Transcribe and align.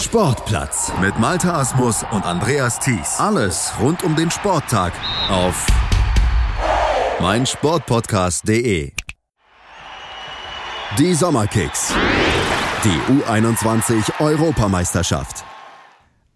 Sportplatz 0.00 0.92
mit 1.00 1.18
Malta 1.18 1.58
Asmus 1.60 2.04
und 2.12 2.24
Andreas 2.24 2.78
Thies. 2.78 3.18
Alles 3.18 3.72
rund 3.80 4.04
um 4.04 4.14
den 4.14 4.30
Sporttag 4.30 4.92
auf 5.28 5.66
meinsportpodcast.de. 7.20 8.92
Die 10.98 11.14
Sommerkicks. 11.14 11.92
Die 12.84 13.00
U21 13.12 14.20
Europameisterschaft. 14.20 15.44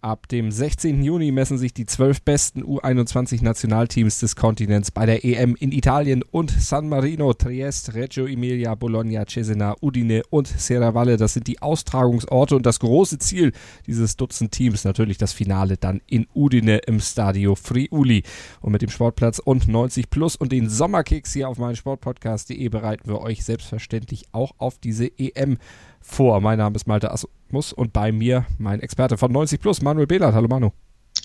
Ab 0.03 0.27
dem 0.27 0.51
16. 0.51 1.01
Juni 1.01 1.31
messen 1.31 1.57
sich 1.57 1.73
die 1.73 1.85
zwölf 1.85 2.21
besten 2.21 2.61
U21-Nationalteams 2.61 4.19
des 4.19 4.35
Kontinents 4.35 4.91
bei 4.91 5.05
der 5.05 5.23
EM 5.23 5.55
in 5.57 5.71
Italien 5.71 6.23
und 6.29 6.51
San 6.51 6.89
Marino, 6.89 7.31
Trieste, 7.31 7.93
Reggio 7.93 8.25
Emilia, 8.25 8.75
Bologna, 8.75 9.25
Cesena, 9.25 9.77
Udine 9.81 10.23
und 10.29 10.47
Serravalle. 10.47 11.15
Das 11.15 11.35
sind 11.35 11.47
die 11.47 11.61
Austragungsorte 11.61 12.53
und 12.57 12.65
das 12.65 12.81
große 12.81 13.17
Ziel 13.19 13.53
dieses 13.87 14.17
Dutzend 14.17 14.51
Teams 14.51 14.83
natürlich 14.83 15.17
das 15.17 15.31
Finale 15.31 15.77
dann 15.77 16.01
in 16.05 16.27
Udine 16.35 16.79
im 16.79 16.99
Stadio 16.99 17.55
Friuli. 17.55 18.23
Und 18.59 18.73
mit 18.73 18.81
dem 18.81 18.89
Sportplatz 18.89 19.39
und 19.39 19.69
90 19.69 20.09
Plus 20.09 20.35
und 20.35 20.51
den 20.51 20.67
Sommerkicks 20.67 21.31
hier 21.31 21.47
auf 21.47 21.59
meinem 21.59 21.77
Sportpodcast.de 21.77 22.67
bereiten 22.67 23.07
wir 23.07 23.21
euch 23.21 23.45
selbstverständlich 23.45 24.25
auch 24.33 24.51
auf 24.57 24.79
diese 24.79 25.09
EM 25.17 25.59
vor. 26.01 26.41
Mein 26.41 26.57
Name 26.57 26.75
ist 26.75 26.87
Malte 26.87 27.09
Asmus 27.53 27.71
und 27.71 27.93
bei 27.93 28.11
mir 28.11 28.47
mein 28.57 28.79
Experte 28.79 29.15
von 29.15 29.31
90 29.31 29.61
Plus, 29.61 29.83
Manuel 29.83 30.07
Behlert. 30.07 30.33
Hallo 30.33 30.47
Manu. 30.47 30.71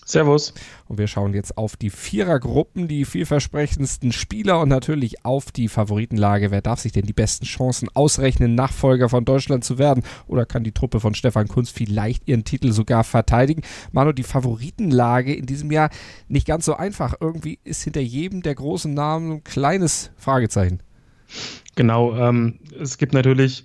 Servus. 0.05 0.53
Und 0.87 0.99
wir 0.99 1.07
schauen 1.07 1.33
jetzt 1.33 1.57
auf 1.57 1.77
die 1.77 1.89
Vierergruppen, 1.89 2.87
die 2.87 3.07
vielversprechendsten 3.07 4.13
Spieler 4.13 4.61
und 4.61 4.69
natürlich 4.69 5.25
auf 5.25 5.51
die 5.53 5.69
Favoritenlage. 5.69 6.51
Wer 6.51 6.61
darf 6.61 6.81
sich 6.81 6.93
denn 6.93 7.07
die 7.07 7.15
besten 7.15 7.47
Chancen 7.47 7.89
ausrechnen, 7.95 8.55
Nachfolger 8.55 9.09
von 9.09 9.25
Deutschland 9.25 9.65
zu 9.65 9.79
werden? 9.79 10.05
Oder 10.27 10.45
kann 10.45 10.65
die 10.65 10.73
Truppe 10.73 11.01
von 11.01 11.15
Stefan 11.15 11.49
Kunz 11.49 11.71
vielleicht 11.71 12.29
ihren 12.29 12.45
Titel 12.45 12.73
sogar 12.73 13.05
verteidigen? 13.05 13.63
Manu, 13.93 14.13
die 14.13 14.23
Favoritenlage 14.23 15.35
in 15.35 15.47
diesem 15.47 15.73
Jahr 15.73 15.89
nicht 16.29 16.47
ganz 16.47 16.67
so 16.67 16.75
einfach. 16.75 17.15
Irgendwie 17.21 17.59
ist 17.65 17.85
hinter 17.85 18.03
jedem 18.03 18.43
der 18.43 18.55
großen 18.55 18.93
Namen 18.93 19.33
ein 19.33 19.45
kleines 19.45 20.11
Fragezeichen. 20.19 20.83
Genau, 21.75 22.15
ähm, 22.17 22.61
es 22.79 22.99
gibt 22.99 23.15
natürlich 23.15 23.65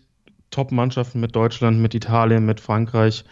Top-Mannschaften 0.54 1.20
mit 1.20 1.36
Deutschland, 1.36 1.80
mit 1.80 1.94
Italien, 1.94 2.46
mit 2.46 2.59
Frankreich, 2.59 3.26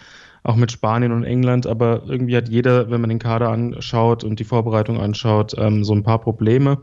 auch 0.44 0.56
mit 0.56 0.72
Spanien 0.72 1.12
und 1.12 1.24
England, 1.24 1.68
aber 1.68 2.04
irgendwie 2.08 2.36
hat 2.36 2.50
jeder, 2.50 2.90
wenn 2.90 3.02
man 3.02 3.10
den 3.10 3.20
Kader 3.20 3.50
anschaut 3.50 4.24
und 4.24 4.40
die 4.40 4.44
Vorbereitung 4.44 5.00
anschaut, 5.00 5.54
ähm, 5.58 5.84
so 5.84 5.94
ein 5.94 6.04
paar 6.04 6.20
Probleme. 6.20 6.80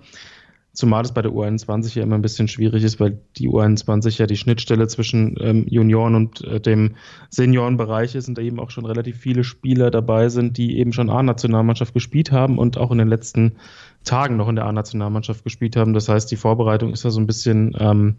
Zumal 0.73 1.03
es 1.03 1.13
bei 1.13 1.23
der 1.23 1.33
U21 1.33 1.97
ja 1.97 2.05
immer 2.05 2.15
ein 2.15 2.23
bisschen 2.23 2.47
schwierig 2.47 2.85
ist, 2.85 3.01
weil 3.01 3.19
die 3.37 3.49
U21 3.49 4.17
ja 4.17 4.27
die 4.27 4.37
Schnittstelle 4.37 4.87
zwischen 4.87 5.35
ähm, 5.41 5.67
Junioren 5.69 6.15
und 6.15 6.45
äh, 6.45 6.61
dem 6.61 6.95
Seniorenbereich 7.31 8.15
ist 8.15 8.29
und 8.29 8.39
da 8.39 8.43
eben 8.43 8.61
auch 8.61 8.71
schon 8.71 8.87
relativ 8.87 9.17
viele 9.17 9.43
Spieler 9.43 9.91
dabei 9.91 10.29
sind, 10.29 10.57
die 10.57 10.79
eben 10.79 10.93
schon 10.93 11.11
A-Nationalmannschaft 11.11 11.95
gespielt 11.95 12.31
haben 12.31 12.59
und 12.59 12.79
auch 12.79 12.93
in 12.93 12.99
den 12.99 13.09
letzten 13.09 13.57
Tagen 14.09 14.37
noch 14.37 14.49
in 14.49 14.57
der 14.57 14.67
A-Nationalmannschaft 14.67 15.45
gespielt 15.45 15.77
haben. 15.77 15.95
Das 15.95 16.09
heißt, 16.09 16.31
die 16.31 16.37
Vorbereitung 16.37 16.93
ist 16.93 17.05
da 17.05 17.11
so 17.11 17.21
ein 17.21 17.27
bisschen 17.27 17.77
ähm, 17.79 18.17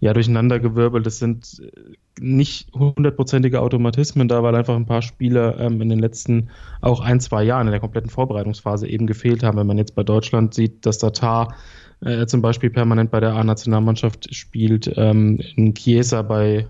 ja, 0.00 0.12
durcheinandergewirbelt. 0.12 1.06
Es 1.06 1.18
sind 1.18 1.62
äh, 1.62 1.92
nicht 2.20 2.72
hundertprozentige 2.72 3.60
Automatismen 3.60 4.28
da, 4.28 4.42
weil 4.42 4.54
einfach 4.54 4.76
ein 4.76 4.86
paar 4.86 5.02
Spieler 5.02 5.58
ähm, 5.58 5.80
in 5.80 5.88
den 5.88 5.98
letzten 5.98 6.48
auch 6.80 7.00
ein, 7.00 7.20
zwei 7.20 7.44
Jahren 7.44 7.66
in 7.66 7.72
der 7.72 7.80
kompletten 7.80 8.10
Vorbereitungsphase 8.10 8.88
eben 8.88 9.06
gefehlt 9.06 9.42
haben. 9.42 9.58
Wenn 9.58 9.66
man 9.66 9.78
jetzt 9.78 9.94
bei 9.94 10.02
Deutschland 10.02 10.54
sieht, 10.54 10.86
dass 10.86 10.98
der 10.98 11.12
Tar 11.12 11.54
äh, 12.00 12.26
zum 12.26 12.42
Beispiel 12.42 12.70
permanent 12.70 13.10
bei 13.10 13.20
der 13.20 13.34
A-Nationalmannschaft 13.34 14.34
spielt, 14.34 14.92
ähm, 14.96 15.40
in 15.56 15.74
Chiesa 15.74 16.22
bei 16.22 16.66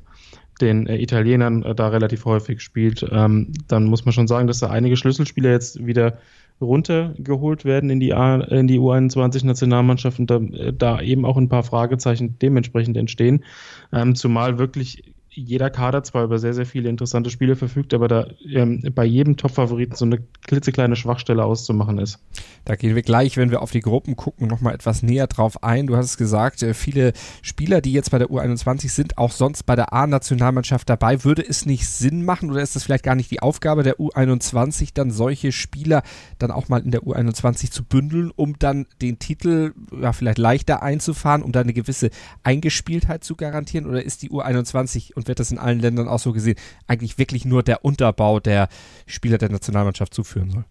den 0.59 0.87
äh, 0.87 0.97
Italienern 0.97 1.63
äh, 1.63 1.75
da 1.75 1.89
relativ 1.89 2.25
häufig 2.25 2.61
spielt, 2.61 3.07
ähm, 3.11 3.53
dann 3.69 3.85
muss 3.85 4.05
man 4.05 4.13
schon 4.13 4.29
sagen, 4.29 4.47
dass 4.47 4.61
da 4.61 4.71
einige 4.71 4.97
Schlüsselspieler 4.97 5.51
jetzt 5.51 5.87
wieder 5.87 6.19
runtergeholt 6.61 7.65
werden 7.65 7.89
in 7.89 8.01
die, 8.01 8.09
die 8.09 8.81
U21-Nationalmannschaft 8.81 10.19
und 10.19 10.31
da, 10.31 10.37
äh, 10.37 10.73
da, 10.73 11.01
eben 11.01 11.25
auch 11.25 11.37
ein 11.37 11.49
paar 11.49 11.63
Fragezeichen 11.63 12.39
dementsprechend 12.41 12.97
entstehen. 12.97 13.45
Ähm, 13.93 14.15
zumal 14.15 14.59
wirklich 14.59 15.05
jeder 15.39 15.71
Kader 15.71 16.03
zwar 16.03 16.25
über 16.25 16.39
sehr, 16.39 16.55
sehr 16.55 16.67
viele 16.67 16.89
interessante 16.89 17.31
Spiele 17.31 17.55
verfügt, 17.55 17.95
aber 17.95 18.09
da 18.09 18.27
ähm, 18.53 18.83
bei 18.95 19.05
jedem 19.05 19.37
Top-Favoriten 19.37 19.95
so 19.95 20.05
eine 20.05 20.19
klitzekleine 20.47 20.97
Schwachstelle 20.97 21.45
auszumachen 21.45 21.99
ist. 21.99 22.19
Da 22.65 22.75
gehen 22.75 22.95
wir 22.95 23.03
gleich, 23.03 23.37
wenn 23.37 23.51
wir 23.51 23.63
auf 23.63 23.71
die 23.71 23.81
Gruppen 23.81 24.17
gucken, 24.17 24.49
nochmal 24.49 24.75
etwas 24.75 25.03
näher 25.03 25.27
drauf 25.27 25.63
ein. 25.63 25.87
Du 25.87 25.97
hast 25.97 26.07
es 26.07 26.17
gesagt, 26.17 26.63
äh, 26.63 26.75
viele 26.75 27.13
Spieler, 27.43 27.81
die 27.81 27.93
jetzt 27.93 28.11
bei 28.11 28.19
der 28.19 28.29
U21 28.29 28.91
sind, 28.91 29.17
auch 29.17 29.31
sonst 29.31 29.65
bei 29.65 29.77
der 29.77 29.93
A-Nationalmannschaft 29.93 30.89
dabei. 30.89 31.25
Würde 31.25 31.47
es 31.47 31.67
nicht 31.67 31.89
Sinn 31.89 32.25
machen 32.25 32.51
oder 32.51 32.61
ist 32.61 32.75
das 32.75 32.85
vielleicht 32.85 33.05
gar 33.05 33.15
nicht 33.15 33.31
die 33.31 33.41
Aufgabe 33.41 33.85
der 33.85 33.99
U21, 33.99 34.91
dann 34.95 35.11
solche 35.11 35.53
Spieler 35.53 36.03
dann 36.39 36.51
auch 36.51 36.69
mal 36.69 36.83
in 36.83 36.91
der 36.91 37.03
U21 37.03 37.71
zu 37.71 37.85
bündeln, 37.85 38.33
um 38.35 38.59
dann 38.59 38.87
den 39.01 39.19
Titel 39.19 39.73
ja, 40.01 40.13
vielleicht 40.13 40.39
leichter 40.39 40.83
einzufahren, 40.83 41.43
um 41.43 41.53
da 41.53 41.61
eine 41.61 41.73
gewisse 41.73 42.11
Eingespieltheit 42.43 43.23
zu 43.23 43.37
garantieren? 43.37 43.87
Oder 43.87 44.03
ist 44.03 44.23
die 44.23 44.31
U21 44.31 45.15
und 45.15 45.28
wird 45.29 45.39
das 45.39 45.51
in 45.51 45.59
allen 45.59 45.81
Ländern 45.81 46.09
auch 46.09 46.19
so 46.19 46.33
gesehen, 46.33 46.57
eigentlich 46.87 47.19
wirklich 47.19 47.45
nur 47.45 47.63
der 47.63 47.85
Unterbau 47.85 48.41
der 48.41 48.69
Spieler 49.07 49.39
der 49.39 49.51
Nationalmannschaft 49.51 50.15
zuführen 50.15 50.51
soll. 50.51 50.65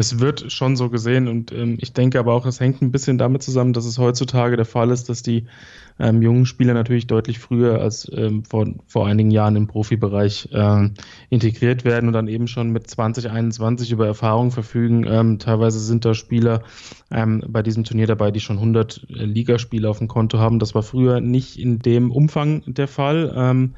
Es 0.00 0.18
wird 0.18 0.50
schon 0.50 0.76
so 0.76 0.88
gesehen 0.88 1.28
und 1.28 1.52
ähm, 1.52 1.76
ich 1.78 1.92
denke 1.92 2.18
aber 2.18 2.32
auch, 2.32 2.46
es 2.46 2.58
hängt 2.58 2.80
ein 2.80 2.90
bisschen 2.90 3.18
damit 3.18 3.42
zusammen, 3.42 3.74
dass 3.74 3.84
es 3.84 3.98
heutzutage 3.98 4.56
der 4.56 4.64
Fall 4.64 4.90
ist, 4.90 5.10
dass 5.10 5.22
die 5.22 5.44
ähm, 5.98 6.22
jungen 6.22 6.46
Spieler 6.46 6.72
natürlich 6.72 7.06
deutlich 7.06 7.38
früher 7.38 7.82
als 7.82 8.10
ähm, 8.14 8.42
vor, 8.46 8.66
vor 8.86 9.06
einigen 9.06 9.30
Jahren 9.30 9.56
im 9.56 9.66
Profibereich 9.66 10.48
äh, 10.52 10.88
integriert 11.28 11.84
werden 11.84 12.06
und 12.06 12.14
dann 12.14 12.28
eben 12.28 12.46
schon 12.46 12.70
mit 12.70 12.88
2021 12.88 13.92
über 13.92 14.06
Erfahrung 14.06 14.52
verfügen. 14.52 15.04
Ähm, 15.06 15.38
teilweise 15.38 15.78
sind 15.78 16.06
da 16.06 16.14
Spieler 16.14 16.62
ähm, 17.10 17.44
bei 17.46 17.62
diesem 17.62 17.84
Turnier 17.84 18.06
dabei, 18.06 18.30
die 18.30 18.40
schon 18.40 18.56
100 18.56 19.06
äh, 19.10 19.24
Ligaspiele 19.26 19.86
auf 19.86 19.98
dem 19.98 20.08
Konto 20.08 20.38
haben. 20.38 20.60
Das 20.60 20.74
war 20.74 20.82
früher 20.82 21.20
nicht 21.20 21.58
in 21.58 21.78
dem 21.78 22.10
Umfang 22.10 22.62
der 22.66 22.88
Fall. 22.88 23.68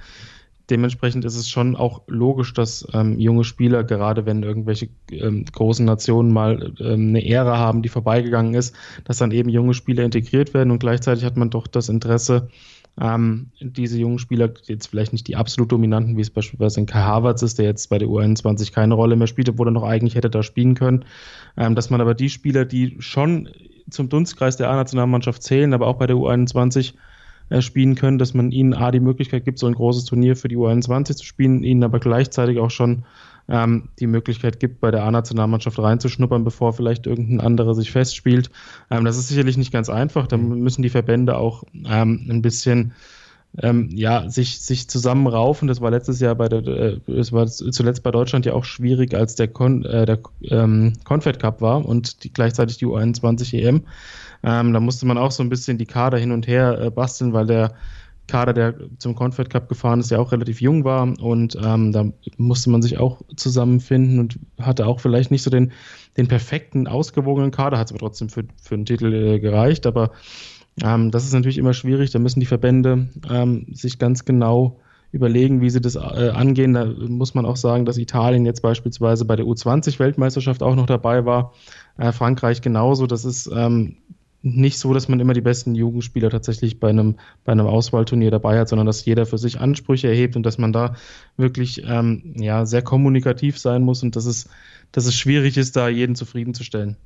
Dementsprechend 0.71 1.25
ist 1.25 1.37
es 1.37 1.49
schon 1.49 1.77
auch 1.77 2.03
logisch, 2.07 2.55
dass 2.55 2.87
ähm, 2.93 3.19
junge 3.19 3.45
Spieler, 3.45 3.85
gerade 3.85 4.27
wenn 4.27 4.43
irgendwelche 4.43 4.89
ähm, 5.11 5.45
großen 5.45 5.85
Nationen 5.85 6.33
mal 6.33 6.73
ähm, 6.79 7.09
eine 7.09 7.27
Ära 7.27 7.59
haben, 7.59 7.83
die 7.83 7.89
vorbeigegangen 7.89 8.55
ist, 8.55 8.75
dass 9.05 9.19
dann 9.19 9.33
eben 9.33 9.49
junge 9.49 9.75
Spieler 9.75 10.05
integriert 10.05 10.55
werden. 10.55 10.71
Und 10.71 10.79
gleichzeitig 10.79 11.25
hat 11.25 11.37
man 11.37 11.51
doch 11.51 11.67
das 11.67 11.89
Interesse, 11.89 12.49
ähm, 13.01 13.51
diese 13.61 13.99
jungen 13.99 14.19
Spieler, 14.19 14.53
jetzt 14.65 14.89
vielleicht 14.89 15.13
nicht 15.13 15.27
die 15.27 15.37
absolut 15.37 15.73
dominanten, 15.73 16.17
wie 16.17 16.21
es 16.21 16.31
beispielsweise 16.31 16.81
in 16.81 16.87
Kai 16.87 17.01
Havertz 17.01 17.43
ist, 17.43 17.59
der 17.59 17.65
jetzt 17.65 17.89
bei 17.89 17.99
der 17.99 18.09
U21 18.09 18.73
keine 18.73 18.95
Rolle 18.95 19.17
mehr 19.17 19.27
spielt, 19.27 19.49
obwohl 19.49 19.69
er 19.69 19.73
noch 19.73 19.85
eigentlich 19.85 20.15
hätte 20.15 20.31
da 20.31 20.43
spielen 20.43 20.75
können, 20.75 21.05
ähm, 21.57 21.75
dass 21.75 21.91
man 21.91 22.01
aber 22.01 22.15
die 22.15 22.29
Spieler, 22.29 22.65
die 22.65 22.97
schon 22.99 23.49
zum 23.91 24.09
Dunstkreis 24.09 24.57
der 24.57 24.71
A-Nationalmannschaft 24.71 25.43
zählen, 25.43 25.73
aber 25.75 25.87
auch 25.87 25.97
bei 25.97 26.07
der 26.07 26.17
U21 26.17 26.93
äh, 26.93 26.97
spielen 27.61 27.95
können, 27.95 28.19
dass 28.19 28.35
man 28.35 28.51
ihnen 28.51 28.75
A 28.75 28.91
die 28.91 29.01
Möglichkeit 29.01 29.45
gibt, 29.45 29.59
so 29.59 29.67
ein 29.67 29.75
großes 29.75 30.05
Turnier 30.05 30.37
für 30.37 30.49
die 30.49 30.57
U21 30.57 31.17
zu 31.17 31.25
spielen, 31.25 31.63
ihnen 31.65 31.85
aber 31.85 31.99
gleichzeitig 32.01 32.59
auch 32.59 32.71
schon 32.71 33.05
ähm, 33.49 33.89
die 33.99 34.07
Möglichkeit 34.07 34.61
gibt, 34.61 34.81
bei 34.81 34.91
der 34.91 35.05
A-Nationalmannschaft 35.05 35.79
reinzuschnuppern, 35.79 36.45
bevor 36.45 36.73
vielleicht 36.73 37.07
irgendein 37.07 37.41
anderer 37.41 37.75
sich 37.75 37.91
festspielt. 37.91 38.51
Ähm, 38.91 39.05
das 39.05 39.19
ist 39.19 39.29
sicherlich 39.29 39.57
nicht 39.57 39.73
ganz 39.73 39.91
einfach. 39.91 40.27
Da 40.27 40.37
mhm. 40.37 40.61
müssen 40.61 40.83
die 40.83 40.91
Verbände 40.91 41.37
auch 41.37 41.65
ähm, 41.87 42.27
ein 42.31 42.43
bisschen 42.43 42.93
ähm, 43.59 43.91
ja, 43.93 44.29
sich, 44.31 44.61
sich 44.61 44.89
zusammenraufen. 44.89 45.69
Das 45.69 45.81
war 45.81 45.91
letztes 45.91 46.21
Jahr 46.21 46.35
bei 46.35 46.49
der, 46.49 46.67
äh, 46.67 47.13
es 47.13 47.33
war 47.33 47.47
zuletzt 47.47 48.03
bei 48.03 48.11
Deutschland 48.11 48.47
ja 48.47 48.55
auch 48.55 48.65
schwierig, 48.65 49.15
als 49.15 49.35
der, 49.35 49.49
Con, 49.49 49.85
äh, 49.85 50.07
der 50.07 50.21
ähm, 50.45 50.95
Confed 51.05 51.39
Cup 51.39 51.61
war 51.61 51.85
und 51.85 52.25
die, 52.25 52.33
gleichzeitig 52.33 52.79
die 52.79 52.87
U21 52.87 53.55
EM. 53.59 53.85
Ähm, 54.43 54.73
da 54.73 54.81
musste 54.81 55.07
man 55.07 55.19
auch 55.19 55.31
so 55.31 55.43
ein 55.43 55.51
bisschen 55.51 55.79
die 55.79 55.87
Kader 55.87 56.19
hin 56.19 56.33
und 56.33 56.47
her 56.47 56.81
äh, 56.81 56.91
basteln, 56.91 57.33
weil 57.33 57.47
der 57.47 57.75
Kader, 58.29 58.53
der 58.53 58.75
zum 58.99 59.15
Confed 59.15 59.51
Cup 59.51 59.69
gefahren 59.69 60.01
ist, 60.01 60.11
ja 60.11 60.19
auch 60.19 60.33
relativ 60.33 60.61
jung 60.61 60.85
war 60.85 61.03
und 61.03 61.57
ähm, 61.63 61.93
da 61.93 62.07
musste 62.39 62.71
man 62.71 62.81
sich 62.81 62.99
auch 62.99 63.21
zusammenfinden 63.37 64.21
und 64.21 64.39
hatte 64.59 64.87
auch 64.87 65.01
vielleicht 65.01 65.31
nicht 65.31 65.43
so 65.43 65.51
den, 65.51 65.73
den 66.17 66.29
perfekten, 66.29 66.87
ausgewogenen 66.87 67.51
Kader, 67.51 67.79
hat 67.79 67.89
es 67.89 67.93
aber 67.93 67.99
trotzdem 67.99 68.29
für, 68.29 68.45
für 68.63 68.77
einen 68.77 68.87
Titel 68.87 69.13
äh, 69.13 69.39
gereicht, 69.41 69.87
aber 69.87 70.13
ähm, 70.81 71.11
das 71.11 71.25
ist 71.25 71.33
natürlich 71.33 71.59
immer 71.59 71.75
schwierig, 71.75 72.11
da 72.11 72.19
müssen 72.19 72.41
die 72.41 72.47
Verbände 72.47 73.09
ähm, 73.29 73.67
sich 73.73 73.99
ganz 73.99 74.25
genau 74.25 74.79
überlegen, 75.13 75.61
wie 75.61 75.69
sie 75.69 75.81
das 75.81 75.95
äh, 75.95 76.33
angehen. 76.35 76.73
Da 76.73 76.87
muss 76.87 77.35
man 77.35 77.45
auch 77.45 77.57
sagen, 77.57 77.85
dass 77.85 77.99
Italien 77.99 78.47
jetzt 78.47 78.63
beispielsweise 78.63 79.27
bei 79.27 79.37
der 79.37 79.45
U20-Weltmeisterschaft 79.45 80.63
auch 80.63 80.75
noch 80.75 80.87
dabei 80.87 81.27
war, 81.27 81.53
äh, 81.99 82.13
Frankreich 82.13 82.63
genauso. 82.63 83.07
Das 83.07 83.27
ist 83.27 83.51
ähm, 83.55 83.97
nicht 84.41 84.79
so, 84.79 84.95
dass 84.95 85.09
man 85.09 85.21
immer 85.21 85.35
die 85.35 85.43
besten 85.43 85.75
Jugendspieler 85.75 86.31
tatsächlich 86.31 86.81
bei 86.81 86.89
einem, 86.89 87.17
bei 87.45 87.53
einem 87.53 87.67
Auswahlturnier 87.67 88.31
dabei 88.31 88.59
hat, 88.59 88.69
sondern 88.69 88.87
dass 88.87 89.05
jeder 89.05 89.27
für 89.27 89.39
sich 89.39 89.61
Ansprüche 89.61 90.09
erhebt 90.09 90.35
und 90.35 90.45
dass 90.45 90.59
man 90.59 90.73
da 90.73 90.97
wirklich 91.37 91.83
ähm, 91.87 92.35
ja, 92.37 92.65
sehr 92.65 92.83
kommunikativ 92.83 93.59
sein 93.59 93.83
muss 93.83 94.03
und 94.03 94.17
dass 94.17 94.25
es, 94.25 94.49
dass 94.91 95.05
es 95.05 95.15
schwierig 95.15 95.59
ist, 95.59 95.77
da 95.77 95.89
jeden 95.89 96.17
zufriedenzustellen. 96.17 96.97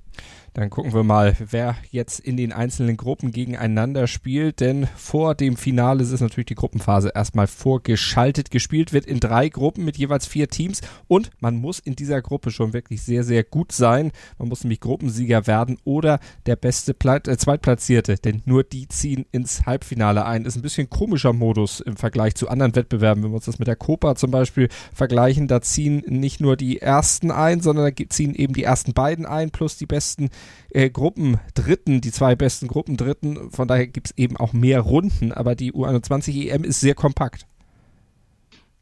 Dann 0.56 0.70
gucken 0.70 0.94
wir 0.94 1.02
mal, 1.02 1.36
wer 1.38 1.76
jetzt 1.90 2.18
in 2.18 2.38
den 2.38 2.50
einzelnen 2.50 2.96
Gruppen 2.96 3.30
gegeneinander 3.30 4.06
spielt, 4.06 4.60
denn 4.60 4.86
vor 4.96 5.34
dem 5.34 5.58
Finale 5.58 6.02
ist 6.02 6.18
natürlich 6.18 6.46
die 6.46 6.54
Gruppenphase 6.54 7.12
erstmal 7.14 7.46
vorgeschaltet. 7.46 8.50
Gespielt 8.50 8.94
wird 8.94 9.04
in 9.04 9.20
drei 9.20 9.50
Gruppen 9.50 9.84
mit 9.84 9.98
jeweils 9.98 10.26
vier 10.26 10.48
Teams 10.48 10.80
und 11.08 11.28
man 11.40 11.56
muss 11.56 11.78
in 11.78 11.94
dieser 11.94 12.22
Gruppe 12.22 12.50
schon 12.50 12.72
wirklich 12.72 13.02
sehr, 13.02 13.22
sehr 13.22 13.44
gut 13.44 13.70
sein. 13.70 14.12
Man 14.38 14.48
muss 14.48 14.64
nämlich 14.64 14.80
Gruppensieger 14.80 15.46
werden 15.46 15.76
oder 15.84 16.20
der 16.46 16.56
beste 16.56 16.94
Pla 16.94 17.16
äh, 17.16 17.36
Zweitplatzierte, 17.36 18.16
denn 18.16 18.40
nur 18.46 18.64
die 18.64 18.88
ziehen 18.88 19.26
ins 19.32 19.66
Halbfinale 19.66 20.24
ein. 20.24 20.46
Ist 20.46 20.56
ein 20.56 20.62
bisschen 20.62 20.88
komischer 20.88 21.34
Modus 21.34 21.80
im 21.80 21.98
Vergleich 21.98 22.34
zu 22.34 22.48
anderen 22.48 22.74
Wettbewerben. 22.74 23.22
Wenn 23.22 23.30
wir 23.32 23.36
uns 23.36 23.44
das 23.44 23.58
mit 23.58 23.68
der 23.68 23.76
Copa 23.76 24.14
zum 24.14 24.30
Beispiel 24.30 24.70
vergleichen, 24.94 25.48
da 25.48 25.60
ziehen 25.60 26.02
nicht 26.06 26.40
nur 26.40 26.56
die 26.56 26.80
ersten 26.80 27.30
ein, 27.30 27.60
sondern 27.60 27.94
da 27.94 28.04
ziehen 28.08 28.34
eben 28.34 28.54
die 28.54 28.62
ersten 28.62 28.94
beiden 28.94 29.26
ein 29.26 29.50
plus 29.50 29.76
die 29.76 29.84
besten 29.84 30.30
äh, 30.70 30.90
Gruppendritten, 30.90 32.00
die 32.00 32.12
zwei 32.12 32.34
besten 32.36 32.68
Gruppendritten. 32.68 33.50
Von 33.50 33.68
daher 33.68 33.86
gibt 33.86 34.08
es 34.08 34.18
eben 34.18 34.36
auch 34.36 34.52
mehr 34.52 34.80
Runden, 34.80 35.32
aber 35.32 35.54
die 35.54 35.72
U21 35.72 36.50
EM 36.50 36.64
ist 36.64 36.80
sehr 36.80 36.94
kompakt. 36.94 37.46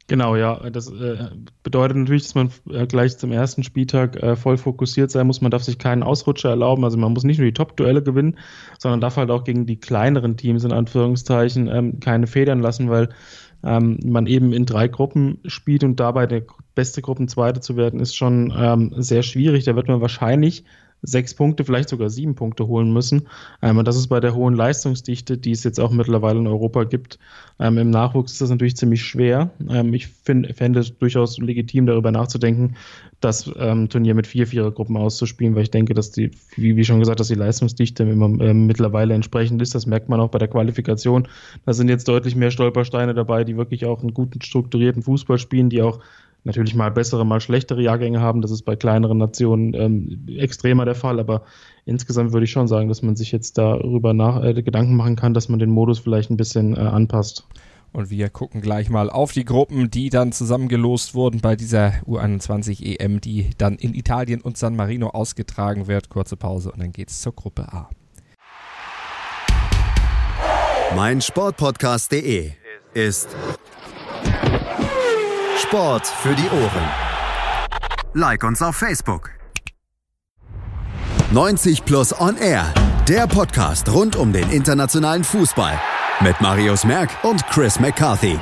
Genau, 0.07 0.35
ja. 0.35 0.69
Das 0.69 0.87
äh, 0.91 1.29
bedeutet 1.63 1.97
natürlich, 1.97 2.23
dass 2.23 2.35
man 2.35 2.51
äh, 2.69 2.85
gleich 2.85 3.17
zum 3.17 3.31
ersten 3.31 3.63
Spieltag 3.63 4.21
äh, 4.21 4.35
voll 4.35 4.57
fokussiert 4.57 5.09
sein 5.09 5.25
muss. 5.25 5.41
Man 5.41 5.49
darf 5.49 5.63
sich 5.63 5.79
keinen 5.79 6.03
Ausrutscher 6.03 6.49
erlauben. 6.49 6.83
Also 6.83 6.97
man 6.97 7.13
muss 7.13 7.23
nicht 7.23 7.39
nur 7.39 7.47
die 7.47 7.53
Top-Duelle 7.53 8.03
gewinnen, 8.03 8.37
sondern 8.77 9.01
darf 9.01 9.17
halt 9.17 9.31
auch 9.31 9.43
gegen 9.43 9.65
die 9.65 9.79
kleineren 9.79 10.37
Teams 10.37 10.63
in 10.63 10.71
Anführungszeichen 10.71 11.67
ähm, 11.67 11.99
keine 12.01 12.27
Federn 12.27 12.59
lassen, 12.59 12.91
weil 12.91 13.09
ähm, 13.63 13.99
man 14.05 14.27
eben 14.27 14.53
in 14.53 14.67
drei 14.67 14.87
Gruppen 14.87 15.39
spielt 15.45 15.83
und 15.83 15.99
dabei 15.99 16.27
der 16.27 16.43
beste 16.75 17.01
Gruppenzweite 17.01 17.61
zu 17.61 17.75
werden, 17.75 17.99
ist 17.99 18.15
schon 18.15 18.53
ähm, 18.55 18.93
sehr 18.97 19.23
schwierig. 19.23 19.63
Da 19.63 19.75
wird 19.75 19.87
man 19.87 20.01
wahrscheinlich 20.01 20.65
sechs 21.05 21.33
Punkte, 21.33 21.63
vielleicht 21.63 21.89
sogar 21.89 22.09
sieben 22.09 22.35
Punkte 22.35 22.67
holen 22.67 22.91
müssen. 22.91 23.27
Ähm, 23.61 23.77
und 23.77 23.87
das 23.87 23.95
ist 23.95 24.07
bei 24.07 24.19
der 24.19 24.35
hohen 24.35 24.55
Leistungsdichte, 24.55 25.37
die 25.37 25.51
es 25.51 25.63
jetzt 25.63 25.79
auch 25.79 25.91
mittlerweile 25.91 26.39
in 26.39 26.47
Europa 26.47 26.83
gibt. 26.83 27.19
Ähm, 27.59 27.77
Im 27.77 27.89
Nachwuchs 27.89 28.33
ist 28.33 28.41
das 28.41 28.49
natürlich 28.49 28.75
ziemlich 28.75 29.03
schwer. 29.03 29.51
Ähm, 29.69 29.93
ich 29.93 30.07
fände 30.07 30.79
es 30.79 30.97
durchaus 30.97 31.37
legitim, 31.37 31.85
darüber 31.85 32.11
nachzudenken, 32.11 32.75
das 33.21 33.49
ähm, 33.57 33.89
Turnier 33.89 34.13
mit 34.13 34.27
vier 34.27 34.45
Vierergruppen 34.47 34.97
auszuspielen, 34.97 35.55
weil 35.55 35.63
ich 35.63 35.71
denke, 35.71 35.93
dass 35.93 36.11
die, 36.11 36.31
wie, 36.55 36.75
wie 36.75 36.83
schon 36.83 36.99
gesagt, 36.99 37.19
dass 37.19 37.27
die 37.27 37.35
Leistungsdichte 37.35 38.03
immer, 38.03 38.27
äh, 38.41 38.53
mittlerweile 38.53 39.13
entsprechend 39.13 39.61
ist. 39.61 39.73
Das 39.73 39.85
merkt 39.85 40.09
man 40.09 40.19
auch 40.19 40.29
bei 40.29 40.39
der 40.39 40.47
Qualifikation. 40.47 41.27
Da 41.65 41.73
sind 41.73 41.89
jetzt 41.89 42.07
deutlich 42.07 42.35
mehr 42.35 42.51
Stolpersteine 42.51 43.13
dabei, 43.13 43.43
die 43.43 43.57
wirklich 43.57 43.85
auch 43.85 44.01
einen 44.01 44.13
guten 44.13 44.41
strukturierten 44.41 45.03
Fußball 45.03 45.37
spielen, 45.37 45.69
die 45.69 45.81
auch 45.81 45.99
natürlich 46.45 46.75
mal 46.75 46.91
bessere, 46.91 47.25
mal 47.25 47.41
schlechtere 47.41 47.81
Jahrgänge 47.81 48.21
haben. 48.21 48.41
Das 48.41 48.51
ist 48.51 48.63
bei 48.63 48.75
kleineren 48.75 49.17
Nationen 49.17 49.73
ähm, 49.73 50.27
extremer 50.37 50.85
der 50.85 50.95
Fall, 50.95 51.19
aber 51.19 51.43
insgesamt 51.85 52.31
würde 52.31 52.45
ich 52.45 52.51
schon 52.51 52.67
sagen, 52.67 52.87
dass 52.87 53.01
man 53.01 53.15
sich 53.15 53.31
jetzt 53.31 53.57
darüber 53.57 54.13
nach, 54.13 54.43
äh, 54.43 54.53
Gedanken 54.61 54.95
machen 54.95 55.15
kann, 55.15 55.33
dass 55.33 55.49
man 55.49 55.59
den 55.59 55.71
Modus 55.71 55.99
vielleicht 55.99 56.29
ein 56.29 56.37
bisschen 56.37 56.75
äh, 56.75 56.79
anpasst. 56.79 57.47
Und 57.91 58.09
wir 58.09 58.29
gucken 58.29 58.59
gleich 58.61 58.89
mal 58.89 59.09
auf 59.09 59.31
die 59.31 59.45
Gruppen, 59.45 59.89
die 59.89 60.09
dann 60.09 60.33
zusammengelost 60.33 61.15
wurden 61.15 61.39
bei 61.39 61.55
dieser 61.55 61.93
U21 62.05 62.99
EM, 62.99 63.21
die 63.21 63.51
dann 63.57 63.75
in 63.75 63.93
Italien 63.93 64.41
und 64.41 64.57
San 64.57 64.75
Marino 64.75 65.11
ausgetragen 65.11 65.87
wird. 65.87 66.09
Kurze 66.09 66.35
Pause 66.35 66.71
und 66.71 66.81
dann 66.81 66.91
geht's 66.91 67.21
zur 67.21 67.33
Gruppe 67.33 67.71
A. 67.71 67.89
Mein 70.93 71.21
Sportpodcast.de 71.21 72.51
ist 72.93 73.29
Sport 75.67 76.05
für 76.05 76.35
die 76.35 76.47
Ohren. 76.47 76.89
Like 78.13 78.43
uns 78.43 78.61
auf 78.61 78.75
Facebook. 78.75 79.31
90 81.31 81.85
Plus 81.85 82.13
On 82.21 82.37
Air, 82.37 82.71
der 83.07 83.25
Podcast 83.25 83.91
rund 83.91 84.15
um 84.15 84.31
den 84.31 84.51
internationalen 84.51 85.23
Fußball 85.23 85.81
mit 86.21 86.39
Marius 86.39 86.83
Merck 86.85 87.09
und 87.23 87.47
Chris 87.47 87.79
McCarthy. 87.79 88.37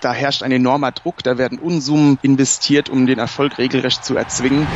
Da 0.00 0.14
herrscht 0.14 0.42
ein 0.42 0.52
enormer 0.52 0.92
Druck, 0.92 1.22
da 1.22 1.36
werden 1.36 1.58
Unsummen 1.58 2.18
investiert, 2.22 2.88
um 2.88 3.06
den 3.06 3.18
Erfolg 3.18 3.58
regelrecht 3.58 4.02
zu 4.02 4.16
erzwingen. 4.16 4.66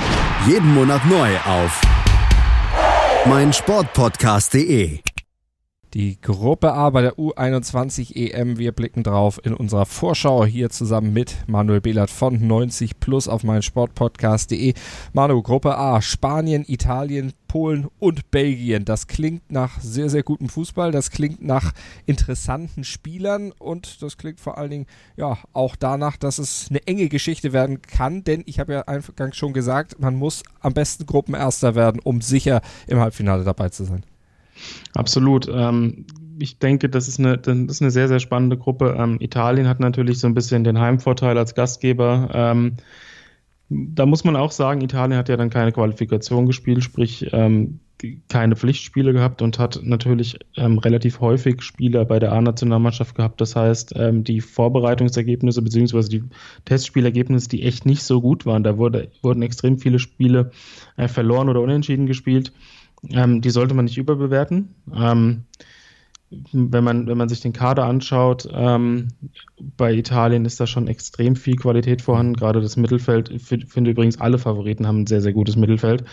Jeden 0.46 0.74
Monat 0.74 1.06
neu 1.06 1.34
auf 1.46 1.80
meinsportpodcast.de. 3.24 5.00
Die 5.94 6.20
Gruppe 6.20 6.74
A 6.74 6.90
bei 6.90 7.00
der 7.00 7.14
U21 7.14 8.14
EM. 8.14 8.58
Wir 8.58 8.72
blicken 8.72 9.02
drauf 9.04 9.40
in 9.42 9.54
unserer 9.54 9.86
Vorschau 9.86 10.44
hier 10.44 10.68
zusammen 10.68 11.14
mit 11.14 11.36
Manuel 11.46 11.80
Behlert 11.80 12.10
von 12.10 12.46
90 12.46 13.00
Plus 13.00 13.26
auf 13.26 13.42
meinsportpodcast.de. 13.42 14.74
Manu, 15.14 15.42
Gruppe 15.42 15.78
A, 15.78 16.02
Spanien, 16.02 16.66
Italien, 16.68 17.32
Polen 17.48 17.86
und 17.98 18.30
Belgien. 18.30 18.84
Das 18.84 19.06
klingt 19.06 19.50
nach 19.50 19.80
sehr, 19.80 20.10
sehr 20.10 20.22
gutem 20.22 20.50
Fußball. 20.50 20.92
Das 20.92 21.10
klingt 21.10 21.42
nach 21.42 21.72
interessanten 22.04 22.84
Spielern 22.84 23.52
und 23.52 24.02
das 24.02 24.18
klingt 24.18 24.40
vor 24.40 24.58
allen 24.58 24.70
Dingen 24.70 24.86
ja 25.16 25.38
auch 25.54 25.74
danach, 25.74 26.18
dass 26.18 26.36
es 26.36 26.66
eine 26.68 26.86
enge 26.86 27.08
Geschichte 27.08 27.54
werden 27.54 27.80
kann. 27.80 28.24
Denn 28.24 28.42
ich 28.44 28.60
habe 28.60 28.74
ja 28.74 28.80
eingangs 28.82 29.38
schon 29.38 29.54
gesagt, 29.54 29.98
man 29.98 30.16
muss 30.16 30.42
am 30.60 30.74
besten 30.74 31.06
Gruppenerster 31.06 31.74
werden, 31.74 31.98
um 32.04 32.20
sicher 32.20 32.60
im 32.86 33.00
Halbfinale 33.00 33.42
dabei 33.42 33.70
zu 33.70 33.84
sein. 33.84 34.04
Absolut. 34.94 35.48
Ähm, 35.52 36.06
ich 36.38 36.58
denke, 36.58 36.88
das 36.88 37.08
ist, 37.08 37.18
eine, 37.18 37.38
das 37.38 37.56
ist 37.56 37.82
eine 37.82 37.90
sehr, 37.90 38.08
sehr 38.08 38.20
spannende 38.20 38.56
Gruppe. 38.56 38.96
Ähm, 38.98 39.16
Italien 39.20 39.68
hat 39.68 39.80
natürlich 39.80 40.18
so 40.18 40.26
ein 40.26 40.34
bisschen 40.34 40.64
den 40.64 40.78
Heimvorteil 40.78 41.36
als 41.36 41.54
Gastgeber. 41.54 42.30
Ähm, 42.32 42.76
da 43.68 44.06
muss 44.06 44.24
man 44.24 44.36
auch 44.36 44.52
sagen, 44.52 44.80
Italien 44.80 45.18
hat 45.18 45.28
ja 45.28 45.36
dann 45.36 45.50
keine 45.50 45.72
Qualifikation 45.72 46.46
gespielt, 46.46 46.82
sprich 46.82 47.28
ähm, 47.32 47.80
keine 48.28 48.56
Pflichtspiele 48.56 49.12
gehabt 49.12 49.42
und 49.42 49.58
hat 49.58 49.80
natürlich 49.82 50.38
ähm, 50.56 50.78
relativ 50.78 51.20
häufig 51.20 51.62
Spieler 51.62 52.04
bei 52.04 52.18
der 52.18 52.32
A-Nationalmannschaft 52.32 53.14
gehabt. 53.14 53.40
Das 53.40 53.56
heißt, 53.56 53.94
ähm, 53.96 54.24
die 54.24 54.40
Vorbereitungsergebnisse 54.40 55.62
bzw. 55.62 56.08
die 56.08 56.24
Testspielergebnisse, 56.64 57.48
die 57.48 57.64
echt 57.64 57.86
nicht 57.86 58.02
so 58.02 58.20
gut 58.20 58.46
waren, 58.46 58.62
da 58.62 58.78
wurde, 58.78 59.10
wurden 59.22 59.42
extrem 59.42 59.78
viele 59.78 59.98
Spiele 59.98 60.52
äh, 60.96 61.08
verloren 61.08 61.48
oder 61.48 61.60
unentschieden 61.60 62.06
gespielt. 62.06 62.52
Ähm, 63.10 63.40
die 63.40 63.50
sollte 63.50 63.74
man 63.74 63.84
nicht 63.84 63.98
überbewerten. 63.98 64.74
Ähm, 64.94 65.44
wenn 66.30 66.84
man, 66.84 67.06
wenn 67.06 67.16
man 67.16 67.28
sich 67.28 67.40
den 67.40 67.54
Kader 67.54 67.84
anschaut, 67.84 68.48
ähm, 68.52 69.08
bei 69.76 69.94
Italien 69.94 70.44
ist 70.44 70.60
da 70.60 70.66
schon 70.66 70.86
extrem 70.86 71.36
viel 71.36 71.56
Qualität 71.56 72.02
vorhanden. 72.02 72.34
Gerade 72.34 72.60
das 72.60 72.76
Mittelfeld, 72.76 73.30
ich 73.30 73.42
finde 73.42 73.90
übrigens 73.90 74.20
alle 74.20 74.38
Favoriten 74.38 74.86
haben 74.86 75.02
ein 75.02 75.06
sehr, 75.06 75.22
sehr 75.22 75.32
gutes 75.32 75.56
Mittelfeld. 75.56 76.04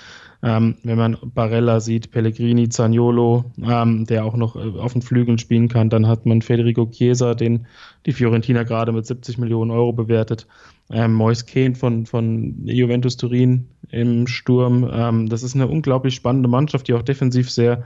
Ähm, 0.41 0.75
wenn 0.83 0.97
man 0.97 1.17
Barella 1.21 1.79
sieht, 1.79 2.11
Pellegrini, 2.11 2.69
Zaniolo, 2.69 3.51
ähm, 3.61 4.05
der 4.05 4.25
auch 4.25 4.35
noch 4.35 4.55
äh, 4.55 4.79
auf 4.79 4.93
den 4.93 5.01
Flügeln 5.01 5.37
spielen 5.37 5.67
kann, 5.67 5.89
dann 5.89 6.07
hat 6.07 6.25
man 6.25 6.41
Federico 6.41 6.85
Chiesa, 6.85 7.33
den 7.33 7.67
die 8.05 8.13
Fiorentina 8.13 8.63
gerade 8.63 8.91
mit 8.91 9.05
70 9.05 9.37
Millionen 9.37 9.71
Euro 9.71 9.91
bewertet. 9.91 10.47
Ähm, 10.89 11.13
Mois 11.13 11.45
Kehn 11.45 11.75
von, 11.75 12.05
von 12.05 12.65
Juventus 12.65 13.17
Turin 13.17 13.67
im 13.89 14.27
Sturm. 14.27 14.89
Ähm, 14.91 15.27
das 15.27 15.43
ist 15.43 15.55
eine 15.55 15.67
unglaublich 15.67 16.15
spannende 16.15 16.47
Mannschaft, 16.47 16.87
die 16.87 16.93
auch 16.93 17.01
defensiv 17.01 17.49
sehr 17.49 17.85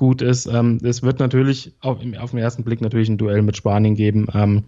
gut 0.00 0.20
ist. 0.22 0.46
Ähm, 0.46 0.78
es 0.82 1.02
wird 1.02 1.20
natürlich 1.20 1.74
auf, 1.80 1.98
auf, 2.18 2.30
den 2.30 2.38
ersten 2.38 2.64
Blick 2.64 2.80
natürlich 2.80 3.10
ein 3.10 3.18
Duell 3.18 3.42
mit 3.42 3.58
Spanien 3.58 3.94
geben, 3.94 4.28
ähm, 4.32 4.64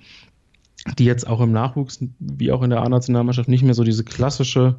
die 0.98 1.06
jetzt 1.06 1.26
auch 1.26 1.40
im 1.40 1.52
Nachwuchs 1.52 2.04
wie 2.18 2.52
auch 2.52 2.62
in 2.62 2.68
der 2.68 2.82
A-Nationalmannschaft 2.82 3.48
nicht 3.48 3.64
mehr 3.64 3.72
so 3.72 3.82
diese 3.82 4.04
klassische 4.04 4.74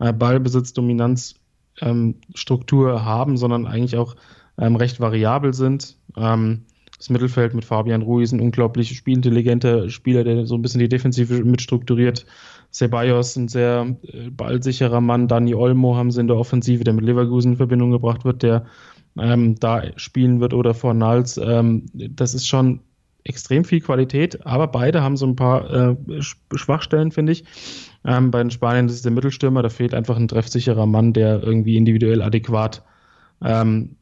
äh, 0.00 0.12
Ballbesitzdominanzstruktur 0.12 2.90
ähm, 2.90 3.04
haben, 3.04 3.36
sondern 3.36 3.68
eigentlich 3.68 3.96
auch 3.96 4.16
ähm, 4.58 4.74
recht 4.74 4.98
variabel 4.98 5.54
sind. 5.54 5.96
Ähm, 6.16 6.62
das 6.98 7.08
Mittelfeld 7.08 7.54
mit 7.54 7.64
Fabian 7.64 8.02
Ruiz, 8.02 8.32
ein 8.32 8.40
unglaublich 8.40 8.96
spielintelligenter 8.96 9.88
Spieler, 9.88 10.24
der 10.24 10.46
so 10.46 10.56
ein 10.56 10.62
bisschen 10.62 10.80
die 10.80 10.88
Defensive 10.88 11.44
mitstrukturiert. 11.44 12.26
Ceballos, 12.72 13.36
ein 13.36 13.46
sehr 13.46 13.94
äh, 14.02 14.30
ballsicherer 14.30 15.00
Mann. 15.00 15.28
Dani 15.28 15.54
Olmo 15.54 15.94
haben 15.94 16.10
sie 16.10 16.22
in 16.22 16.26
der 16.26 16.38
Offensive, 16.38 16.82
der 16.82 16.94
mit 16.94 17.04
Leverkusen 17.04 17.52
in 17.52 17.56
Verbindung 17.56 17.92
gebracht 17.92 18.24
wird, 18.24 18.42
der 18.42 18.66
ähm, 19.18 19.56
da 19.58 19.82
spielen 19.96 20.40
wird 20.40 20.54
oder 20.54 20.74
vor 20.74 20.94
Nals. 20.94 21.38
Ähm, 21.38 21.86
das 21.92 22.34
ist 22.34 22.46
schon 22.46 22.80
extrem 23.24 23.64
viel 23.64 23.80
Qualität, 23.80 24.46
aber 24.46 24.66
beide 24.66 25.02
haben 25.02 25.16
so 25.16 25.26
ein 25.26 25.36
paar 25.36 25.72
äh, 25.72 25.96
Schwachstellen, 26.20 27.12
finde 27.12 27.32
ich. 27.32 27.44
Ähm, 28.04 28.30
bei 28.30 28.38
den 28.38 28.50
Spaniern 28.50 28.86
ist 28.86 28.94
es 28.94 29.02
der 29.02 29.12
Mittelstürmer, 29.12 29.62
da 29.62 29.68
fehlt 29.68 29.94
einfach 29.94 30.16
ein 30.16 30.28
treffsicherer 30.28 30.86
Mann, 30.86 31.12
der 31.12 31.42
irgendwie 31.42 31.76
individuell 31.76 32.22
adäquat 32.22 32.82
ähm, 33.44 33.96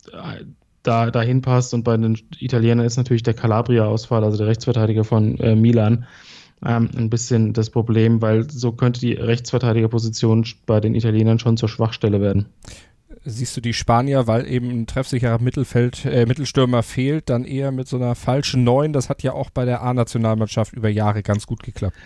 da 0.83 1.11
dahin 1.11 1.43
passt. 1.43 1.75
Und 1.75 1.85
bei 1.85 1.97
den 1.97 2.19
Italienern 2.39 2.87
ist 2.87 2.97
natürlich 2.97 3.23
der 3.23 3.35
Calabria-Ausfall, 3.35 4.25
also 4.25 4.39
der 4.39 4.47
Rechtsverteidiger 4.47 5.05
von 5.05 5.39
äh, 5.39 5.55
Milan, 5.55 6.07
ähm, 6.65 6.91
ein 6.97 7.11
bisschen 7.11 7.53
das 7.53 7.71
Problem, 7.71 8.23
weil 8.23 8.51
so 8.51 8.73
könnte 8.73 9.01
die 9.01 9.13
Rechtsverteidigerposition 9.13 10.47
bei 10.67 10.81
den 10.81 10.95
Italienern 10.95 11.39
schon 11.39 11.57
zur 11.57 11.69
Schwachstelle 11.69 12.21
werden. 12.21 12.47
Siehst 13.25 13.55
du 13.57 13.61
die 13.61 13.75
Spanier, 13.75 14.27
weil 14.27 14.47
eben 14.47 14.71
ein 14.71 14.87
treffsicherer 14.87 15.41
Mittelfeld, 15.41 16.07
äh, 16.07 16.25
Mittelstürmer 16.25 16.83
fehlt, 16.83 17.29
dann 17.29 17.45
eher 17.45 17.71
mit 17.71 17.87
so 17.87 17.97
einer 17.97 18.15
falschen 18.15 18.65
Neun? 18.65 18.95
Das 18.95 19.11
hat 19.11 19.23
ja 19.23 19.35
auch 19.35 19.51
bei 19.51 19.67
der 19.67 19.83
A-Nationalmannschaft 19.83 20.73
über 20.73 20.89
Jahre 20.89 21.23
ganz 21.23 21.47
gut 21.47 21.63
geklappt. 21.63 21.97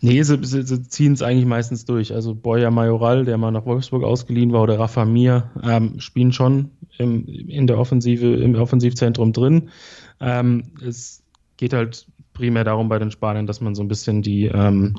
Nee, 0.00 0.22
sie, 0.22 0.38
sie, 0.42 0.62
sie 0.62 0.82
ziehen 0.82 1.14
es 1.14 1.22
eigentlich 1.22 1.46
meistens 1.46 1.86
durch. 1.86 2.14
Also 2.14 2.34
Boya 2.34 2.70
Majoral, 2.70 3.24
der 3.24 3.38
mal 3.38 3.50
nach 3.50 3.64
Wolfsburg 3.64 4.04
ausgeliehen 4.04 4.52
war, 4.52 4.62
oder 4.62 4.78
Rafa 4.78 5.04
Mir, 5.04 5.50
ähm, 5.62 5.98
spielen 5.98 6.32
schon 6.32 6.70
im, 6.98 7.26
in 7.26 7.66
der 7.66 7.78
Offensive, 7.78 8.34
im 8.36 8.54
Offensivzentrum 8.54 9.32
drin. 9.32 9.70
Ähm, 10.20 10.72
es 10.86 11.22
geht 11.56 11.72
halt 11.72 12.06
primär 12.32 12.64
darum 12.64 12.88
bei 12.88 12.98
den 12.98 13.10
Spaniern, 13.10 13.46
dass 13.46 13.60
man 13.60 13.74
so 13.74 13.82
ein 13.82 13.88
bisschen 13.88 14.22
die, 14.22 14.44
ähm, 14.44 14.94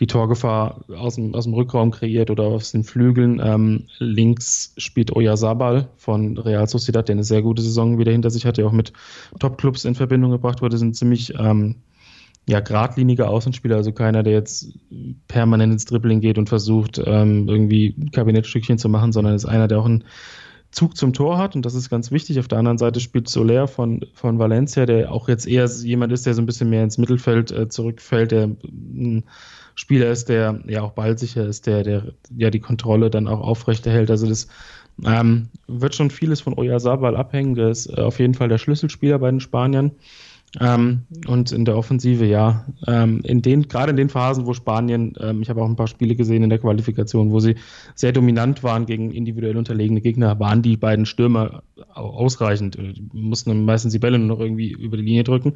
die 0.00 0.06
Torgefahr 0.06 0.84
aus 0.96 1.16
dem, 1.16 1.34
aus 1.34 1.44
dem 1.44 1.54
Rückraum 1.54 1.90
kreiert 1.90 2.30
oder 2.30 2.44
aus 2.44 2.70
den 2.70 2.84
Flügeln. 2.84 3.40
Ähm, 3.42 3.86
links 3.98 4.72
spielt 4.76 5.14
Oyarzabal 5.14 5.88
von 5.96 6.38
Real 6.38 6.68
Sociedad, 6.68 7.08
der 7.08 7.14
eine 7.14 7.24
sehr 7.24 7.42
gute 7.42 7.62
Saison 7.62 7.98
wieder 7.98 8.12
hinter 8.12 8.30
sich 8.30 8.46
hat, 8.46 8.58
der 8.58 8.66
auch 8.66 8.72
mit 8.72 8.92
Topclubs 9.40 9.84
in 9.84 9.94
Verbindung 9.94 10.30
gebracht 10.30 10.62
wurde, 10.62 10.78
sind 10.78 10.94
ziemlich 10.94 11.34
ähm, 11.38 11.76
ja, 12.48 12.60
geradliniger 12.60 13.28
Außenspieler, 13.28 13.76
also 13.76 13.92
keiner, 13.92 14.22
der 14.22 14.32
jetzt 14.32 14.72
permanent 15.26 15.72
ins 15.72 15.84
Dribbling 15.84 16.20
geht 16.20 16.38
und 16.38 16.48
versucht, 16.48 17.00
ähm, 17.04 17.46
irgendwie 17.48 17.94
Kabinettstückchen 18.12 18.78
zu 18.78 18.88
machen, 18.88 19.12
sondern 19.12 19.34
ist 19.34 19.44
einer, 19.44 19.68
der 19.68 19.80
auch 19.80 19.84
einen 19.84 20.04
Zug 20.70 20.96
zum 20.96 21.12
Tor 21.12 21.38
hat 21.38 21.56
und 21.56 21.66
das 21.66 21.74
ist 21.74 21.90
ganz 21.90 22.10
wichtig. 22.10 22.38
Auf 22.38 22.48
der 22.48 22.58
anderen 22.58 22.78
Seite 22.78 23.00
spielt 23.00 23.28
Soler 23.28 23.68
von, 23.68 24.04
von 24.14 24.38
Valencia, 24.38 24.86
der 24.86 25.12
auch 25.12 25.28
jetzt 25.28 25.46
eher 25.46 25.66
jemand 25.66 26.12
ist, 26.12 26.24
der 26.24 26.34
so 26.34 26.42
ein 26.42 26.46
bisschen 26.46 26.70
mehr 26.70 26.84
ins 26.84 26.98
Mittelfeld 26.98 27.50
äh, 27.50 27.68
zurückfällt, 27.68 28.32
der 28.32 28.44
ein 28.44 29.24
Spieler 29.78 30.10
ist, 30.10 30.28
der 30.28 30.58
ja 30.66 30.82
auch 30.82 30.90
ballsicher 30.90 31.46
ist, 31.46 31.68
der, 31.68 31.84
der 31.84 32.02
ja 32.36 32.50
die 32.50 32.58
Kontrolle 32.58 33.10
dann 33.10 33.28
auch 33.28 33.38
aufrechterhält. 33.38 34.10
Also 34.10 34.26
das 34.26 34.48
ähm, 35.06 35.50
wird 35.68 35.94
schon 35.94 36.10
vieles 36.10 36.40
von 36.40 36.58
Oyarzabal 36.58 37.14
abhängen. 37.16 37.54
Der 37.54 37.68
ist 37.68 37.86
äh, 37.86 38.00
auf 38.00 38.18
jeden 38.18 38.34
Fall 38.34 38.48
der 38.48 38.58
Schlüsselspieler 38.58 39.20
bei 39.20 39.30
den 39.30 39.38
Spaniern. 39.38 39.92
Ähm, 40.60 41.02
und 41.28 41.52
in 41.52 41.64
der 41.64 41.76
Offensive, 41.76 42.24
ja, 42.24 42.64
ähm, 42.88 43.20
in 43.22 43.40
den, 43.40 43.68
gerade 43.68 43.90
in 43.90 43.96
den 43.96 44.08
Phasen, 44.08 44.46
wo 44.46 44.54
Spanien, 44.54 45.12
ähm, 45.20 45.42
ich 45.42 45.50
habe 45.50 45.62
auch 45.62 45.68
ein 45.68 45.76
paar 45.76 45.86
Spiele 45.86 46.16
gesehen 46.16 46.42
in 46.42 46.50
der 46.50 46.58
Qualifikation, 46.58 47.30
wo 47.30 47.38
sie 47.38 47.54
sehr 47.94 48.10
dominant 48.10 48.64
waren 48.64 48.86
gegen 48.86 49.12
individuell 49.12 49.56
unterlegene 49.56 50.00
Gegner, 50.00 50.40
waren 50.40 50.62
die 50.62 50.76
beiden 50.76 51.06
Stürmer 51.06 51.62
ausreichend. 51.94 52.76
Die 52.76 53.08
mussten 53.12 53.64
meistens 53.64 53.92
die 53.92 54.00
Bälle 54.00 54.18
nur 54.18 54.26
noch 54.26 54.40
irgendwie 54.40 54.72
über 54.72 54.96
die 54.96 55.04
Linie 55.04 55.22
drücken. 55.22 55.54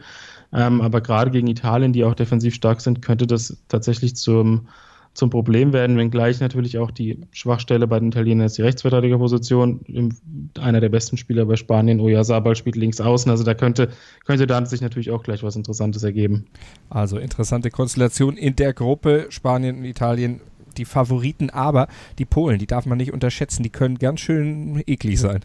Ähm, 0.52 0.80
aber 0.80 1.00
gerade 1.00 1.30
gegen 1.30 1.46
Italien, 1.46 1.92
die 1.92 2.04
auch 2.04 2.14
defensiv 2.14 2.54
stark 2.54 2.80
sind, 2.80 3.02
könnte 3.02 3.26
das 3.26 3.56
tatsächlich 3.68 4.16
zum 4.16 4.68
zum 5.14 5.28
Problem 5.28 5.72
werden, 5.72 5.98
wenngleich 5.98 6.40
natürlich 6.40 6.78
auch 6.78 6.90
die 6.90 7.18
Schwachstelle 7.32 7.86
bei 7.86 8.00
den 8.00 8.08
Italienern 8.08 8.46
ist 8.46 8.56
die 8.56 8.62
Rechtsverteidigerposition. 8.62 9.80
Einer 10.58 10.80
der 10.80 10.88
besten 10.88 11.18
Spieler 11.18 11.44
bei 11.44 11.56
Spanien, 11.56 12.00
Oyarzabal, 12.00 12.56
spielt 12.56 12.76
links 12.76 13.00
außen. 13.00 13.30
Also 13.30 13.44
da 13.44 13.52
könnte, 13.52 13.90
könnte 14.24 14.46
da 14.46 14.64
sich 14.64 14.80
natürlich 14.80 15.10
auch 15.10 15.22
gleich 15.22 15.42
was 15.42 15.54
Interessantes 15.54 16.02
ergeben. 16.02 16.46
Also 16.88 17.18
interessante 17.18 17.70
Konstellation 17.70 18.36
in 18.38 18.56
der 18.56 18.72
Gruppe 18.72 19.26
Spanien 19.28 19.78
und 19.78 19.84
Italien. 19.84 20.40
Die 20.78 20.86
Favoriten, 20.86 21.50
aber 21.50 21.86
die 22.18 22.24
Polen, 22.24 22.58
die 22.58 22.66
darf 22.66 22.86
man 22.86 22.96
nicht 22.96 23.12
unterschätzen. 23.12 23.62
Die 23.62 23.68
können 23.68 23.98
ganz 23.98 24.20
schön 24.20 24.82
eklig 24.86 25.20
sein. 25.20 25.40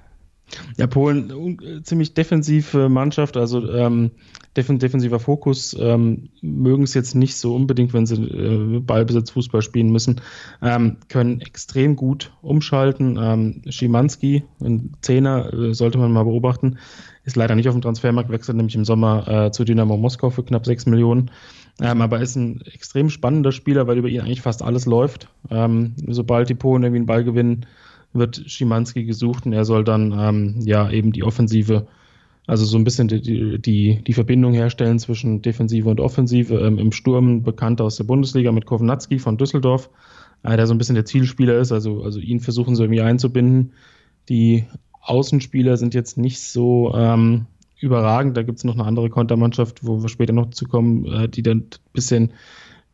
Ja, 0.78 0.88
Polen, 0.88 1.60
äh, 1.62 1.82
ziemlich 1.84 2.14
defensive 2.14 2.90
Mannschaft, 2.90 3.38
also 3.38 3.70
ähm, 3.72 4.12
defensiver 4.56 5.20
Fokus, 5.20 5.76
ähm, 5.80 6.30
mögen 6.42 6.84
es 6.84 6.94
jetzt 6.94 7.16
nicht 7.16 7.38
so 7.38 7.56
unbedingt, 7.56 7.94
wenn 7.94 8.06
sie 8.06 8.16
äh, 8.16 8.80
Ballbesitz 8.80 9.32
Fußball 9.32 9.62
spielen 9.62 9.92
müssen, 9.92 10.22
ähm, 10.62 10.98
können 11.10 11.42
extrem 11.42 11.96
gut 11.96 12.32
umschalten. 12.42 13.20
Ähm, 13.22 13.62
Schimanski, 13.70 14.44
ein 14.62 14.94
Zehner, 15.02 15.54
äh, 15.54 15.74
sollte 15.74 15.98
man 15.98 16.12
mal 16.12 16.24
beobachten, 16.24 16.78
ist 17.24 17.36
leider 17.36 17.56
nicht 17.56 17.68
auf 17.68 17.76
dem 17.76 17.82
Transfermarkt, 17.82 18.32
wechselt 18.32 18.58
nämlich 18.58 18.76
im 18.76 18.86
Sommer 18.86 19.28
äh, 19.28 19.52
zu 19.52 19.64
Dynamo 19.64 19.98
Moskau 19.98 20.30
für 20.30 20.44
knapp 20.44 20.66
6 20.66 20.88
Millionen. 20.88 21.30
Ähm, 21.80 22.02
aber 22.02 22.22
ist 22.22 22.36
ein 22.36 22.62
extrem 22.62 23.10
spannender 23.10 23.52
Spieler, 23.52 23.86
weil 23.86 23.98
über 23.98 24.08
ihn 24.08 24.22
eigentlich 24.22 24.42
fast 24.42 24.64
alles 24.64 24.86
läuft. 24.86 25.28
Ähm, 25.52 25.94
sobald 26.08 26.50
die 26.50 26.56
Polen 26.56 26.84
irgendwie 26.84 27.00
einen 27.00 27.06
Ball 27.06 27.24
gewinnen, 27.24 27.68
wird 28.18 28.44
Schimanski 28.48 29.06
gesucht 29.06 29.46
und 29.46 29.54
er 29.54 29.66
soll 29.66 29.84
dann 29.84 30.14
ähm, 30.18 30.56
ja 30.66 30.90
eben 30.90 31.12
die 31.12 31.24
Offensive, 31.24 31.88
also 32.46 32.66
so 32.66 32.78
ein 32.78 32.84
bisschen 32.84 33.08
die, 33.08 33.60
die, 33.60 34.02
die 34.04 34.14
Verbindung 34.14 34.54
herstellen 34.54 35.00
zwischen 35.00 35.42
Defensive 35.42 35.90
und 35.90 36.00
Offensive. 36.00 36.56
Ähm, 36.56 36.80
Im 36.80 36.92
Sturm 36.92 37.44
bekannt 37.44 37.82
aus 37.82 37.98
der 37.98 38.06
Bundesliga 38.06 38.52
mit 38.52 38.66
Kovnatski 38.66 39.20
von 39.20 39.38
Düsseldorf, 39.38 39.90
äh, 40.44 40.56
der 40.56 40.68
so 40.68 40.74
ein 40.74 40.78
bisschen 40.78 40.96
der 40.96 41.06
Zielspieler 41.06 41.58
ist, 41.58 41.72
also, 41.72 42.04
also 42.04 42.20
ihn 42.20 42.40
versuchen 42.40 42.76
sie 42.76 42.84
irgendwie 42.84 43.02
einzubinden. 43.02 43.74
Die 44.30 44.66
Außenspieler 45.02 45.78
sind 45.78 45.94
jetzt 45.94 46.18
nicht 46.18 46.42
so 46.42 46.94
ähm, 46.94 47.46
überragend. 47.80 48.36
Da 48.36 48.44
gibt 48.44 48.58
es 48.58 48.64
noch 48.64 48.74
eine 48.74 48.86
andere 48.86 49.10
Kontermannschaft, 49.10 49.86
wo 49.86 50.02
wir 50.02 50.10
später 50.10 50.34
noch 50.34 50.50
zu 50.50 50.66
kommen, 50.66 51.06
äh, 51.06 51.30
die 51.30 51.44
dann 51.44 51.60
ein 51.60 51.70
bisschen 51.94 52.34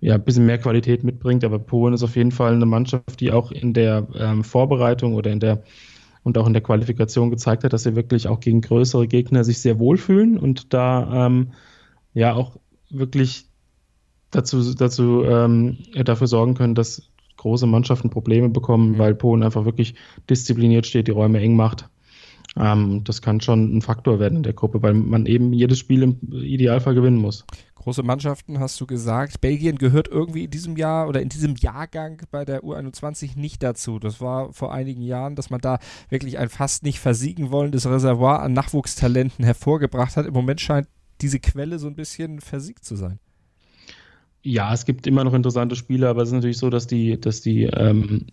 ja, 0.04 0.16
ein 0.16 0.24
bisschen 0.24 0.46
mehr 0.46 0.58
Qualität 0.58 1.04
mitbringt. 1.04 1.44
Aber 1.46 1.60
Polen 1.60 1.94
ist 1.94 2.04
auf 2.04 2.18
jeden 2.18 2.32
Fall 2.32 2.54
eine 2.54 2.66
Mannschaft, 2.66 3.22
die 3.22 3.32
auch 3.32 3.52
in 3.52 3.74
der 3.74 4.06
ähm, 4.16 4.44
Vorbereitung 4.44 5.16
oder 5.16 5.32
in 5.32 5.40
der 5.40 5.64
und 6.24 6.38
auch 6.38 6.48
in 6.48 6.54
der 6.54 6.62
Qualifikation 6.62 7.30
gezeigt 7.30 7.66
hat, 7.66 7.74
dass 7.74 7.84
sie 7.84 7.96
wirklich 7.96 8.30
auch 8.30 8.40
gegen 8.40 8.62
größere 8.62 9.08
Gegner 9.08 9.44
sich 9.44 9.60
sehr 9.60 9.78
wohlfühlen 9.78 10.38
und 10.38 10.74
da 10.74 11.26
ähm, 11.26 11.52
ja 12.14 12.34
auch 12.34 12.58
wirklich 12.90 13.48
dazu, 14.32 14.74
dazu 14.74 15.24
ähm, 15.26 15.80
dafür 16.06 16.28
sorgen 16.28 16.54
können, 16.54 16.76
dass 16.76 17.10
große 17.36 17.68
Mannschaften 17.68 18.10
Probleme 18.10 18.48
bekommen, 18.50 18.92
mhm. 18.92 18.98
weil 19.00 19.16
Polen 19.16 19.44
einfach 19.44 19.66
wirklich 19.66 19.96
diszipliniert 20.30 20.86
steht, 20.86 21.08
die 21.08 21.12
Räume 21.12 21.42
eng 21.42 21.58
macht. 21.58 21.90
Ähm, 22.56 23.04
das 23.04 23.22
kann 23.22 23.42
schon 23.42 23.78
ein 23.78 23.82
Faktor 23.82 24.20
werden 24.20 24.38
in 24.38 24.44
der 24.44 24.54
Gruppe, 24.54 24.82
weil 24.82 24.94
man 24.94 25.26
eben 25.26 25.52
jedes 25.52 25.80
Spiel 25.80 26.04
im 26.04 26.20
Idealfall 26.32 26.96
gewinnen 26.96 27.18
muss. 27.18 27.46
Große 27.84 28.02
Mannschaften 28.02 28.62
hast 28.62 28.80
du 28.80 28.88
gesagt. 28.88 29.42
Belgien 29.42 29.78
gehört 29.78 30.08
irgendwie 30.08 30.46
in 30.46 30.52
diesem 30.52 30.78
Jahr 30.78 31.10
oder 31.10 31.22
in 31.22 31.28
diesem 31.28 31.58
Jahrgang 31.58 32.22
bei 32.32 32.46
der 32.46 32.64
U21 32.64 33.38
nicht 33.38 33.62
dazu. 33.62 34.00
Das 34.00 34.22
war 34.22 34.54
vor 34.54 34.74
einigen 34.74 35.02
Jahren, 35.02 35.36
dass 35.36 35.50
man 35.50 35.60
da 35.60 35.80
wirklich 36.08 36.38
ein 36.38 36.48
fast 36.48 36.84
nicht 36.84 37.02
versiegen 37.02 37.52
wollendes 37.52 37.86
Reservoir 37.86 38.42
an 38.42 38.54
Nachwuchstalenten 38.54 39.44
hervorgebracht 39.44 40.16
hat. 40.16 40.26
Im 40.26 40.34
Moment 40.34 40.62
scheint 40.62 40.88
diese 41.20 41.42
Quelle 41.42 41.78
so 41.78 41.88
ein 41.88 41.96
bisschen 41.96 42.40
versiegt 42.40 42.86
zu 42.86 42.96
sein. 42.96 43.20
Ja, 44.44 44.74
es 44.74 44.86
gibt 44.86 45.06
immer 45.06 45.26
noch 45.26 45.34
interessante 45.34 45.76
Spieler, 45.76 46.10
aber 46.10 46.22
es 46.22 46.30
ist 46.30 46.36
natürlich 46.36 46.60
so, 46.60 46.70
dass 46.70 46.88
die, 46.88 47.20
dass 47.20 47.42
die 47.42 47.64
ähm, 47.64 48.28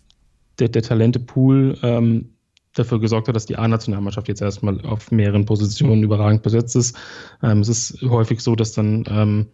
der, 0.59 0.69
der 0.69 0.81
Talente-Pool 0.81 1.77
ähm, 1.83 2.29
dafür 2.73 2.99
gesorgt 2.99 3.27
hat, 3.27 3.35
dass 3.35 3.45
die 3.45 3.57
A-Nationalmannschaft 3.57 4.27
jetzt 4.27 4.41
erstmal 4.41 4.81
auf 4.81 5.11
mehreren 5.11 5.45
Positionen 5.45 6.03
überragend 6.03 6.43
besetzt 6.43 6.75
ist. 6.75 6.97
Ähm, 7.43 7.59
es 7.59 7.69
ist 7.69 8.01
häufig 8.03 8.41
so, 8.41 8.55
dass 8.55 8.73
dann 8.73 9.05
ähm, 9.09 9.47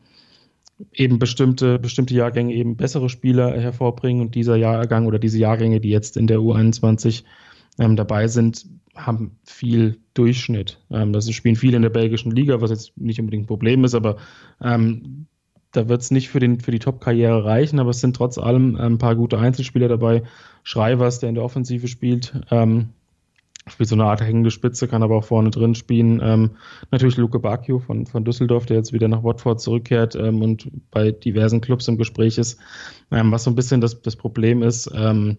eben 0.93 1.19
bestimmte, 1.19 1.79
bestimmte 1.79 2.13
Jahrgänge 2.13 2.53
eben 2.53 2.77
bessere 2.77 3.09
Spieler 3.09 3.59
hervorbringen 3.59 4.21
und 4.21 4.35
dieser 4.35 4.55
Jahrgang 4.55 5.07
oder 5.07 5.19
diese 5.19 5.39
Jahrgänge, 5.39 5.79
die 5.79 5.89
jetzt 5.89 6.17
in 6.17 6.27
der 6.27 6.39
U21 6.39 7.23
ähm, 7.79 7.95
dabei 7.95 8.27
sind, 8.27 8.65
haben 8.95 9.37
viel 9.43 9.99
Durchschnitt. 10.13 10.79
Ähm, 10.91 11.13
das 11.13 11.31
spielen 11.31 11.55
viele 11.55 11.77
in 11.77 11.83
der 11.83 11.89
belgischen 11.89 12.31
Liga, 12.31 12.61
was 12.61 12.71
jetzt 12.71 12.97
nicht 12.97 13.19
unbedingt 13.19 13.43
ein 13.43 13.47
Problem 13.47 13.83
ist, 13.83 13.95
aber 13.95 14.17
ähm, 14.61 15.27
da 15.71 15.89
wird 15.89 16.01
es 16.01 16.11
nicht 16.11 16.29
für, 16.29 16.39
den, 16.39 16.59
für 16.59 16.71
die 16.71 16.79
Top-Karriere 16.79 17.43
reichen, 17.43 17.79
aber 17.79 17.91
es 17.91 17.99
sind 17.99 18.15
trotz 18.15 18.37
allem 18.37 18.75
ein 18.75 18.97
paar 18.97 19.15
gute 19.15 19.37
Einzelspieler 19.37 19.87
dabei. 19.87 20.23
Schreivers, 20.63 21.19
der 21.19 21.29
in 21.29 21.35
der 21.35 21.43
Offensive 21.43 21.87
spielt, 21.87 22.33
ähm, 22.51 22.89
spielt 23.67 23.89
so 23.89 23.95
eine 23.95 24.05
Art 24.05 24.21
hängende 24.21 24.51
Spitze, 24.51 24.87
kann 24.87 25.03
aber 25.03 25.15
auch 25.15 25.23
vorne 25.23 25.49
drin 25.49 25.75
spielen. 25.75 26.19
Ähm, 26.23 26.51
natürlich 26.91 27.17
Luke 27.17 27.39
Bacchio 27.39 27.79
von, 27.79 28.05
von 28.05 28.23
Düsseldorf, 28.23 28.65
der 28.65 28.77
jetzt 28.77 28.93
wieder 28.93 29.07
nach 29.07 29.23
Watford 29.23 29.61
zurückkehrt 29.61 30.15
ähm, 30.15 30.41
und 30.41 30.69
bei 30.91 31.11
diversen 31.11 31.61
Clubs 31.61 31.87
im 31.87 31.97
Gespräch 31.97 32.37
ist. 32.37 32.59
Ähm, 33.11 33.31
was 33.31 33.43
so 33.43 33.51
ein 33.51 33.55
bisschen 33.55 33.81
das, 33.81 34.01
das 34.01 34.15
Problem 34.15 34.63
ist, 34.63 34.89
ähm, 34.93 35.37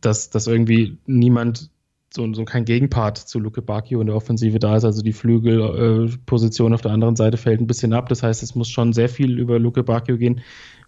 dass, 0.00 0.30
dass 0.30 0.46
irgendwie 0.46 0.98
niemand 1.06 1.70
so, 2.14 2.32
so 2.32 2.44
kein 2.44 2.64
Gegenpart 2.64 3.18
zu 3.18 3.38
Luke 3.38 3.60
Bacchio 3.60 4.00
in 4.00 4.06
der 4.06 4.16
Offensive 4.16 4.58
da 4.58 4.76
ist. 4.76 4.84
Also 4.84 5.02
die 5.02 5.12
Flügelposition 5.12 6.72
äh, 6.72 6.74
auf 6.74 6.80
der 6.80 6.92
anderen 6.92 7.16
Seite 7.16 7.36
fällt 7.36 7.60
ein 7.60 7.66
bisschen 7.66 7.92
ab. 7.92 8.08
Das 8.08 8.22
heißt, 8.22 8.42
es 8.42 8.54
muss 8.54 8.68
schon 8.68 8.92
sehr 8.92 9.08
viel 9.08 9.38
über 9.38 9.58
Luke 9.58 9.82
Bacchio 9.82 10.16
gehen. 10.16 10.40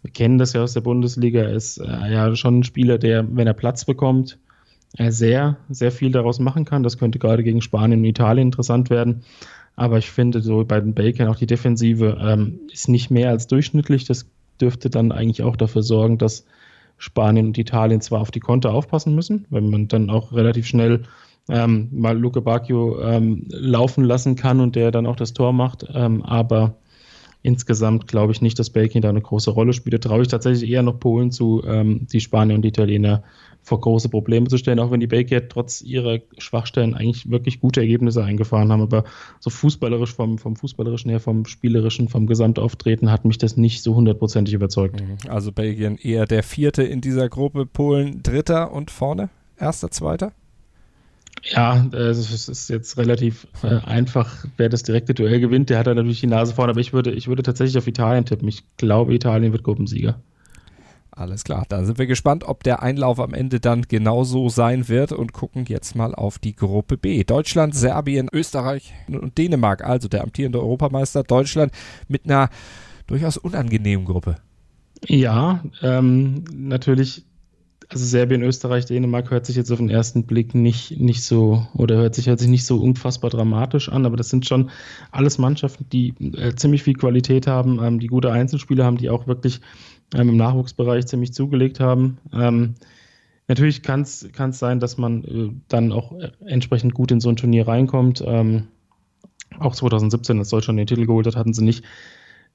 Wir 0.03 0.13
kennen 0.13 0.39
das 0.39 0.55
ja 0.55 0.63
aus 0.63 0.73
der 0.73 0.81
Bundesliga. 0.81 1.43
Er 1.43 1.53
ist 1.53 1.79
äh, 1.79 2.13
ja 2.13 2.35
schon 2.37 2.61
ein 2.61 2.65
Spieler, 2.65 2.99
der, 2.99 3.27
wenn 3.37 3.47
er 3.47 3.55
Platz 3.55 3.85
bekommt, 3.85 4.39
sehr, 4.99 5.57
sehr 5.69 5.93
viel 5.93 6.11
daraus 6.11 6.39
machen 6.41 6.65
kann. 6.65 6.83
Das 6.83 6.99
könnte 6.99 7.19
gerade 7.19 7.45
gegen 7.45 7.63
Spanien 7.63 8.01
und 8.01 8.07
Italien 8.07 8.49
interessant 8.49 8.91
werden. 8.91 9.23
Aber 9.77 9.99
ich 9.99 10.11
finde, 10.11 10.43
so 10.43 10.65
bei 10.65 10.81
den 10.81 10.95
Bacon 10.95 11.29
auch 11.29 11.37
die 11.37 11.47
Defensive 11.47 12.19
ähm, 12.21 12.61
ist 12.73 12.89
nicht 12.89 13.11
mehr 13.11 13.31
als 13.31 13.47
durchschnittlich. 13.47 14.05
Das 14.05 14.27
dürfte 14.61 14.91
dann 14.91 15.13
eigentlich 15.13 15.43
auch 15.43 15.57
dafür 15.57 15.83
sorgen, 15.83 16.19
dass 16.19 16.45
Spanien 16.99 17.47
und 17.47 17.59
Italien 17.59 18.01
zwar 18.01 18.21
auf 18.21 18.31
die 18.31 18.41
Konter 18.41 18.75
aufpassen 18.75 19.15
müssen, 19.15 19.47
weil 19.49 19.63
man 19.63 19.89
dann 19.89 20.11
auch 20.11 20.33
relativ 20.33 20.67
schnell 20.67 21.05
ähm, 21.49 21.89
mal 21.93 22.19
Luke 22.19 22.43
Bacchio 22.43 23.01
ähm, 23.01 23.47
laufen 23.49 24.05
lassen 24.05 24.37
kann 24.37 24.61
und 24.61 24.77
der 24.77 24.91
dann 24.91 25.07
auch 25.07 25.17
das 25.17 25.33
Tor 25.33 25.53
macht. 25.53 25.87
Ähm, 25.95 26.23
aber 26.23 26.75
insgesamt 27.43 28.07
glaube 28.07 28.33
ich 28.33 28.43
nicht, 28.43 28.59
dass 28.59 28.71
Belgien 28.71 29.03
da 29.03 29.09
eine 29.09 29.21
große 29.21 29.51
Rolle 29.51 29.73
spielt. 29.73 29.95
Da 29.95 30.09
traue 30.09 30.23
ich 30.23 30.29
tatsächlich 30.29 30.71
eher 30.71 30.83
noch 30.83 30.99
Polen 31.01 31.31
zu, 31.31 31.63
ähm, 31.67 32.07
die 32.13 32.21
Spanier 32.21 32.55
und 32.55 32.63
die 32.63 32.69
Italiener 32.69 33.23
vor 33.63 33.81
große 33.81 34.09
Probleme 34.09 34.49
zu 34.49 34.57
stellen, 34.57 34.79
auch 34.79 34.91
wenn 34.91 35.01
die 35.01 35.07
Belgier 35.07 35.49
trotz 35.49 35.83
ihrer 35.83 36.19
Schwachstellen 36.39 36.95
eigentlich 36.95 37.31
wirklich 37.31 37.61
gute 37.61 37.81
Ergebnisse 37.81 38.25
eingefahren 38.25 38.73
haben. 38.73 38.83
Aber 38.83 39.05
so 39.39 39.51
fußballerisch, 39.51 40.15
vom, 40.15 40.39
vom 40.39 40.57
fußballerischen 40.57 41.11
her, 41.11 41.21
vom 41.21 41.45
spielerischen, 41.45 42.09
vom 42.09 42.27
Gesamtauftreten 42.27 43.11
hat 43.11 43.25
mich 43.25 43.39
das 43.39 43.57
nicht 43.57 43.83
so 43.83 43.95
hundertprozentig 43.95 44.55
überzeugt. 44.55 45.01
Mhm. 45.01 45.31
Also 45.31 45.53
Belgien 45.53 45.97
eher 45.97 46.27
der 46.27 46.43
vierte 46.43 46.83
in 46.83 47.01
dieser 47.01 47.29
Gruppe, 47.29 47.67
Polen 47.67 48.23
dritter 48.23 48.73
und 48.73 48.91
vorne, 48.91 49.29
erster, 49.59 49.91
zweiter? 49.91 50.33
Ja, 51.43 51.87
es 51.93 52.49
ist 52.49 52.69
jetzt 52.69 52.99
relativ 52.99 53.47
äh, 53.63 53.79
einfach, 53.87 54.45
wer 54.57 54.69
das 54.69 54.83
direkte 54.83 55.15
Duell 55.15 55.41
gewinnt. 55.41 55.71
Der 55.71 55.79
hat 55.79 55.87
da 55.87 55.95
natürlich 55.95 56.21
die 56.21 56.27
Nase 56.27 56.55
vorne, 56.55 56.71
aber 56.71 56.81
ich 56.81 56.93
würde, 56.93 57.13
ich 57.13 57.29
würde 57.29 57.43
tatsächlich 57.43 57.79
auf 57.79 57.87
Italien 57.87 58.27
tippen. 58.27 58.49
Ich 58.49 58.65
glaube, 58.77 59.15
Italien 59.15 59.53
wird 59.53 59.65
Gruppensieger. 59.65 60.21
Alles 61.11 61.45
klar, 61.45 61.67
da 61.69 61.85
sind 61.85 61.99
wir 61.99 62.07
gespannt, 62.07 62.45
ob 62.45 62.63
der 62.63 62.83
Einlauf 62.83 63.21
am 63.21 63.35
Ende 63.35 63.61
dann 63.61 63.83
genauso 63.83 64.49
sein 64.49 64.89
wird 64.89 65.13
und 65.13 65.33
gucken 65.33 65.65
jetzt 65.69 65.95
mal 65.95 66.15
auf 66.15 66.39
die 66.39 66.55
Gruppe 66.55 66.97
B. 66.97 67.25
Deutschland, 67.25 67.75
Serbien, 67.75 68.29
Österreich 68.33 68.95
und 69.09 69.37
Dänemark, 69.37 69.85
also 69.85 70.09
der 70.09 70.23
amtierende 70.23 70.61
Europameister 70.61 71.23
Deutschland 71.23 71.73
mit 72.09 72.25
einer 72.25 72.49
durchaus 73.07 73.37
unangenehmen 73.37 74.07
Gruppe. 74.07 74.37
Ja, 75.07 75.63
ähm, 75.83 76.45
natürlich 76.55 77.25
also 77.91 78.05
Serbien, 78.05 78.43
Österreich, 78.43 78.87
Dänemark 78.87 79.31
hört 79.33 79.47
sich 79.47 79.57
jetzt 79.57 79.73
auf 79.73 79.79
den 79.79 79.91
ersten 79.91 80.25
Blick 80.25 80.55
nicht, 80.55 81.01
nicht 81.01 81.25
so 81.25 81.67
oder 81.75 81.97
hört 81.97 82.15
sich, 82.15 82.29
hört 82.29 82.39
sich 82.39 82.49
nicht 82.49 82.65
so 82.65 82.81
unfassbar 82.81 83.31
dramatisch 83.31 83.89
an, 83.89 84.07
aber 84.07 84.17
das 84.17 84.29
sind 84.29 84.47
schon 84.47 84.71
alles 85.11 85.39
Mannschaften, 85.39 85.87
die 85.93 86.15
äh, 86.37 86.55
ziemlich 86.55 86.85
viel 86.85 86.95
Qualität 86.95 87.49
haben, 87.49 87.83
ähm, 87.83 87.99
die 87.99 88.07
gute 88.07 88.31
Einzelspieler 88.31 88.85
haben, 88.85 88.97
die 88.97 89.11
auch 89.11 89.27
wirklich 89.27 89.61
ähm, 90.15 90.29
im 90.29 90.37
Nachwuchsbereich 90.37 91.07
ziemlich 91.07 91.35
zugelegt 91.35 91.81
haben. 91.81 92.19
Ähm, 92.33 92.77
natürlich 93.49 93.83
kann 93.83 94.03
es 94.03 94.29
sein, 94.53 94.79
dass 94.79 94.97
man 94.97 95.25
äh, 95.25 95.51
dann 95.67 95.91
auch 95.91 96.13
äh, 96.13 96.31
entsprechend 96.47 96.95
gut 96.95 97.11
in 97.11 97.21
so 97.21 97.29
ein 97.29 97.37
Turnier 97.37 97.67
reinkommt. 97.67 98.23
Ähm, 98.25 98.69
auch 99.59 99.75
2017, 99.75 100.39
als 100.39 100.51
Deutschland 100.51 100.79
den 100.79 100.87
Titel 100.87 101.07
geholt 101.07 101.27
hat, 101.27 101.35
hatten 101.35 101.55
sie 101.55 101.65
nicht, 101.65 101.85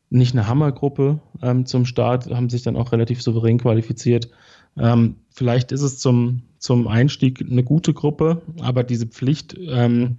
nicht 0.09 0.33
eine 0.33 0.47
Hammergruppe 0.47 1.19
ähm, 1.41 1.65
zum 1.65 1.83
Start, 1.83 2.29
haben 2.31 2.49
sich 2.49 2.63
dann 2.63 2.77
auch 2.77 2.93
relativ 2.93 3.21
souverän 3.21 3.57
qualifiziert. 3.57 4.29
Ähm, 4.77 5.15
vielleicht 5.29 5.71
ist 5.71 5.81
es 5.81 5.99
zum, 5.99 6.43
zum 6.57 6.87
Einstieg 6.87 7.41
eine 7.41 7.63
gute 7.63 7.93
Gruppe, 7.93 8.41
aber 8.61 8.83
diese 8.83 9.07
Pflicht, 9.07 9.55
ähm, 9.67 10.17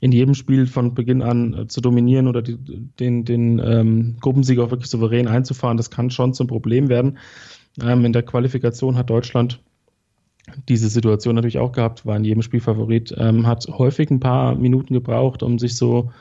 in 0.00 0.12
jedem 0.12 0.34
Spiel 0.34 0.66
von 0.66 0.94
Beginn 0.94 1.22
an 1.22 1.54
äh, 1.54 1.66
zu 1.66 1.80
dominieren 1.80 2.28
oder 2.28 2.42
die, 2.42 2.56
den, 2.56 3.24
den 3.24 3.58
ähm, 3.58 4.16
Gruppensieg 4.20 4.58
auch 4.60 4.70
wirklich 4.70 4.90
souverän 4.90 5.26
einzufahren, 5.26 5.76
das 5.76 5.90
kann 5.90 6.10
schon 6.10 6.34
zum 6.34 6.46
Problem 6.46 6.88
werden. 6.88 7.18
Ähm, 7.82 8.04
in 8.04 8.12
der 8.12 8.22
Qualifikation 8.22 8.96
hat 8.96 9.10
Deutschland 9.10 9.60
diese 10.68 10.88
Situation 10.88 11.34
natürlich 11.34 11.58
auch 11.58 11.72
gehabt, 11.72 12.06
war 12.06 12.16
in 12.16 12.24
jedem 12.24 12.42
Spiel 12.42 12.60
Favorit, 12.60 13.14
ähm, 13.18 13.46
hat 13.46 13.66
häufig 13.66 14.10
ein 14.10 14.20
paar 14.20 14.54
Minuten 14.54 14.94
gebraucht, 14.94 15.42
um 15.42 15.58
sich 15.58 15.76
so 15.76 16.12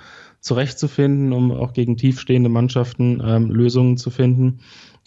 zurechtzufinden, 0.42 1.32
um 1.32 1.52
auch 1.52 1.74
gegen 1.74 1.98
tiefstehende 1.98 2.50
Mannschaften 2.50 3.22
ähm, 3.24 3.52
Lösungen 3.52 3.98
zu 3.98 4.10
finden 4.10 4.60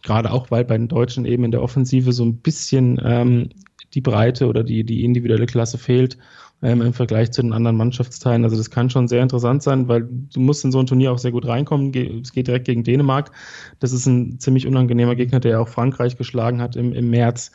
gerade 0.03 0.33
auch, 0.33 0.51
weil 0.51 0.65
bei 0.65 0.77
den 0.77 0.89
Deutschen 0.89 1.25
eben 1.25 1.45
in 1.45 1.51
der 1.51 1.63
Offensive 1.63 2.13
so 2.13 2.25
ein 2.25 2.37
bisschen 2.37 3.01
ähm, 3.03 3.51
die 3.95 4.01
Breite 4.01 4.47
oder 4.47 4.63
die, 4.63 4.85
die 4.85 5.05
individuelle 5.05 5.47
Klasse 5.47 5.79
fehlt 5.79 6.17
ähm, 6.63 6.83
im 6.83 6.93
Vergleich 6.93 7.31
zu 7.31 7.43
den 7.43 7.53
anderen 7.53 7.77
Mannschaftsteilen. 7.77 8.45
Also 8.45 8.57
das 8.57 8.71
kann 8.71 8.91
schon 8.91 9.09
sehr 9.09 9.23
interessant 9.23 9.63
sein, 9.63 9.89
weil 9.89 10.03
du 10.03 10.41
musst 10.41 10.65
in 10.65 10.73
so 10.73 10.79
ein 10.79 10.87
Turnier 10.87 11.13
auch 11.13 11.19
sehr 11.19 11.33
gut 11.33 11.47
reinkommen. 11.47 11.93
Es 12.23 12.33
geht 12.33 12.49
direkt 12.49 12.67
gegen 12.67 12.85
Dänemark. 12.85 13.31
Das 13.79 13.93
ist 13.93 14.07
ein 14.07 14.39
ziemlich 14.41 14.67
unangenehmer 14.67 15.15
Gegner, 15.15 15.41
der 15.41 15.61
auch 15.61 15.69
Frankreich 15.69 16.17
geschlagen 16.17 16.61
hat 16.61 16.77
im, 16.77 16.93
im 16.93 17.11
März. 17.11 17.53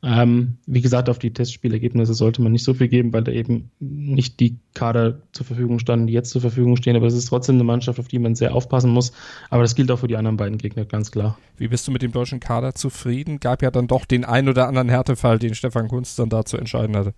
Ähm, 0.00 0.58
wie 0.66 0.80
gesagt, 0.80 1.08
auf 1.08 1.18
die 1.18 1.32
Testspielergebnisse 1.32 2.14
sollte 2.14 2.40
man 2.40 2.52
nicht 2.52 2.62
so 2.62 2.72
viel 2.72 2.86
geben, 2.86 3.12
weil 3.12 3.24
da 3.24 3.32
eben 3.32 3.72
nicht 3.80 4.38
die 4.38 4.56
Kader 4.74 5.18
zur 5.32 5.44
Verfügung 5.44 5.80
standen, 5.80 6.06
die 6.06 6.12
jetzt 6.12 6.30
zur 6.30 6.40
Verfügung 6.40 6.76
stehen. 6.76 6.94
Aber 6.94 7.06
es 7.06 7.14
ist 7.14 7.26
trotzdem 7.26 7.56
eine 7.56 7.64
Mannschaft, 7.64 7.98
auf 7.98 8.06
die 8.06 8.20
man 8.20 8.36
sehr 8.36 8.54
aufpassen 8.54 8.92
muss. 8.92 9.12
Aber 9.50 9.62
das 9.62 9.74
gilt 9.74 9.90
auch 9.90 9.98
für 9.98 10.06
die 10.06 10.16
anderen 10.16 10.36
beiden 10.36 10.58
Gegner, 10.58 10.84
ganz 10.84 11.10
klar. 11.10 11.36
Wie 11.56 11.66
bist 11.66 11.88
du 11.88 11.90
mit 11.90 12.02
dem 12.02 12.12
deutschen 12.12 12.38
Kader 12.38 12.74
zufrieden? 12.74 13.40
Gab 13.40 13.60
ja 13.60 13.72
dann 13.72 13.88
doch 13.88 14.04
den 14.04 14.24
ein 14.24 14.48
oder 14.48 14.68
anderen 14.68 14.88
Härtefall, 14.88 15.40
den 15.40 15.56
Stefan 15.56 15.88
Kunz 15.88 16.14
dann 16.14 16.28
da 16.28 16.44
zu 16.44 16.58
entscheiden 16.58 16.96
hatte. 16.96 17.12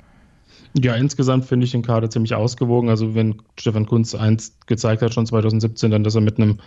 Ja, 0.74 0.94
insgesamt 0.94 1.46
finde 1.46 1.64
ich 1.64 1.72
den 1.72 1.82
Kader 1.82 2.10
ziemlich 2.10 2.34
ausgewogen. 2.34 2.90
Also 2.90 3.14
wenn 3.14 3.42
Stefan 3.58 3.86
Kunz 3.86 4.14
eins 4.14 4.56
gezeigt 4.66 5.02
hat, 5.02 5.12
schon 5.12 5.26
2017, 5.26 5.90
dann, 5.90 6.04
dass 6.04 6.14
er 6.14 6.20
mit 6.20 6.38
einem 6.38 6.58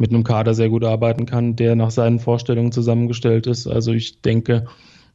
mit 0.00 0.10
einem 0.10 0.24
Kader 0.24 0.54
sehr 0.54 0.70
gut 0.70 0.82
arbeiten 0.82 1.26
kann, 1.26 1.56
der 1.56 1.76
nach 1.76 1.90
seinen 1.90 2.20
Vorstellungen 2.20 2.72
zusammengestellt 2.72 3.46
ist. 3.46 3.66
Also 3.66 3.92
ich 3.92 4.22
denke, 4.22 4.64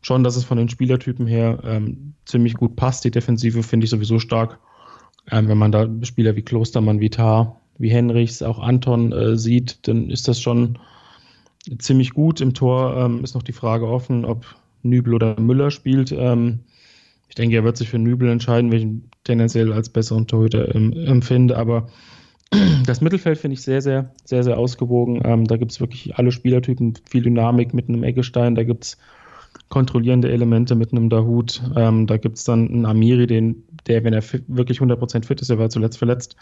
schon, 0.01 0.23
dass 0.23 0.35
es 0.35 0.43
von 0.43 0.59
den 0.59 0.69
Spielertypen 0.69 1.25
her 1.25 1.57
ähm, 1.63 2.13
ziemlich 2.25 2.53
gut 2.53 2.75
passt. 2.75 3.03
Die 3.03 3.09
Defensive 3.09 3.63
finde 3.63 3.85
ich 3.85 3.89
sowieso 3.89 4.19
stark. 4.19 4.59
Ähm, 5.31 5.47
wenn 5.47 5.57
man 5.57 5.71
da 5.71 5.89
Spieler 6.03 6.35
wie 6.35 6.43
Klostermann, 6.43 6.99
wie 6.99 7.09
Tar, 7.09 7.59
wie 7.79 7.89
Henrichs, 7.89 8.43
auch 8.43 8.59
Anton 8.59 9.11
äh, 9.11 9.37
sieht, 9.37 9.87
dann 9.87 10.11
ist 10.11 10.27
das 10.27 10.39
schon 10.39 10.77
ziemlich 11.79 12.11
gut. 12.11 12.39
Im 12.39 12.53
Tor 12.53 12.95
ähm, 12.95 13.23
ist 13.23 13.33
noch 13.33 13.41
die 13.41 13.53
Frage 13.53 13.87
offen, 13.87 14.23
ob 14.23 14.45
Nübel 14.83 15.15
oder 15.15 15.39
Müller 15.39 15.71
spielt. 15.71 16.11
Ähm, 16.11 16.59
ich 17.35 17.37
denke, 17.37 17.57
er 17.57 17.65
wird 17.65 17.75
sich 17.75 17.89
für 17.89 17.99
Nübel 17.99 18.29
entscheiden, 18.29 18.71
welchen 18.71 19.11
tendenziell 19.25 19.73
als 19.73 19.89
besseren 19.89 20.25
Torhüter 20.25 20.73
ähm, 20.73 20.93
empfinde. 20.93 21.57
Aber 21.57 21.89
das 22.85 23.01
Mittelfeld 23.01 23.37
finde 23.37 23.55
ich 23.55 23.61
sehr, 23.61 23.81
sehr, 23.81 24.13
sehr, 24.23 24.41
sehr 24.45 24.57
ausgewogen. 24.57 25.21
Ähm, 25.25 25.43
da 25.43 25.57
gibt 25.57 25.73
es 25.73 25.81
wirklich 25.81 26.15
alle 26.15 26.31
Spielertypen, 26.31 26.93
viel 27.09 27.23
Dynamik 27.23 27.73
mit 27.73 27.89
einem 27.89 28.05
Eggestein. 28.05 28.55
Da 28.55 28.63
gibt 28.63 28.85
es 28.85 28.97
kontrollierende 29.67 30.31
Elemente 30.31 30.75
mit 30.75 30.93
einem 30.93 31.09
Dahut. 31.09 31.61
Ähm, 31.75 32.07
da 32.07 32.15
gibt 32.15 32.37
es 32.37 32.45
dann 32.45 32.69
einen 32.69 32.85
Amiri, 32.85 33.27
den, 33.27 33.65
der, 33.85 34.05
wenn 34.05 34.13
er 34.13 34.21
fit, 34.21 34.45
wirklich 34.47 34.79
100% 34.79 35.25
fit 35.25 35.41
ist, 35.41 35.49
er 35.49 35.59
war 35.59 35.69
zuletzt 35.69 35.97
verletzt, 35.97 36.37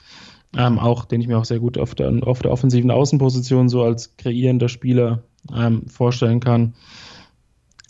ähm, 0.56 0.77
auch, 0.77 1.06
den 1.06 1.21
ich 1.21 1.27
mir 1.27 1.39
auch 1.39 1.45
sehr 1.45 1.60
gut 1.60 1.79
auf 1.79 1.95
der, 1.95 2.12
auf 2.21 2.43
der 2.43 2.51
offensiven 2.51 2.91
Außenposition 2.91 3.67
so 3.67 3.82
als 3.82 4.15
kreierender 4.17 4.69
Spieler 4.69 5.23
ähm, 5.56 5.88
vorstellen 5.88 6.39
kann. 6.39 6.75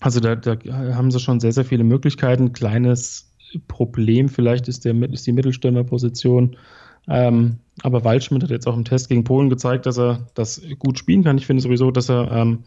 Also 0.03 0.19
da, 0.19 0.35
da, 0.35 0.57
haben 0.95 1.11
sie 1.11 1.19
schon 1.21 1.39
sehr, 1.39 1.53
sehr 1.53 1.63
viele 1.63 1.85
Möglichkeiten. 1.85 2.51
Kleines 2.51 3.31
Problem 3.69 4.27
vielleicht 4.27 4.67
ist, 4.67 4.83
der, 4.83 5.01
ist 5.13 5.25
die 5.25 5.31
Mittelstürmerposition. 5.31 6.57
Ähm, 7.07 7.59
aber 7.83 8.03
Waldschmidt 8.03 8.43
hat 8.43 8.49
jetzt 8.49 8.67
auch 8.67 8.75
im 8.75 8.83
Test 8.83 9.07
gegen 9.07 9.23
Polen 9.23 9.49
gezeigt, 9.49 9.85
dass 9.85 9.97
er 9.97 10.27
das 10.33 10.61
gut 10.77 10.99
spielen 10.99 11.23
kann. 11.23 11.37
Ich 11.37 11.45
finde 11.45 11.63
sowieso, 11.63 11.89
dass 11.89 12.09
er 12.09 12.29
ähm, 12.33 12.65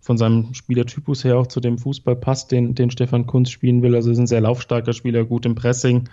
von 0.00 0.16
seinem 0.16 0.54
Spielertypus 0.54 1.22
her 1.22 1.36
auch 1.36 1.48
zu 1.48 1.60
dem 1.60 1.76
Fußball 1.76 2.16
passt, 2.16 2.50
den, 2.50 2.74
den 2.74 2.90
Stefan 2.90 3.26
Kunz 3.26 3.50
spielen 3.50 3.82
will. 3.82 3.94
Also 3.94 4.10
ist 4.10 4.18
ein 4.18 4.26
sehr 4.26 4.40
laufstarker 4.40 4.94
Spieler, 4.94 5.26
gut 5.26 5.44
im 5.44 5.56
Pressing. 5.56 6.08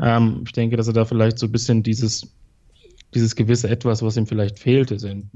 Ähm, 0.00 0.42
ich 0.44 0.52
denke, 0.52 0.76
dass 0.76 0.88
er 0.88 0.94
da 0.94 1.04
vielleicht 1.04 1.38
so 1.38 1.46
ein 1.46 1.52
bisschen 1.52 1.84
dieses, 1.84 2.34
dieses 3.14 3.36
gewisse 3.36 3.70
Etwas, 3.70 4.02
was 4.02 4.16
ihm 4.16 4.26
vielleicht 4.26 4.58
fehlt, 4.58 4.90
ist 4.90 5.04
ein 5.04 5.30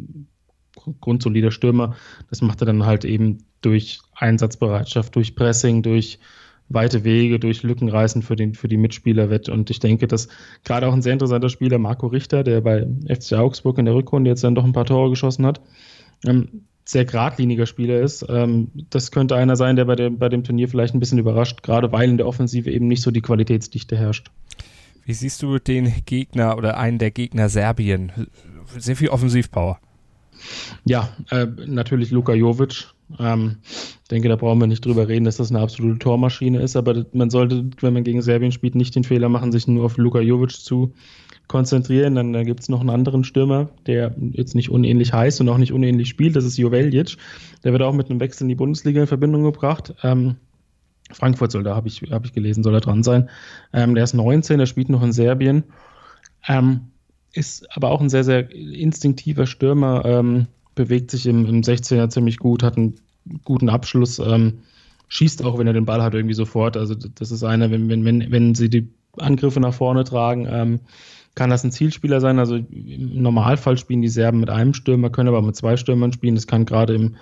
grundsolider 1.00 1.50
Stürmer. 1.50 1.96
Das 2.30 2.42
macht 2.42 2.62
er 2.62 2.66
dann 2.66 2.86
halt 2.86 3.04
eben 3.04 3.44
durch 3.60 4.00
Einsatzbereitschaft, 4.14 5.14
durch 5.14 5.34
Pressing, 5.34 5.82
durch 5.82 6.18
weite 6.68 7.04
Wege, 7.04 7.38
durch 7.38 7.62
Lückenreißen 7.62 8.22
für, 8.22 8.36
den, 8.36 8.54
für 8.54 8.68
die 8.68 8.76
Mitspieler 8.76 9.30
wett. 9.30 9.48
Und 9.48 9.70
ich 9.70 9.80
denke, 9.80 10.06
dass 10.08 10.28
gerade 10.64 10.88
auch 10.88 10.92
ein 10.92 11.02
sehr 11.02 11.12
interessanter 11.12 11.48
Spieler, 11.48 11.78
Marco 11.78 12.06
Richter, 12.06 12.44
der 12.44 12.60
bei 12.60 12.86
FC 13.08 13.34
Augsburg 13.34 13.78
in 13.78 13.84
der 13.84 13.94
Rückrunde 13.94 14.30
jetzt 14.30 14.44
dann 14.44 14.54
doch 14.54 14.64
ein 14.64 14.72
paar 14.72 14.84
Tore 14.84 15.10
geschossen 15.10 15.46
hat, 15.46 15.60
ähm, 16.26 16.62
sehr 16.84 17.04
geradliniger 17.04 17.66
Spieler 17.66 18.00
ist. 18.00 18.24
Ähm, 18.28 18.70
das 18.90 19.10
könnte 19.10 19.36
einer 19.36 19.56
sein, 19.56 19.76
der 19.76 19.84
bei 19.84 19.96
dem, 19.96 20.18
bei 20.18 20.28
dem 20.28 20.44
Turnier 20.44 20.68
vielleicht 20.68 20.94
ein 20.94 21.00
bisschen 21.00 21.18
überrascht, 21.18 21.62
gerade 21.62 21.92
weil 21.92 22.08
in 22.08 22.16
der 22.16 22.26
Offensive 22.26 22.70
eben 22.70 22.88
nicht 22.88 23.02
so 23.02 23.10
die 23.10 23.20
Qualitätsdichte 23.20 23.96
herrscht. 23.96 24.30
Wie 25.04 25.14
siehst 25.14 25.42
du 25.42 25.58
den 25.58 25.92
Gegner 26.06 26.56
oder 26.56 26.78
einen 26.78 26.98
der 26.98 27.10
Gegner 27.10 27.48
Serbien? 27.48 28.12
Sehr 28.78 28.96
viel 28.96 29.08
Offensivpower. 29.08 29.78
Ja, 30.84 31.08
äh, 31.30 31.46
natürlich 31.66 32.10
Luka 32.10 32.34
Jovic. 32.34 32.86
Ähm, 33.18 33.56
denke, 34.10 34.28
da 34.28 34.36
brauchen 34.36 34.60
wir 34.60 34.66
nicht 34.66 34.84
drüber 34.84 35.08
reden, 35.08 35.24
dass 35.24 35.36
das 35.36 35.50
eine 35.50 35.60
absolute 35.60 35.98
Tormaschine 35.98 36.60
ist, 36.60 36.76
aber 36.76 37.04
man 37.12 37.30
sollte, 37.30 37.68
wenn 37.80 37.92
man 37.92 38.04
gegen 38.04 38.22
Serbien 38.22 38.52
spielt, 38.52 38.74
nicht 38.74 38.94
den 38.94 39.04
Fehler 39.04 39.28
machen, 39.28 39.52
sich 39.52 39.68
nur 39.68 39.84
auf 39.84 39.98
Luka 39.98 40.20
Jovic 40.20 40.52
zu 40.52 40.94
konzentrieren. 41.48 42.14
Dann, 42.14 42.32
dann 42.32 42.46
gibt 42.46 42.60
es 42.60 42.68
noch 42.68 42.80
einen 42.80 42.90
anderen 42.90 43.24
Stürmer, 43.24 43.70
der 43.86 44.14
jetzt 44.32 44.54
nicht 44.54 44.70
unähnlich 44.70 45.12
heißt 45.12 45.40
und 45.40 45.48
auch 45.48 45.58
nicht 45.58 45.72
unähnlich 45.72 46.08
spielt. 46.08 46.36
Das 46.36 46.44
ist 46.44 46.56
Joveljic. 46.56 47.16
Der 47.64 47.72
wird 47.72 47.82
auch 47.82 47.92
mit 47.92 48.10
einem 48.10 48.20
Wechsel 48.20 48.44
in 48.44 48.48
die 48.48 48.54
Bundesliga 48.54 49.02
in 49.02 49.06
Verbindung 49.06 49.42
gebracht. 49.44 49.94
Ähm, 50.02 50.36
Frankfurt 51.10 51.52
soll 51.52 51.62
da, 51.62 51.76
habe 51.76 51.88
ich, 51.88 52.02
hab 52.10 52.24
ich 52.24 52.32
gelesen, 52.32 52.62
soll 52.62 52.74
er 52.74 52.80
dran 52.80 53.02
sein. 53.02 53.28
Ähm, 53.72 53.94
der 53.94 54.04
ist 54.04 54.14
19, 54.14 54.58
der 54.58 54.66
spielt 54.66 54.88
noch 54.88 55.02
in 55.02 55.12
Serbien. 55.12 55.64
Ähm, 56.48 56.91
ist 57.32 57.66
aber 57.74 57.90
auch 57.90 58.00
ein 58.00 58.10
sehr, 58.10 58.24
sehr 58.24 58.50
instinktiver 58.50 59.46
Stürmer, 59.46 60.04
ähm, 60.04 60.46
bewegt 60.74 61.10
sich 61.10 61.26
im, 61.26 61.46
im 61.46 61.62
16er 61.62 62.08
ziemlich 62.08 62.38
gut, 62.38 62.62
hat 62.62 62.76
einen 62.76 62.94
guten 63.44 63.68
Abschluss, 63.68 64.18
ähm, 64.18 64.60
schießt 65.08 65.44
auch, 65.44 65.58
wenn 65.58 65.66
er 65.66 65.72
den 65.72 65.84
Ball 65.84 66.02
hat, 66.02 66.14
irgendwie 66.14 66.34
sofort. 66.34 66.76
Also 66.76 66.94
das 66.94 67.30
ist 67.30 67.44
einer, 67.44 67.70
wenn, 67.70 67.88
wenn, 67.88 68.04
wenn, 68.04 68.30
wenn 68.30 68.54
sie 68.54 68.70
die 68.70 68.88
Angriffe 69.18 69.60
nach 69.60 69.74
vorne 69.74 70.04
tragen. 70.04 70.46
Ähm, 70.50 70.80
kann 71.34 71.50
das 71.50 71.64
ein 71.64 71.72
Zielspieler 71.72 72.20
sein? 72.20 72.38
Also 72.38 72.56
im 72.56 73.22
Normalfall 73.22 73.78
spielen 73.78 74.02
die 74.02 74.08
Serben 74.08 74.40
mit 74.40 74.50
einem 74.50 74.74
Stürmer, 74.74 75.10
können 75.10 75.28
aber 75.28 75.42
mit 75.42 75.56
zwei 75.56 75.76
Stürmern 75.76 76.12
spielen. 76.12 76.34
Das 76.34 76.46
kann 76.46 76.66
gerade 76.66 76.94
im 76.94 77.16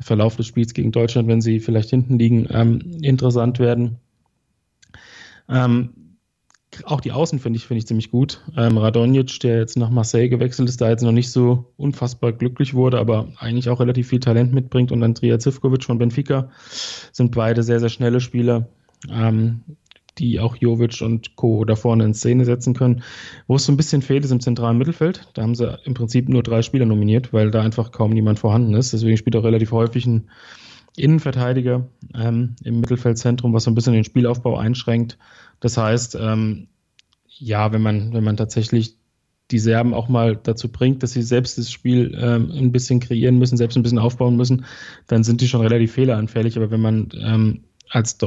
Verlauf 0.00 0.36
des 0.36 0.46
Spiels 0.46 0.74
gegen 0.74 0.92
Deutschland, 0.92 1.28
wenn 1.28 1.40
sie 1.40 1.58
vielleicht 1.58 1.90
hinten 1.90 2.18
liegen, 2.18 2.46
ähm, 2.50 2.80
interessant 3.02 3.58
werden. 3.58 3.98
Ähm, 5.48 5.90
auch 6.84 7.00
die 7.00 7.12
Außen 7.12 7.38
finde 7.38 7.56
ich, 7.58 7.66
finde 7.66 7.78
ich 7.78 7.86
ziemlich 7.86 8.10
gut. 8.10 8.42
Ähm, 8.56 8.78
Radonjic, 8.78 9.40
der 9.40 9.58
jetzt 9.58 9.76
nach 9.76 9.90
Marseille 9.90 10.28
gewechselt 10.28 10.68
ist, 10.68 10.80
da 10.80 10.88
jetzt 10.88 11.02
noch 11.02 11.12
nicht 11.12 11.30
so 11.30 11.66
unfassbar 11.76 12.32
glücklich 12.32 12.74
wurde, 12.74 12.98
aber 12.98 13.28
eigentlich 13.38 13.68
auch 13.68 13.80
relativ 13.80 14.08
viel 14.08 14.20
Talent 14.20 14.52
mitbringt 14.52 14.92
und 14.92 15.02
Andrea 15.02 15.38
Zivkovic 15.38 15.84
von 15.84 15.98
Benfica 15.98 16.50
sind 17.12 17.34
beide 17.34 17.62
sehr, 17.62 17.80
sehr 17.80 17.88
schnelle 17.88 18.20
Spieler. 18.20 18.68
Ähm, 19.10 19.62
die 20.18 20.40
auch 20.40 20.56
Jovic 20.56 21.00
und 21.00 21.36
Co. 21.36 21.64
da 21.64 21.76
vorne 21.76 22.04
in 22.04 22.14
Szene 22.14 22.44
setzen 22.44 22.74
können. 22.74 23.02
Wo 23.46 23.56
es 23.56 23.64
so 23.64 23.72
ein 23.72 23.76
bisschen 23.76 24.02
fehlt, 24.02 24.24
ist 24.24 24.32
im 24.32 24.40
zentralen 24.40 24.78
Mittelfeld. 24.78 25.28
Da 25.34 25.42
haben 25.42 25.54
sie 25.54 25.78
im 25.84 25.94
Prinzip 25.94 26.28
nur 26.28 26.42
drei 26.42 26.62
Spieler 26.62 26.86
nominiert, 26.86 27.32
weil 27.32 27.50
da 27.50 27.62
einfach 27.62 27.92
kaum 27.92 28.10
niemand 28.10 28.38
vorhanden 28.38 28.74
ist. 28.74 28.92
Deswegen 28.92 29.16
spielt 29.16 29.36
auch 29.36 29.44
relativ 29.44 29.72
häufig 29.72 30.06
ein 30.06 30.28
Innenverteidiger 30.98 31.88
ähm, 32.14 32.56
im 32.64 32.80
Mittelfeldzentrum, 32.80 33.52
was 33.52 33.64
so 33.64 33.70
ein 33.70 33.74
bisschen 33.74 33.94
den 33.94 34.04
Spielaufbau 34.04 34.56
einschränkt. 34.56 35.18
Das 35.60 35.76
heißt, 35.76 36.16
ähm, 36.20 36.68
ja, 37.26 37.72
wenn 37.72 37.82
man, 37.82 38.12
wenn 38.12 38.24
man 38.24 38.36
tatsächlich 38.36 38.96
die 39.50 39.58
Serben 39.58 39.94
auch 39.94 40.08
mal 40.08 40.36
dazu 40.36 40.70
bringt, 40.70 41.02
dass 41.02 41.12
sie 41.12 41.22
selbst 41.22 41.56
das 41.56 41.70
Spiel 41.70 42.16
ähm, 42.20 42.50
ein 42.50 42.72
bisschen 42.72 43.00
kreieren 43.00 43.38
müssen, 43.38 43.56
selbst 43.56 43.76
ein 43.76 43.82
bisschen 43.82 43.98
aufbauen 43.98 44.36
müssen, 44.36 44.66
dann 45.06 45.24
sind 45.24 45.40
die 45.40 45.48
schon 45.48 45.62
relativ 45.62 45.92
fehleranfällig. 45.92 46.56
Aber 46.56 46.70
wenn 46.70 46.82
man 46.82 47.08
ähm, 47.18 47.64
als 47.90 48.18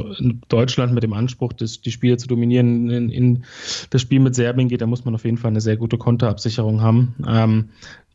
Deutschland 0.48 0.92
mit 0.92 1.04
dem 1.04 1.12
Anspruch, 1.12 1.52
das, 1.52 1.80
die 1.80 1.92
Spiele 1.92 2.16
zu 2.16 2.26
dominieren, 2.26 2.90
in, 2.90 3.10
in, 3.10 3.44
das 3.90 4.02
Spiel 4.02 4.18
mit 4.18 4.34
Serbien 4.34 4.68
geht, 4.68 4.80
da 4.80 4.86
muss 4.86 5.04
man 5.04 5.14
auf 5.14 5.24
jeden 5.24 5.36
Fall 5.36 5.50
eine 5.50 5.60
sehr 5.60 5.76
gute 5.76 5.98
Konterabsicherung 5.98 6.80
haben. 6.80 7.14
Ähm, 7.26 7.68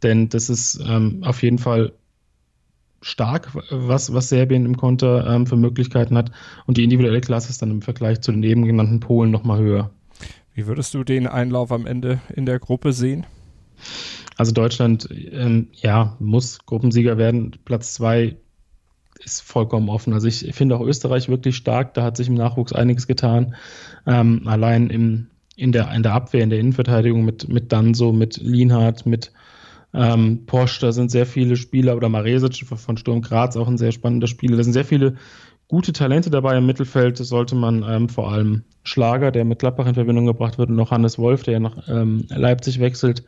denn 0.03 0.27
das 0.29 0.49
ist 0.49 0.81
ähm, 0.85 1.23
auf 1.23 1.41
jeden 1.43 1.57
Fall 1.57 1.93
stark, 3.01 3.51
was, 3.69 4.13
was 4.13 4.29
Serbien 4.29 4.65
im 4.65 4.77
Konter 4.77 5.27
ähm, 5.27 5.45
für 5.45 5.55
Möglichkeiten 5.55 6.17
hat. 6.17 6.31
Und 6.65 6.77
die 6.77 6.83
individuelle 6.83 7.21
Klasse 7.21 7.49
ist 7.49 7.62
dann 7.62 7.71
im 7.71 7.81
Vergleich 7.81 8.21
zu 8.21 8.31
den 8.31 8.43
eben 8.43 8.65
genannten 8.65 8.99
Polen 8.99 9.31
nochmal 9.31 9.60
höher. 9.60 9.91
Wie 10.53 10.65
würdest 10.65 10.93
du 10.93 11.03
den 11.03 11.27
Einlauf 11.27 11.71
am 11.71 11.86
Ende 11.86 12.19
in 12.36 12.45
der 12.45 12.60
Gruppe 12.60 12.91
sehen? 12.91 13.25
Also 14.38 14.51
Deutschland, 14.51 15.07
ähm, 15.12 15.67
ja, 15.73 16.15
muss 16.19 16.60
Gruppensieger 16.65 17.17
werden. 17.17 17.55
Platz 17.65 17.93
zwei 17.93 18.38
ist 19.23 19.41
vollkommen 19.41 19.89
offen. 19.89 20.13
Also 20.13 20.27
ich 20.27 20.49
finde 20.53 20.75
auch 20.75 20.81
Österreich 20.81 21.29
wirklich 21.29 21.55
stark. 21.55 21.93
Da 21.93 22.03
hat 22.03 22.17
sich 22.17 22.27
im 22.27 22.36
Nachwuchs 22.36 22.73
einiges 22.73 23.07
getan. 23.07 23.55
Ähm, 24.05 24.43
allein 24.45 24.89
im, 24.89 25.27
in, 25.55 25.71
der, 25.71 25.91
in 25.93 26.03
der 26.03 26.13
Abwehr, 26.13 26.43
in 26.43 26.49
der 26.49 26.60
Innenverteidigung 26.60 27.25
mit, 27.25 27.49
mit 27.49 27.71
Danso, 27.71 28.12
mit 28.12 28.38
Lienhardt, 28.38 29.05
mit 29.05 29.31
ähm, 29.93 30.45
Porsche, 30.45 30.82
da 30.82 30.91
sind 30.91 31.12
sehr 31.12 31.26
viele 31.26 31.56
Spieler, 31.56 31.95
oder 31.95 32.10
Maresic 32.10 32.65
von 32.65 32.97
Sturm 32.97 33.21
Graz, 33.21 33.56
auch 33.56 33.67
ein 33.67 33.78
sehr 33.78 33.91
spannender 33.91 34.28
Spieler. 34.28 34.58
Da 34.58 34.63
sind 34.63 34.73
sehr 34.73 34.86
viele 34.86 35.15
gute 35.67 35.93
Talente 35.93 36.30
dabei 36.30 36.58
im 36.58 36.65
Mittelfeld. 36.65 37.19
Das 37.19 37.30
sollte 37.30 37.56
man 37.56 37.84
ähm, 37.88 38.10
vor 38.10 38.32
allem 38.32 38.63
Schlager, 38.84 39.32
der 39.32 39.45
mit 39.45 39.60
Gladbach 39.60 39.88
in 39.88 39.95
Verbindung 39.95 40.26
gebracht 40.26 40.58
wird, 40.58 40.69
und 40.69 40.76
noch 40.76 40.91
Hannes 40.91 41.17
Wolf, 41.17 41.43
der 41.43 41.54
ja 41.54 41.60
nach 41.60 41.88
ähm, 41.88 42.26
Leipzig 42.30 42.80
wechselt, 42.80 43.23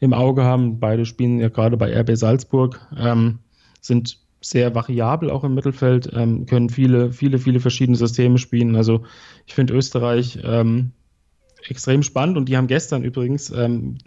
im 0.00 0.12
Auge 0.12 0.44
haben. 0.44 0.80
Beide 0.80 1.06
spielen 1.06 1.38
ja 1.38 1.48
gerade 1.48 1.76
bei 1.76 1.96
RB 1.98 2.16
Salzburg, 2.16 2.80
ähm, 2.96 3.38
sind 3.80 4.18
sehr 4.40 4.74
variabel 4.74 5.30
auch 5.30 5.44
im 5.44 5.54
Mittelfeld, 5.54 6.10
ähm, 6.12 6.46
können 6.46 6.68
viele, 6.68 7.12
viele, 7.12 7.38
viele 7.38 7.60
verschiedene 7.60 7.96
Systeme 7.96 8.38
spielen. 8.38 8.74
Also 8.74 9.04
ich 9.46 9.54
finde 9.54 9.74
Österreich 9.74 10.40
ähm, 10.42 10.90
extrem 11.68 12.02
spannend 12.02 12.36
und 12.36 12.48
die 12.48 12.56
haben 12.56 12.66
gestern 12.66 13.04
übrigens 13.04 13.50
ähm, 13.50 13.98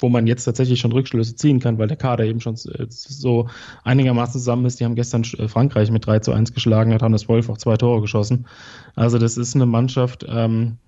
wo 0.00 0.08
man 0.08 0.26
jetzt 0.26 0.44
tatsächlich 0.44 0.80
schon 0.80 0.92
Rückschlüsse 0.92 1.36
ziehen 1.36 1.60
kann, 1.60 1.78
weil 1.78 1.88
der 1.88 1.96
Kader 1.96 2.24
eben 2.24 2.40
schon 2.40 2.56
so 2.56 3.48
einigermaßen 3.84 4.40
zusammen 4.40 4.64
ist. 4.66 4.80
Die 4.80 4.84
haben 4.84 4.94
gestern 4.94 5.22
äh, 5.38 5.48
Frankreich 5.48 5.90
mit 5.90 6.06
3 6.06 6.20
zu 6.20 6.32
1 6.32 6.54
geschlagen, 6.54 6.92
hat 6.92 7.02
Hannes 7.02 7.28
Wolf 7.28 7.48
auch 7.48 7.58
zwei 7.58 7.76
Tore 7.76 8.00
geschossen. 8.00 8.46
Also 8.94 9.18
das 9.18 9.36
ist 9.36 9.54
eine 9.54 9.66
Mannschaft, 9.66 10.24
ähm, 10.28 10.78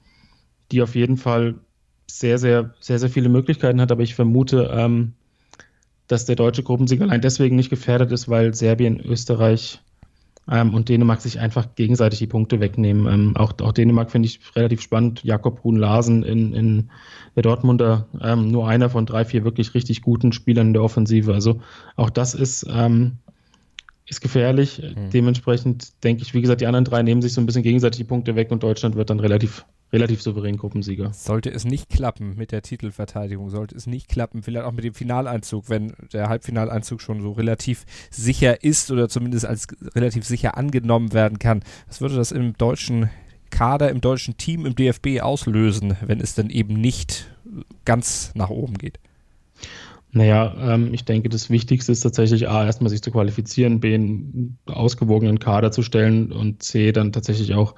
die 0.70 0.82
auf 0.82 0.94
jeden 0.94 1.16
Fall 1.16 1.56
sehr, 2.10 2.38
sehr, 2.38 2.74
sehr, 2.80 2.98
sehr 2.98 3.10
viele 3.10 3.28
Möglichkeiten 3.28 3.80
hat, 3.80 3.92
aber 3.92 4.02
ich 4.02 4.14
vermute, 4.14 4.70
ähm, 4.72 5.14
dass 6.08 6.24
der 6.24 6.36
deutsche 6.36 6.62
Gruppensieg 6.62 7.00
allein 7.00 7.20
deswegen 7.20 7.56
nicht 7.56 7.70
gefährdet 7.70 8.12
ist, 8.12 8.28
weil 8.28 8.54
Serbien, 8.54 9.00
Österreich 9.00 9.80
ähm, 10.50 10.74
und 10.74 10.88
Dänemark 10.88 11.20
sich 11.20 11.40
einfach 11.40 11.74
gegenseitig 11.74 12.18
die 12.18 12.26
Punkte 12.26 12.60
wegnehmen. 12.60 13.12
Ähm, 13.12 13.36
auch, 13.36 13.52
auch 13.60 13.72
Dänemark 13.72 14.10
finde 14.10 14.26
ich 14.26 14.40
relativ 14.56 14.80
spannend. 14.80 15.22
Jakob 15.24 15.62
Brun 15.62 15.76
Larsen 15.76 16.22
in, 16.22 16.52
in 16.52 16.90
der 17.36 17.42
Dortmunder, 17.42 18.06
ähm, 18.20 18.50
nur 18.50 18.68
einer 18.68 18.90
von 18.90 19.06
drei, 19.06 19.24
vier 19.24 19.44
wirklich 19.44 19.74
richtig 19.74 20.02
guten 20.02 20.32
Spielern 20.32 20.68
in 20.68 20.72
der 20.72 20.82
Offensive. 20.82 21.32
Also 21.32 21.60
auch 21.96 22.10
das 22.10 22.34
ist, 22.34 22.66
ähm, 22.68 23.18
ist 24.12 24.20
gefährlich. 24.20 24.80
Mhm. 24.80 25.10
Dementsprechend 25.10 26.04
denke 26.04 26.22
ich, 26.22 26.34
wie 26.34 26.40
gesagt, 26.40 26.60
die 26.60 26.66
anderen 26.66 26.84
drei 26.84 27.02
nehmen 27.02 27.22
sich 27.22 27.32
so 27.32 27.40
ein 27.40 27.46
bisschen 27.46 27.62
gegenseitig 27.62 27.98
die 27.98 28.04
Punkte 28.04 28.36
weg 28.36 28.50
und 28.50 28.62
Deutschland 28.62 28.94
wird 28.94 29.10
dann 29.10 29.20
relativ 29.20 29.64
relativ 29.92 30.22
souverän 30.22 30.56
Gruppensieger. 30.56 31.12
Sollte 31.12 31.50
es 31.50 31.66
nicht 31.66 31.90
klappen 31.90 32.34
mit 32.36 32.50
der 32.50 32.62
Titelverteidigung, 32.62 33.50
sollte 33.50 33.76
es 33.76 33.86
nicht 33.86 34.08
klappen, 34.08 34.42
vielleicht 34.42 34.64
auch 34.64 34.72
mit 34.72 34.84
dem 34.84 34.94
Finaleinzug, 34.94 35.68
wenn 35.68 35.92
der 36.14 36.30
Halbfinaleinzug 36.30 37.02
schon 37.02 37.20
so 37.20 37.32
relativ 37.32 37.84
sicher 38.10 38.64
ist 38.64 38.90
oder 38.90 39.10
zumindest 39.10 39.44
als 39.44 39.66
relativ 39.94 40.24
sicher 40.24 40.56
angenommen 40.56 41.12
werden 41.12 41.38
kann, 41.38 41.62
was 41.88 42.00
würde 42.00 42.16
das 42.16 42.32
im 42.32 42.56
deutschen 42.56 43.10
Kader, 43.50 43.90
im 43.90 44.00
deutschen 44.00 44.38
Team, 44.38 44.64
im 44.64 44.74
DFB 44.74 45.20
auslösen, 45.20 45.96
wenn 46.00 46.20
es 46.20 46.34
dann 46.34 46.48
eben 46.48 46.80
nicht 46.80 47.30
ganz 47.84 48.32
nach 48.34 48.48
oben 48.48 48.78
geht? 48.78 48.98
Naja, 50.14 50.74
ähm, 50.74 50.92
ich 50.92 51.06
denke, 51.06 51.30
das 51.30 51.48
Wichtigste 51.48 51.90
ist 51.90 52.00
tatsächlich 52.00 52.48
A, 52.48 52.66
erstmal 52.66 52.90
sich 52.90 53.02
zu 53.02 53.10
qualifizieren, 53.10 53.80
B, 53.80 53.94
einen 53.94 54.58
ausgewogenen 54.66 55.38
Kader 55.38 55.72
zu 55.72 55.82
stellen 55.82 56.32
und 56.32 56.62
C, 56.62 56.92
dann 56.92 57.12
tatsächlich 57.12 57.54
auch 57.54 57.74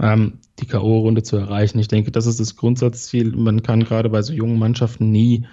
ähm, 0.00 0.38
die 0.60 0.66
K.O.-Runde 0.66 1.22
zu 1.22 1.36
erreichen. 1.36 1.78
Ich 1.78 1.88
denke, 1.88 2.10
das 2.10 2.26
ist 2.26 2.40
das 2.40 2.56
Grundsatzziel. 2.56 3.36
Man 3.36 3.62
kann 3.62 3.84
gerade 3.84 4.08
bei 4.08 4.22
so 4.22 4.32
jungen 4.32 4.58
Mannschaften 4.58 5.10
nie 5.10 5.46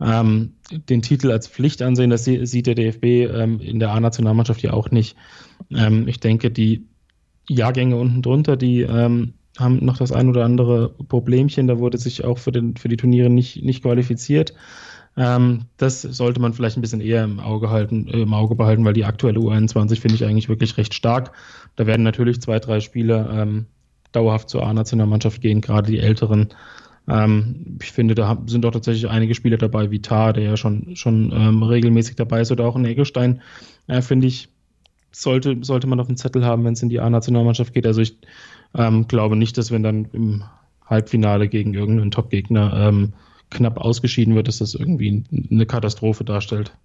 ähm, 0.00 0.54
den 0.70 1.02
Titel 1.02 1.30
als 1.30 1.48
Pflicht 1.48 1.82
ansehen. 1.82 2.10
Das 2.10 2.24
sieht 2.24 2.66
der 2.66 2.74
DFB 2.74 3.04
ähm, 3.04 3.60
in 3.60 3.78
der 3.78 3.92
A-Nationalmannschaft 3.92 4.62
ja 4.62 4.72
auch 4.72 4.90
nicht. 4.90 5.16
Ähm, 5.70 6.08
ich 6.08 6.18
denke, 6.18 6.50
die 6.50 6.86
Jahrgänge 7.48 7.96
unten 7.96 8.22
drunter, 8.22 8.56
die 8.56 8.80
ähm, 8.80 9.34
haben 9.58 9.84
noch 9.84 9.98
das 9.98 10.12
ein 10.12 10.30
oder 10.30 10.46
andere 10.46 10.94
Problemchen. 11.08 11.66
Da 11.66 11.78
wurde 11.78 11.98
sich 11.98 12.24
auch 12.24 12.38
für, 12.38 12.52
den, 12.52 12.76
für 12.76 12.88
die 12.88 12.96
Turniere 12.96 13.28
nicht, 13.28 13.62
nicht 13.62 13.82
qualifiziert. 13.82 14.54
Ähm, 15.16 15.66
das 15.76 16.02
sollte 16.02 16.40
man 16.40 16.52
vielleicht 16.52 16.76
ein 16.76 16.80
bisschen 16.80 17.00
eher 17.00 17.24
im 17.24 17.38
Auge 17.38 17.70
halten, 17.70 18.08
äh, 18.08 18.22
im 18.22 18.34
Auge 18.34 18.54
behalten, 18.54 18.84
weil 18.84 18.94
die 18.94 19.04
aktuelle 19.04 19.38
U21 19.38 20.00
finde 20.00 20.16
ich 20.16 20.24
eigentlich 20.24 20.48
wirklich 20.48 20.76
recht 20.76 20.94
stark. 20.94 21.32
Da 21.76 21.86
werden 21.86 22.02
natürlich 22.02 22.40
zwei, 22.40 22.58
drei 22.58 22.80
Spieler 22.80 23.30
ähm, 23.30 23.66
dauerhaft 24.12 24.48
zur 24.48 24.66
A-Nationalmannschaft 24.66 25.40
gehen, 25.40 25.60
gerade 25.60 25.90
die 25.90 26.00
Älteren. 26.00 26.48
Ähm, 27.08 27.78
ich 27.80 27.92
finde, 27.92 28.14
da 28.14 28.42
sind 28.46 28.66
auch 28.66 28.72
tatsächlich 28.72 29.08
einige 29.08 29.34
Spieler 29.34 29.56
dabei, 29.56 29.90
wie 29.90 30.00
Tar, 30.00 30.32
der 30.32 30.44
ja 30.44 30.56
schon, 30.56 30.96
schon 30.96 31.32
ähm, 31.32 31.62
regelmäßig 31.62 32.16
dabei 32.16 32.40
ist, 32.40 32.50
oder 32.50 32.64
auch 32.66 32.76
ein 32.76 32.84
Egelstein, 32.84 33.40
äh, 33.86 34.02
finde 34.02 34.26
ich, 34.26 34.48
sollte, 35.12 35.58
sollte 35.60 35.86
man 35.86 36.00
auf 36.00 36.08
dem 36.08 36.16
Zettel 36.16 36.44
haben, 36.44 36.64
wenn 36.64 36.72
es 36.72 36.82
in 36.82 36.88
die 36.88 37.00
A-Nationalmannschaft 37.00 37.72
geht. 37.72 37.86
Also 37.86 38.00
ich 38.00 38.18
ähm, 38.74 39.06
glaube 39.06 39.36
nicht, 39.36 39.56
dass 39.58 39.70
wenn 39.70 39.84
dann 39.84 40.06
im 40.12 40.42
Halbfinale 40.86 41.48
gegen 41.48 41.74
irgendeinen 41.74 42.10
Top-Gegner 42.10 42.88
ähm, 42.88 43.12
knapp 43.50 43.78
ausgeschieden 43.78 44.34
wird, 44.34 44.48
dass 44.48 44.58
das 44.58 44.74
irgendwie 44.74 45.24
eine 45.50 45.66
Katastrophe 45.66 46.24
darstellt. 46.24 46.76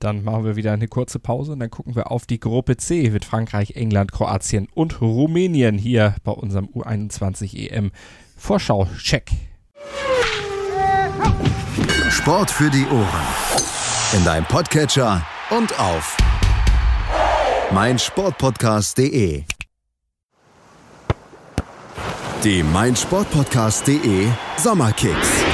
Dann 0.00 0.24
machen 0.24 0.44
wir 0.44 0.56
wieder 0.56 0.72
eine 0.72 0.88
kurze 0.88 1.18
Pause 1.18 1.52
und 1.52 1.60
dann 1.60 1.70
gucken 1.70 1.94
wir 1.96 2.10
auf 2.10 2.26
die 2.26 2.40
Gruppe 2.40 2.76
C 2.76 3.08
mit 3.10 3.24
Frankreich, 3.24 3.76
England, 3.76 4.12
Kroatien 4.12 4.68
und 4.74 5.00
Rumänien 5.00 5.78
hier 5.78 6.14
bei 6.24 6.32
unserem 6.32 6.66
U21 6.66 7.70
EM 7.70 7.90
Vorschau. 8.36 8.86
Check. 8.98 9.30
Sport 12.10 12.50
für 12.50 12.70
die 12.70 12.84
Ohren. 12.86 13.08
In 14.16 14.24
deinem 14.24 14.44
Podcatcher 14.44 15.26
und 15.50 15.78
auf 15.78 16.16
meinsportpodcast.de. 17.72 19.44
Die 22.44 22.62
meinsportpodcast.de 22.62 24.28
Sommerkicks. 24.58 25.53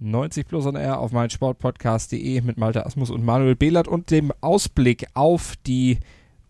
90 0.00 0.46
plus 0.46 0.66
on 0.66 0.76
air 0.76 0.98
auf 0.98 1.12
meinsportpodcast.de 1.12 2.40
mit 2.42 2.58
Malte 2.58 2.86
Asmus 2.86 3.10
und 3.10 3.24
Manuel 3.24 3.56
Behlert 3.56 3.88
und 3.88 4.10
dem 4.10 4.32
Ausblick 4.40 5.06
auf 5.14 5.54
die 5.66 5.98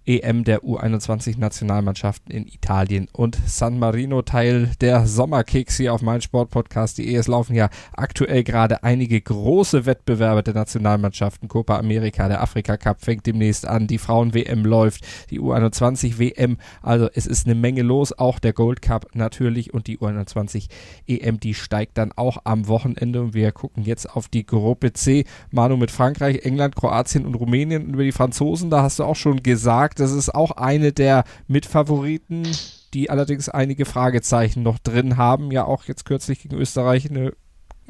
EM 0.08 0.42
der 0.42 0.62
U21-Nationalmannschaften 0.62 2.32
in 2.32 2.46
Italien 2.46 3.08
und 3.12 3.36
San 3.46 3.78
Marino 3.78 4.22
Teil 4.22 4.70
der 4.80 5.06
Sommerkicks 5.06 5.76
hier 5.76 5.92
auf 5.92 6.00
meinsportpodcast.de. 6.00 7.14
Es 7.14 7.26
laufen 7.26 7.54
ja 7.54 7.68
aktuell 7.94 8.42
gerade 8.42 8.82
einige 8.82 9.20
große 9.20 9.84
Wettbewerbe 9.84 10.42
der 10.42 10.54
Nationalmannschaften. 10.54 11.48
Copa 11.48 11.78
America, 11.78 12.26
der 12.26 12.40
Afrika 12.40 12.78
Cup 12.78 13.02
fängt 13.02 13.26
demnächst 13.26 13.68
an, 13.68 13.86
die 13.86 13.98
Frauen-WM 13.98 14.64
läuft, 14.64 15.04
die 15.28 15.40
U21-WM. 15.40 16.56
Also 16.80 17.10
es 17.12 17.26
ist 17.26 17.44
eine 17.44 17.54
Menge 17.54 17.82
los, 17.82 18.18
auch 18.18 18.38
der 18.38 18.54
Gold 18.54 18.80
Cup 18.80 19.08
natürlich 19.12 19.74
und 19.74 19.88
die 19.88 19.98
U21-EM, 19.98 21.38
die 21.38 21.52
steigt 21.52 21.98
dann 21.98 22.12
auch 22.12 22.38
am 22.44 22.66
Wochenende 22.66 23.20
und 23.20 23.34
wir 23.34 23.52
gucken 23.52 23.82
jetzt 23.84 24.08
auf 24.16 24.28
die 24.28 24.46
Gruppe 24.46 24.94
C. 24.94 25.26
Manu 25.50 25.76
mit 25.76 25.90
Frankreich, 25.90 26.46
England, 26.46 26.76
Kroatien 26.76 27.26
und 27.26 27.34
Rumänien 27.34 27.84
und 27.84 27.92
über 27.94 28.04
die 28.04 28.12
Franzosen, 28.12 28.70
da 28.70 28.82
hast 28.82 28.98
du 29.00 29.04
auch 29.04 29.16
schon 29.16 29.42
gesagt, 29.42 29.97
das 30.00 30.12
ist 30.12 30.34
auch 30.34 30.52
eine 30.52 30.92
der 30.92 31.24
Mitfavoriten, 31.46 32.46
die 32.94 33.11
allerdings 33.11 33.48
einige 33.48 33.84
Fragezeichen 33.84 34.62
noch 34.62 34.78
drin 34.78 35.16
haben. 35.16 35.50
Ja, 35.50 35.64
auch 35.64 35.84
jetzt 35.84 36.04
kürzlich 36.04 36.40
gegen 36.40 36.56
Österreich 36.56 37.11
eine, 37.11 37.32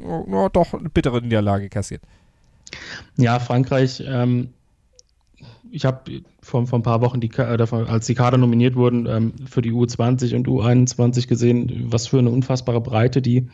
oh, 0.03 0.49
doch 0.51 0.73
eine 0.73 0.89
bittere 0.89 1.21
Niederlage 1.21 1.69
kassiert. 1.69 2.01
Ja, 3.17 3.39
Frankreich, 3.39 4.03
ähm, 4.05 4.49
ich 5.71 5.85
habe 5.85 6.23
vor, 6.41 6.65
vor 6.67 6.79
ein 6.79 6.83
paar 6.83 7.01
Wochen, 7.01 7.19
die, 7.19 7.31
äh, 7.37 7.65
als 7.71 8.05
die 8.07 8.15
Kader 8.15 8.37
nominiert 8.37 8.75
wurden, 8.75 9.05
ähm, 9.05 9.33
für 9.45 9.61
die 9.61 9.71
U20 9.71 10.35
und 10.35 10.47
U21 10.47 11.27
gesehen, 11.27 11.87
was 11.89 12.07
für 12.07 12.19
eine 12.19 12.29
unfassbare 12.29 12.81
Breite 12.81 13.21
die, 13.21 13.47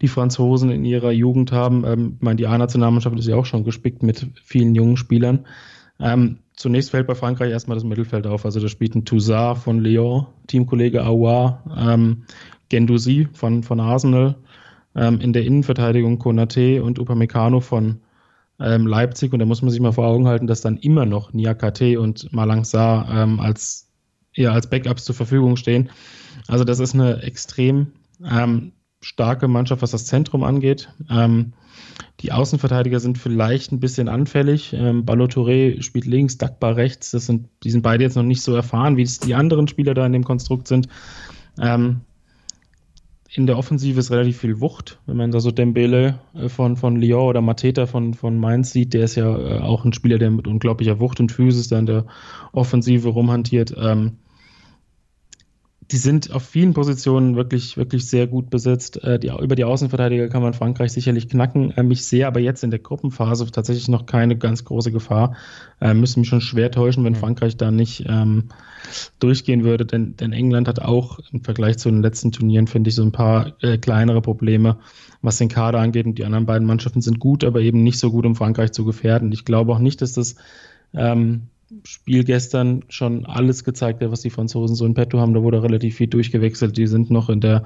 die 0.00 0.08
Franzosen 0.08 0.70
in 0.70 0.84
ihrer 0.84 1.12
Jugend 1.12 1.52
haben. 1.52 1.84
Ähm, 1.84 2.14
ich 2.16 2.22
meine, 2.22 2.36
die 2.36 2.46
A-Nationalmannschaft 2.46 3.18
ist 3.18 3.28
ja 3.28 3.36
auch 3.36 3.46
schon 3.46 3.64
gespickt 3.64 4.02
mit 4.02 4.26
vielen 4.42 4.74
jungen 4.74 4.96
Spielern. 4.96 5.46
Ähm, 6.00 6.38
zunächst 6.62 6.90
fällt 6.90 7.08
bei 7.08 7.16
Frankreich 7.16 7.50
erstmal 7.50 7.76
das 7.76 7.84
Mittelfeld 7.84 8.26
auf. 8.26 8.44
Also 8.44 8.60
da 8.60 8.68
spielt 8.68 8.94
ein 8.94 9.04
Toussaint 9.04 9.58
von 9.58 9.80
Lyon, 9.80 10.26
Teamkollege 10.46 11.04
Aouar, 11.04 11.64
ähm, 11.76 12.22
Gendouzi 12.68 13.28
von, 13.32 13.64
von 13.64 13.80
Arsenal, 13.80 14.36
ähm, 14.94 15.20
in 15.20 15.32
der 15.32 15.44
Innenverteidigung 15.44 16.20
Konate 16.20 16.82
und 16.84 17.00
Upamecano 17.00 17.60
von 17.60 18.00
ähm, 18.60 18.86
Leipzig. 18.86 19.32
Und 19.32 19.40
da 19.40 19.44
muss 19.44 19.60
man 19.60 19.72
sich 19.72 19.80
mal 19.80 19.92
vor 19.92 20.06
Augen 20.06 20.28
halten, 20.28 20.46
dass 20.46 20.60
dann 20.60 20.76
immer 20.76 21.04
noch 21.04 21.32
Niakate 21.32 22.00
und 22.00 22.32
Malangsar 22.32 23.08
ähm, 23.12 23.40
als, 23.40 23.90
ja, 24.32 24.52
als 24.52 24.70
Backups 24.70 25.04
zur 25.04 25.16
Verfügung 25.16 25.56
stehen. 25.56 25.90
Also 26.46 26.62
das 26.62 26.78
ist 26.78 26.94
eine 26.94 27.22
extrem 27.22 27.88
ähm, 28.24 28.70
starke 29.00 29.48
Mannschaft, 29.48 29.82
was 29.82 29.90
das 29.90 30.06
Zentrum 30.06 30.44
angeht. 30.44 30.88
Ähm, 31.10 31.54
die 32.20 32.32
Außenverteidiger 32.32 33.00
sind 33.00 33.18
vielleicht 33.18 33.72
ein 33.72 33.80
bisschen 33.80 34.08
anfällig. 34.08 34.72
Ähm, 34.72 35.04
Balotouré 35.04 35.82
spielt 35.82 36.06
links, 36.06 36.38
Dagbar 36.38 36.76
rechts. 36.76 37.10
Das 37.10 37.26
sind, 37.26 37.48
die 37.64 37.70
sind 37.70 37.82
beide 37.82 38.04
jetzt 38.04 38.16
noch 38.16 38.22
nicht 38.22 38.42
so 38.42 38.54
erfahren, 38.54 38.96
wie 38.96 39.02
es 39.02 39.18
die 39.18 39.34
anderen 39.34 39.68
Spieler 39.68 39.94
da 39.94 40.06
in 40.06 40.12
dem 40.12 40.24
Konstrukt 40.24 40.68
sind. 40.68 40.88
Ähm, 41.60 42.02
in 43.34 43.46
der 43.46 43.56
Offensive 43.56 43.98
ist 43.98 44.10
relativ 44.10 44.38
viel 44.38 44.60
Wucht. 44.60 45.00
Wenn 45.06 45.16
man 45.16 45.30
da 45.30 45.40
so 45.40 45.50
Dembele 45.50 46.18
äh, 46.34 46.48
von, 46.48 46.76
von 46.76 46.96
Lyon 46.96 47.28
oder 47.28 47.40
Mateta 47.40 47.86
von, 47.86 48.14
von 48.14 48.38
Mainz 48.38 48.72
sieht, 48.72 48.92
der 48.94 49.04
ist 49.04 49.14
ja 49.14 49.36
äh, 49.36 49.58
auch 49.60 49.84
ein 49.84 49.92
Spieler, 49.92 50.18
der 50.18 50.30
mit 50.30 50.46
unglaublicher 50.46 51.00
Wucht 51.00 51.18
und 51.18 51.32
Physis 51.32 51.68
da 51.68 51.78
in 51.78 51.86
der 51.86 52.04
Offensive 52.52 53.08
rumhantiert. 53.08 53.74
Ähm, 53.76 54.18
die 55.92 55.98
sind 55.98 56.32
auf 56.32 56.42
vielen 56.42 56.72
Positionen 56.72 57.36
wirklich, 57.36 57.76
wirklich 57.76 58.08
sehr 58.08 58.26
gut 58.26 58.48
besetzt. 58.48 59.04
Äh, 59.04 59.18
die, 59.18 59.28
über 59.28 59.54
die 59.54 59.64
Außenverteidiger 59.64 60.28
kann 60.28 60.42
man 60.42 60.54
Frankreich 60.54 60.90
sicherlich 60.90 61.28
knacken. 61.28 61.74
Ähm, 61.76 61.90
ich 61.90 62.06
sehe 62.06 62.26
aber 62.26 62.40
jetzt 62.40 62.64
in 62.64 62.70
der 62.70 62.80
Gruppenphase 62.80 63.50
tatsächlich 63.50 63.88
noch 63.88 64.06
keine 64.06 64.38
ganz 64.38 64.64
große 64.64 64.90
Gefahr. 64.90 65.36
Äh, 65.82 65.92
müsste 65.92 66.20
mich 66.20 66.30
schon 66.30 66.40
schwer 66.40 66.70
täuschen, 66.70 67.04
wenn. 67.04 67.12
Frankreich 67.12 67.58
da 67.58 67.70
nicht 67.70 68.06
ähm, 68.08 68.48
durchgehen 69.20 69.64
würde, 69.64 69.84
denn, 69.84 70.16
denn 70.16 70.32
England 70.32 70.66
hat 70.66 70.80
auch 70.80 71.20
im 71.30 71.44
Vergleich 71.44 71.76
zu 71.76 71.90
den 71.90 72.02
letzten 72.02 72.32
Turnieren, 72.32 72.66
finde 72.66 72.88
ich, 72.88 72.94
so 72.94 73.02
ein 73.02 73.12
paar 73.12 73.52
äh, 73.62 73.76
kleinere 73.76 74.22
Probleme, 74.22 74.78
was 75.20 75.36
den 75.36 75.48
Kader 75.48 75.78
angeht. 75.78 76.06
Und 76.06 76.16
die 76.18 76.24
anderen 76.24 76.46
beiden 76.46 76.66
Mannschaften 76.66 77.02
sind 77.02 77.18
gut, 77.20 77.44
aber 77.44 77.60
eben 77.60 77.82
nicht 77.82 77.98
so 77.98 78.10
gut, 78.10 78.24
um 78.24 78.34
Frankreich 78.34 78.72
zu 78.72 78.86
gefährden. 78.86 79.30
Ich 79.30 79.44
glaube 79.44 79.72
auch 79.72 79.78
nicht, 79.78 80.00
dass 80.00 80.14
das 80.14 80.36
ähm, 80.94 81.48
Spiel 81.84 82.24
gestern 82.24 82.84
schon 82.88 83.26
alles 83.26 83.64
gezeigt 83.64 84.02
hat, 84.02 84.10
was 84.10 84.20
die 84.20 84.30
Franzosen 84.30 84.76
so 84.76 84.86
in 84.86 84.94
petto 84.94 85.18
haben. 85.20 85.34
Da 85.34 85.42
wurde 85.42 85.62
relativ 85.62 85.96
viel 85.96 86.06
durchgewechselt. 86.06 86.76
Die 86.76 86.86
sind 86.86 87.10
noch 87.10 87.28
in 87.28 87.40
der, 87.40 87.64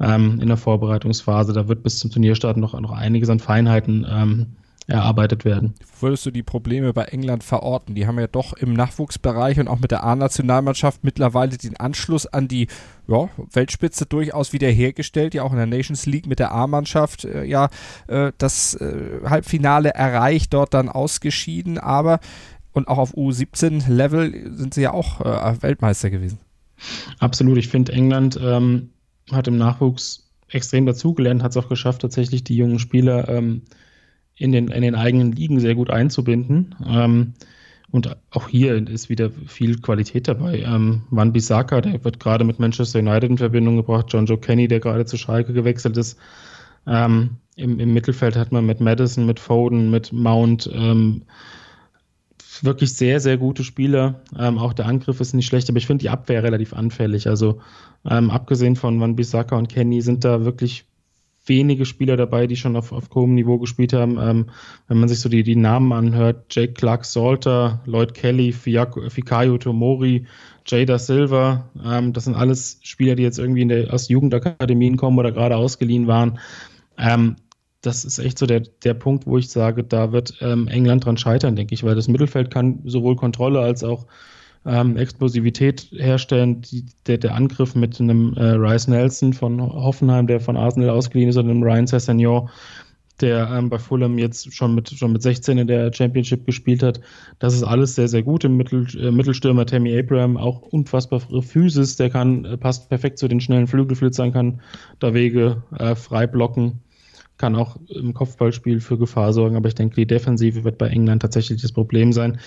ähm, 0.00 0.38
in 0.40 0.48
der 0.48 0.56
Vorbereitungsphase. 0.56 1.52
Da 1.52 1.68
wird 1.68 1.82
bis 1.82 1.98
zum 1.98 2.10
Turnierstart 2.10 2.56
noch, 2.56 2.78
noch 2.80 2.92
einiges 2.92 3.28
an 3.28 3.38
Feinheiten 3.38 4.06
ähm, 4.08 4.46
erarbeitet 4.86 5.44
werden. 5.44 5.74
Würdest 6.00 6.26
du 6.26 6.30
die 6.30 6.42
Probleme 6.42 6.92
bei 6.92 7.04
England 7.04 7.44
verorten? 7.44 7.94
Die 7.94 8.06
haben 8.06 8.18
ja 8.18 8.26
doch 8.26 8.52
im 8.52 8.72
Nachwuchsbereich 8.72 9.60
und 9.60 9.68
auch 9.68 9.78
mit 9.78 9.90
der 9.90 10.04
A-Nationalmannschaft 10.04 11.04
mittlerweile 11.04 11.56
den 11.56 11.76
Anschluss 11.76 12.26
an 12.26 12.48
die 12.48 12.66
ja, 13.06 13.28
Weltspitze 13.52 14.06
durchaus 14.06 14.52
wiederhergestellt, 14.52 15.34
ja 15.34 15.42
auch 15.42 15.52
in 15.52 15.58
der 15.58 15.66
Nations 15.66 16.06
League 16.06 16.26
mit 16.26 16.38
der 16.38 16.52
A-Mannschaft 16.52 17.24
äh, 17.24 17.44
ja 17.44 17.68
äh, 18.08 18.32
das 18.38 18.74
äh, 18.74 19.20
Halbfinale 19.24 19.90
erreicht, 19.90 20.52
dort 20.52 20.74
dann 20.74 20.88
ausgeschieden, 20.88 21.78
aber 21.78 22.18
und 22.72 22.88
auch 22.88 22.98
auf 22.98 23.14
U17-Level 23.14 24.52
sind 24.54 24.74
sie 24.74 24.82
ja 24.82 24.92
auch 24.92 25.20
äh, 25.20 25.62
Weltmeister 25.62 26.10
gewesen. 26.10 26.38
Absolut. 27.18 27.58
Ich 27.58 27.68
finde, 27.68 27.92
England 27.92 28.38
ähm, 28.42 28.90
hat 29.30 29.48
im 29.48 29.56
Nachwuchs 29.56 30.30
extrem 30.48 30.86
dazugelernt, 30.86 31.42
hat 31.42 31.52
es 31.52 31.56
auch 31.56 31.68
geschafft, 31.68 32.02
tatsächlich 32.02 32.44
die 32.44 32.56
jungen 32.56 32.78
Spieler 32.78 33.28
ähm, 33.28 33.62
in, 34.36 34.52
den, 34.52 34.68
in 34.68 34.82
den 34.82 34.94
eigenen 34.94 35.32
Ligen 35.32 35.60
sehr 35.60 35.74
gut 35.74 35.90
einzubinden. 35.90 36.74
Ähm, 36.86 37.34
und 37.90 38.16
auch 38.30 38.48
hier 38.48 38.88
ist 38.88 39.10
wieder 39.10 39.30
viel 39.46 39.78
Qualität 39.78 40.26
dabei. 40.26 40.60
Ähm, 40.60 41.02
Van 41.10 41.32
Bissaka, 41.32 41.82
der 41.82 42.02
wird 42.04 42.20
gerade 42.20 42.42
mit 42.42 42.58
Manchester 42.58 43.00
United 43.00 43.30
in 43.30 43.38
Verbindung 43.38 43.76
gebracht. 43.76 44.06
John 44.08 44.24
Joe 44.24 44.38
Kenny, 44.38 44.66
der 44.66 44.80
gerade 44.80 45.04
zu 45.04 45.18
Schalke 45.18 45.52
gewechselt 45.52 45.98
ist. 45.98 46.18
Ähm, 46.86 47.36
im, 47.56 47.78
Im 47.78 47.92
Mittelfeld 47.92 48.34
hat 48.34 48.50
man 48.50 48.64
mit 48.64 48.80
Madison, 48.80 49.26
mit 49.26 49.38
Foden, 49.38 49.90
mit 49.90 50.10
Mount, 50.10 50.70
ähm, 50.72 51.22
wirklich 52.64 52.94
sehr, 52.94 53.20
sehr 53.20 53.36
gute 53.36 53.64
Spieler. 53.64 54.20
Ähm, 54.38 54.58
auch 54.58 54.72
der 54.72 54.86
Angriff 54.86 55.20
ist 55.20 55.34
nicht 55.34 55.46
schlecht, 55.46 55.68
aber 55.68 55.78
ich 55.78 55.86
finde 55.86 56.02
die 56.02 56.10
Abwehr 56.10 56.42
relativ 56.42 56.72
anfällig. 56.72 57.26
Also 57.28 57.60
ähm, 58.08 58.30
abgesehen 58.30 58.76
von 58.76 59.00
Van 59.00 59.16
Bissaka 59.16 59.56
und 59.56 59.68
Kenny 59.68 60.00
sind 60.00 60.24
da 60.24 60.44
wirklich 60.44 60.84
wenige 61.46 61.86
Spieler 61.86 62.16
dabei, 62.16 62.46
die 62.46 62.56
schon 62.56 62.76
auf, 62.76 62.92
auf 62.92 63.10
hohem 63.14 63.34
Niveau 63.34 63.58
gespielt 63.58 63.92
haben. 63.92 64.18
Ähm, 64.20 64.46
wenn 64.88 64.98
man 64.98 65.08
sich 65.08 65.20
so 65.20 65.28
die, 65.28 65.42
die 65.42 65.56
Namen 65.56 65.92
anhört, 65.92 66.54
Jake 66.54 66.72
Clark 66.74 67.04
Salter, 67.04 67.80
Lloyd 67.84 68.14
Kelly, 68.14 68.52
Fikayo 68.52 69.58
Tomori, 69.58 70.26
Jada 70.66 70.98
Silva, 70.98 71.68
ähm, 71.84 72.12
das 72.12 72.24
sind 72.24 72.36
alles 72.36 72.78
Spieler, 72.82 73.16
die 73.16 73.24
jetzt 73.24 73.38
irgendwie 73.38 73.66
der, 73.66 73.92
aus 73.92 74.08
Jugendakademien 74.08 74.96
kommen 74.96 75.18
oder 75.18 75.32
gerade 75.32 75.56
ausgeliehen 75.56 76.06
waren. 76.06 76.38
Ähm, 76.96 77.36
das 77.82 78.04
ist 78.04 78.18
echt 78.20 78.38
so 78.38 78.46
der, 78.46 78.60
der 78.60 78.94
Punkt, 78.94 79.26
wo 79.26 79.36
ich 79.38 79.50
sage, 79.50 79.82
da 79.84 80.12
wird 80.12 80.38
ähm, 80.40 80.68
England 80.68 81.04
dran 81.04 81.16
scheitern, 81.16 81.56
denke 81.56 81.74
ich, 81.74 81.82
weil 81.82 81.96
das 81.96 82.08
Mittelfeld 82.08 82.50
kann 82.50 82.80
sowohl 82.84 83.16
Kontrolle 83.16 83.60
als 83.60 83.82
auch 83.82 84.06
ähm, 84.64 84.96
Explosivität 84.96 85.88
herstellen. 85.90 86.62
Die, 86.62 86.86
der, 87.06 87.18
der 87.18 87.34
Angriff 87.34 87.74
mit 87.74 88.00
einem 88.00 88.34
äh, 88.34 88.52
Rice 88.52 88.86
Nelson 88.86 89.32
von 89.32 89.60
Hoffenheim, 89.60 90.28
der 90.28 90.40
von 90.40 90.56
Arsenal 90.56 90.90
ausgeliehen 90.90 91.28
ist, 91.28 91.36
und 91.36 91.50
einem 91.50 91.64
Ryan 91.64 91.88
Sessegnon, 91.88 92.48
der 93.20 93.50
ähm, 93.50 93.68
bei 93.68 93.80
Fulham 93.80 94.16
jetzt 94.16 94.54
schon 94.54 94.76
mit, 94.76 94.88
schon 94.90 95.12
mit 95.12 95.22
16 95.22 95.58
in 95.58 95.66
der 95.66 95.92
Championship 95.92 96.46
gespielt 96.46 96.84
hat. 96.84 97.00
Das 97.40 97.52
ist 97.52 97.64
alles 97.64 97.96
sehr, 97.96 98.06
sehr 98.06 98.22
gut. 98.22 98.44
Im 98.44 98.56
Mittel, 98.56 98.86
äh, 98.96 99.10
Mittelstürmer 99.10 99.66
Tammy 99.66 99.98
Abraham 99.98 100.36
auch 100.36 100.62
unfassbar 100.62 101.20
Physis, 101.20 101.96
der 101.96 102.10
kann, 102.10 102.44
äh, 102.44 102.56
passt 102.56 102.88
perfekt 102.88 103.18
zu 103.18 103.26
den 103.26 103.40
schnellen 103.40 103.66
Flügelflitzern, 103.66 104.32
kann 104.32 104.60
da 105.00 105.14
Wege 105.14 105.64
äh, 105.76 105.96
frei 105.96 106.28
blocken 106.28 106.80
kann 107.38 107.56
auch 107.56 107.76
im 107.88 108.14
Kopfballspiel 108.14 108.80
für 108.80 108.98
Gefahr 108.98 109.32
sorgen, 109.32 109.56
aber 109.56 109.68
ich 109.68 109.74
denke, 109.74 109.96
die 109.96 110.06
Defensive 110.06 110.64
wird 110.64 110.78
bei 110.78 110.88
England 110.88 111.22
tatsächlich 111.22 111.60
das 111.60 111.72
Problem 111.72 112.12
sein. 112.12 112.38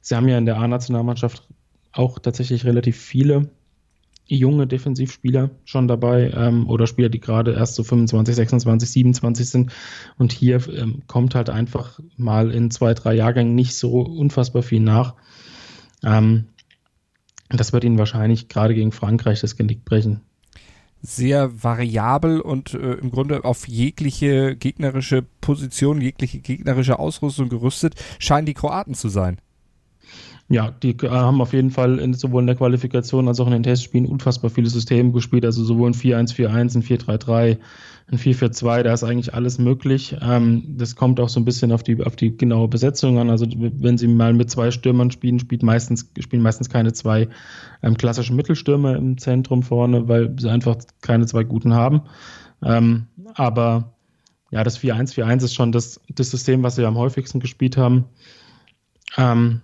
Sie 0.00 0.14
haben 0.14 0.28
ja 0.28 0.38
in 0.38 0.46
der 0.46 0.58
A-Nationalmannschaft 0.58 1.46
auch 1.92 2.18
tatsächlich 2.18 2.64
relativ 2.64 2.96
viele 2.96 3.50
junge 4.26 4.66
Defensivspieler 4.66 5.50
schon 5.64 5.88
dabei 5.88 6.30
ähm, 6.30 6.68
oder 6.68 6.86
Spieler, 6.86 7.08
die 7.08 7.20
gerade 7.20 7.52
erst 7.52 7.74
so 7.74 7.82
25, 7.82 8.36
26, 8.36 8.90
27 8.90 9.48
sind. 9.48 9.72
Und 10.18 10.32
hier 10.32 10.60
ähm, 10.68 11.02
kommt 11.08 11.34
halt 11.34 11.50
einfach 11.50 11.98
mal 12.16 12.52
in 12.52 12.70
zwei, 12.70 12.94
drei 12.94 13.14
Jahrgängen 13.14 13.54
nicht 13.54 13.76
so 13.76 14.00
unfassbar 14.00 14.62
viel 14.62 14.80
nach. 14.80 15.14
Ähm, 16.04 16.46
das 17.48 17.72
wird 17.72 17.82
ihnen 17.82 17.98
wahrscheinlich 17.98 18.48
gerade 18.48 18.74
gegen 18.74 18.92
Frankreich 18.92 19.40
das 19.40 19.56
Genick 19.56 19.84
brechen 19.84 20.20
sehr 21.02 21.62
variabel 21.62 22.40
und 22.40 22.74
äh, 22.74 22.94
im 22.94 23.10
Grunde 23.10 23.44
auf 23.44 23.68
jegliche 23.68 24.56
gegnerische 24.56 25.22
Position, 25.40 26.00
jegliche 26.00 26.40
gegnerische 26.40 26.98
Ausrüstung 26.98 27.48
gerüstet, 27.48 27.94
scheinen 28.18 28.46
die 28.46 28.54
Kroaten 28.54 28.94
zu 28.94 29.08
sein. 29.08 29.40
Ja, 30.52 30.72
die 30.82 30.96
äh, 31.04 31.08
haben 31.08 31.40
auf 31.40 31.52
jeden 31.52 31.70
Fall 31.70 32.00
in, 32.00 32.12
sowohl 32.12 32.42
in 32.42 32.48
der 32.48 32.56
Qualifikation 32.56 33.28
als 33.28 33.38
auch 33.38 33.46
in 33.46 33.52
den 33.52 33.62
Testspielen 33.62 34.06
unfassbar 34.06 34.50
viele 34.50 34.68
Systeme 34.68 35.12
gespielt, 35.12 35.44
also 35.44 35.62
sowohl 35.62 35.90
ein 35.90 35.94
4-1-4-1, 35.94 36.76
ein 36.76 36.82
4-3-3, 36.82 37.58
ein 38.10 38.18
4-4-2, 38.18 38.82
da 38.82 38.92
ist 38.92 39.04
eigentlich 39.04 39.32
alles 39.32 39.60
möglich. 39.60 40.16
Ähm, 40.20 40.64
das 40.76 40.96
kommt 40.96 41.20
auch 41.20 41.28
so 41.28 41.38
ein 41.38 41.44
bisschen 41.44 41.70
auf 41.70 41.84
die, 41.84 42.02
auf 42.04 42.16
die 42.16 42.36
genaue 42.36 42.66
Besetzung 42.66 43.18
an. 43.18 43.30
Also 43.30 43.46
wenn 43.48 43.96
sie 43.96 44.08
mal 44.08 44.32
mit 44.32 44.50
zwei 44.50 44.72
Stürmern 44.72 45.12
spielen, 45.12 45.38
spielt 45.38 45.62
meistens, 45.62 46.10
spielen 46.18 46.42
meistens 46.42 46.68
keine 46.68 46.92
zwei 46.92 47.28
ähm, 47.84 47.96
klassischen 47.96 48.34
Mittelstürmer 48.34 48.96
im 48.96 49.18
Zentrum 49.18 49.62
vorne, 49.62 50.08
weil 50.08 50.34
sie 50.36 50.50
einfach 50.50 50.78
keine 51.00 51.26
zwei 51.26 51.44
guten 51.44 51.74
haben. 51.74 52.02
Ähm, 52.64 53.06
aber 53.34 53.94
ja, 54.50 54.64
das 54.64 54.80
4-1-4-1 54.80 55.44
ist 55.44 55.54
schon 55.54 55.70
das, 55.70 56.00
das 56.08 56.32
System, 56.32 56.64
was 56.64 56.74
sie 56.74 56.84
am 56.84 56.98
häufigsten 56.98 57.38
gespielt 57.38 57.76
haben. 57.76 58.06
Ähm, 59.16 59.60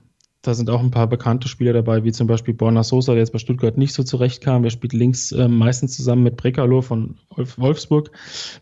da 0.46 0.54
sind 0.54 0.70
auch 0.70 0.80
ein 0.80 0.90
paar 0.90 1.08
bekannte 1.08 1.48
Spieler 1.48 1.72
dabei, 1.72 2.04
wie 2.04 2.12
zum 2.12 2.26
Beispiel 2.26 2.54
Borna 2.54 2.82
Sosa, 2.82 3.12
der 3.12 3.20
jetzt 3.20 3.32
bei 3.32 3.38
Stuttgart 3.38 3.76
nicht 3.76 3.92
so 3.92 4.02
zurechtkam. 4.02 4.62
Der 4.62 4.70
spielt 4.70 4.92
links 4.92 5.32
äh, 5.32 5.48
meistens 5.48 5.96
zusammen 5.96 6.22
mit 6.22 6.36
Brekalo 6.36 6.82
von 6.82 7.16
Wolfsburg, 7.30 8.10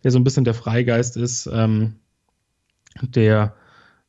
der 0.02 0.10
so 0.10 0.18
ein 0.18 0.24
bisschen 0.24 0.44
der 0.44 0.54
Freigeist 0.54 1.16
ist, 1.16 1.48
ähm, 1.52 1.96
der 3.02 3.54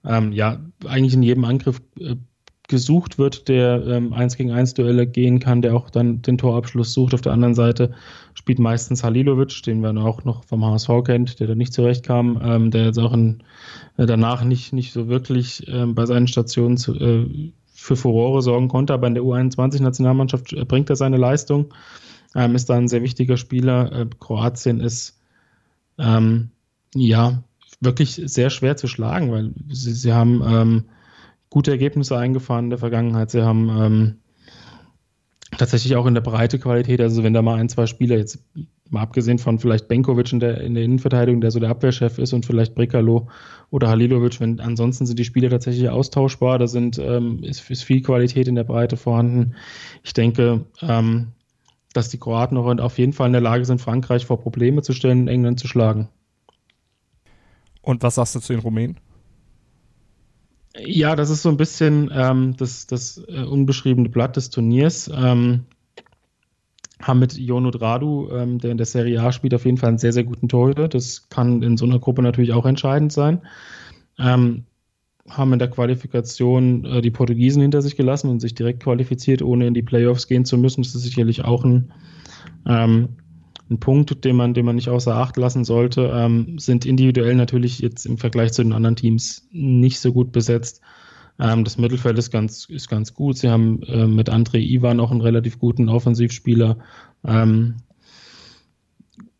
ähm, 0.05 0.31
ja 0.31 0.59
eigentlich 0.85 1.13
in 1.13 1.23
jedem 1.23 1.45
Angriff 1.45 1.81
äh, 1.99 2.15
gesucht 2.67 3.17
wird, 3.17 3.47
der 3.47 3.85
ähm, 3.85 4.13
1 4.13 4.37
gegen 4.37 4.51
1 4.51 4.73
Duelle 4.73 5.05
gehen 5.05 5.39
kann, 5.39 5.61
der 5.61 5.75
auch 5.75 5.89
dann 5.89 6.21
den 6.21 6.37
Torabschluss 6.37 6.93
sucht. 6.93 7.13
Auf 7.13 7.21
der 7.21 7.33
anderen 7.33 7.55
Seite 7.55 7.93
spielt 8.33 8.59
meistens 8.59 9.03
Halilovic, 9.03 9.61
den 9.63 9.81
man 9.81 9.97
auch 9.97 10.23
noch 10.23 10.43
vom 10.45 10.65
HSV 10.65 10.89
kennt, 11.05 11.39
der 11.39 11.47
da 11.47 11.55
nicht 11.55 11.73
zurechtkam, 11.73 12.41
ähm, 12.43 12.71
der 12.71 12.85
jetzt 12.85 12.99
auch 12.99 13.13
in, 13.13 13.43
äh, 13.97 14.05
danach 14.05 14.43
nicht, 14.43 14.73
nicht 14.73 14.93
so 14.93 15.07
wirklich 15.07 15.67
ähm, 15.67 15.95
bei 15.95 16.05
seinen 16.05 16.27
Stationen 16.27 16.77
zu, 16.77 16.95
äh, 16.95 17.51
für 17.85 17.95
Furore 17.95 18.41
sorgen 18.41 18.67
konnte, 18.67 18.93
aber 18.93 19.07
in 19.07 19.13
der 19.13 19.23
U21-Nationalmannschaft 19.23 20.53
äh, 20.53 20.65
bringt 20.65 20.89
er 20.89 20.95
seine 20.95 21.17
Leistung, 21.17 21.73
ähm, 22.33 22.55
ist 22.55 22.69
da 22.69 22.75
ein 22.75 22.87
sehr 22.87 23.03
wichtiger 23.03 23.37
Spieler. 23.37 23.91
Äh, 23.91 24.07
Kroatien 24.19 24.79
ist 24.79 25.19
ähm, 25.99 26.49
ja 26.95 27.43
wirklich 27.79 28.21
sehr 28.25 28.49
schwer 28.49 28.75
zu 28.75 28.87
schlagen, 28.87 29.31
weil 29.31 29.53
sie, 29.69 29.93
sie 29.93 30.13
haben 30.13 30.41
ähm, 30.45 30.85
gute 31.49 31.71
Ergebnisse 31.71 32.17
eingefahren 32.17 32.65
in 32.65 32.69
der 32.71 32.79
Vergangenheit. 32.79 33.29
Sie 33.29 33.43
haben 33.43 33.69
ähm, 33.69 34.15
tatsächlich 35.57 35.95
auch 35.95 36.05
in 36.05 36.13
der 36.13 36.21
Breite 36.21 36.59
Qualität, 36.59 37.01
also 37.01 37.23
wenn 37.23 37.33
da 37.33 37.41
mal 37.41 37.59
ein, 37.59 37.69
zwei 37.69 37.85
Spieler 37.85 38.17
jetzt 38.17 38.39
mal 38.89 39.01
abgesehen 39.01 39.39
von 39.39 39.59
vielleicht 39.59 39.87
Benkovic 39.87 40.31
in 40.31 40.39
der, 40.39 40.61
in 40.61 40.75
der 40.75 40.83
Innenverteidigung, 40.83 41.41
der 41.41 41.51
so 41.51 41.59
der 41.59 41.69
Abwehrchef 41.69 42.17
ist 42.17 42.33
und 42.33 42.45
vielleicht 42.45 42.75
Brikalo 42.75 43.27
oder 43.71 43.89
Halilovic, 43.89 44.39
wenn 44.39 44.59
ansonsten 44.59 45.05
sind 45.05 45.17
die 45.17 45.25
Spieler 45.25 45.49
tatsächlich 45.49 45.89
austauschbar, 45.89 46.59
da 46.59 46.67
sind, 46.67 46.99
ähm, 46.99 47.43
ist, 47.43 47.69
ist 47.69 47.83
viel 47.83 48.01
Qualität 48.01 48.47
in 48.47 48.55
der 48.55 48.63
Breite 48.63 48.97
vorhanden. 48.97 49.55
Ich 50.03 50.13
denke, 50.13 50.65
ähm, 50.81 51.27
dass 51.93 52.09
die 52.09 52.19
Kroaten 52.19 52.57
auch 52.57 52.67
auf 52.77 52.97
jeden 52.97 53.13
Fall 53.13 53.27
in 53.27 53.33
der 53.33 53.41
Lage 53.41 53.65
sind, 53.65 53.81
Frankreich 53.81 54.25
vor 54.25 54.39
Probleme 54.41 54.81
zu 54.81 54.93
stellen 54.93 55.21
und 55.21 55.27
England 55.27 55.59
zu 55.59 55.67
schlagen. 55.67 56.09
Und 57.81 58.03
was 58.03 58.15
sagst 58.15 58.35
du 58.35 58.39
zu 58.39 58.53
den 58.53 58.61
Rumänen? 58.61 58.97
Ja, 60.77 61.15
das 61.15 61.29
ist 61.29 61.41
so 61.41 61.49
ein 61.49 61.57
bisschen 61.57 62.11
ähm, 62.13 62.55
das, 62.57 62.87
das 62.87 63.23
äh, 63.27 63.43
unbeschriebene 63.43 64.09
Blatt 64.09 64.35
des 64.35 64.49
Turniers. 64.49 65.09
Ähm, 65.13 65.65
haben 67.01 67.19
mit 67.19 67.37
Jono 67.37 67.71
Dradu, 67.71 68.29
ähm, 68.31 68.59
der 68.59 68.71
in 68.71 68.77
der 68.77 68.85
Serie 68.85 69.21
A 69.21 69.31
spielt, 69.31 69.53
auf 69.53 69.65
jeden 69.65 69.77
Fall 69.77 69.89
einen 69.89 69.97
sehr, 69.97 70.13
sehr 70.13 70.23
guten 70.23 70.49
Torhüter. 70.49 70.87
Das 70.87 71.29
kann 71.29 71.61
in 71.61 71.77
so 71.77 71.85
einer 71.85 71.99
Gruppe 71.99 72.21
natürlich 72.21 72.53
auch 72.53 72.65
entscheidend 72.65 73.11
sein. 73.11 73.41
Ähm, 74.17 74.65
haben 75.29 75.53
in 75.53 75.59
der 75.59 75.69
Qualifikation 75.69 76.85
äh, 76.85 77.01
die 77.01 77.11
Portugiesen 77.11 77.61
hinter 77.61 77.81
sich 77.81 77.95
gelassen 77.95 78.29
und 78.29 78.39
sich 78.39 78.53
direkt 78.53 78.83
qualifiziert, 78.83 79.41
ohne 79.41 79.67
in 79.67 79.73
die 79.73 79.81
Playoffs 79.81 80.27
gehen 80.27 80.45
zu 80.45 80.57
müssen. 80.57 80.83
Das 80.83 80.95
ist 80.95 81.03
sicherlich 81.03 81.43
auch 81.43 81.63
ein, 81.63 81.91
ähm, 82.67 83.09
ein 83.69 83.79
Punkt, 83.79 84.23
den 84.23 84.35
man, 84.35 84.53
den 84.53 84.65
man 84.65 84.75
nicht 84.75 84.89
außer 84.89 85.15
Acht 85.15 85.37
lassen 85.37 85.63
sollte. 85.63 86.11
Ähm, 86.13 86.59
sind 86.59 86.85
individuell 86.85 87.35
natürlich 87.35 87.79
jetzt 87.79 88.05
im 88.05 88.17
Vergleich 88.17 88.53
zu 88.53 88.63
den 88.63 88.73
anderen 88.73 88.95
Teams 88.95 89.47
nicht 89.51 89.99
so 89.99 90.13
gut 90.13 90.31
besetzt. 90.31 90.81
Ähm, 91.39 91.63
das 91.63 91.77
Mittelfeld 91.77 92.17
ist 92.17 92.31
ganz, 92.31 92.65
ist 92.65 92.89
ganz 92.89 93.13
gut. 93.13 93.37
Sie 93.37 93.49
haben 93.49 93.81
äh, 93.83 94.07
mit 94.07 94.29
André 94.29 94.59
Ivan 94.59 94.99
auch 94.99 95.11
einen 95.11 95.21
relativ 95.21 95.59
guten 95.59 95.89
Offensivspieler. 95.89 96.77
Ähm, 97.25 97.77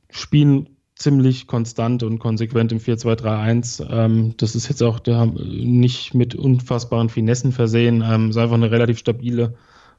spielen 0.09 0.69
ziemlich 0.95 1.45
konstant 1.45 2.03
und 2.03 2.19
konsequent 2.19 2.71
im 2.71 2.79
4-2-3-1. 2.79 3.85
Ähm, 3.89 4.33
das 4.37 4.55
ist 4.55 4.69
jetzt 4.69 4.81
auch 4.81 4.99
der, 4.99 5.25
nicht 5.25 6.13
mit 6.13 6.35
unfassbaren 6.35 7.09
Finessen 7.09 7.51
versehen. 7.51 8.03
Ähm, 8.05 8.29
ist 8.29 8.37
einfach 8.37 8.55
eine 8.55 8.71
relativ 8.71 8.97
stabile 8.97 9.55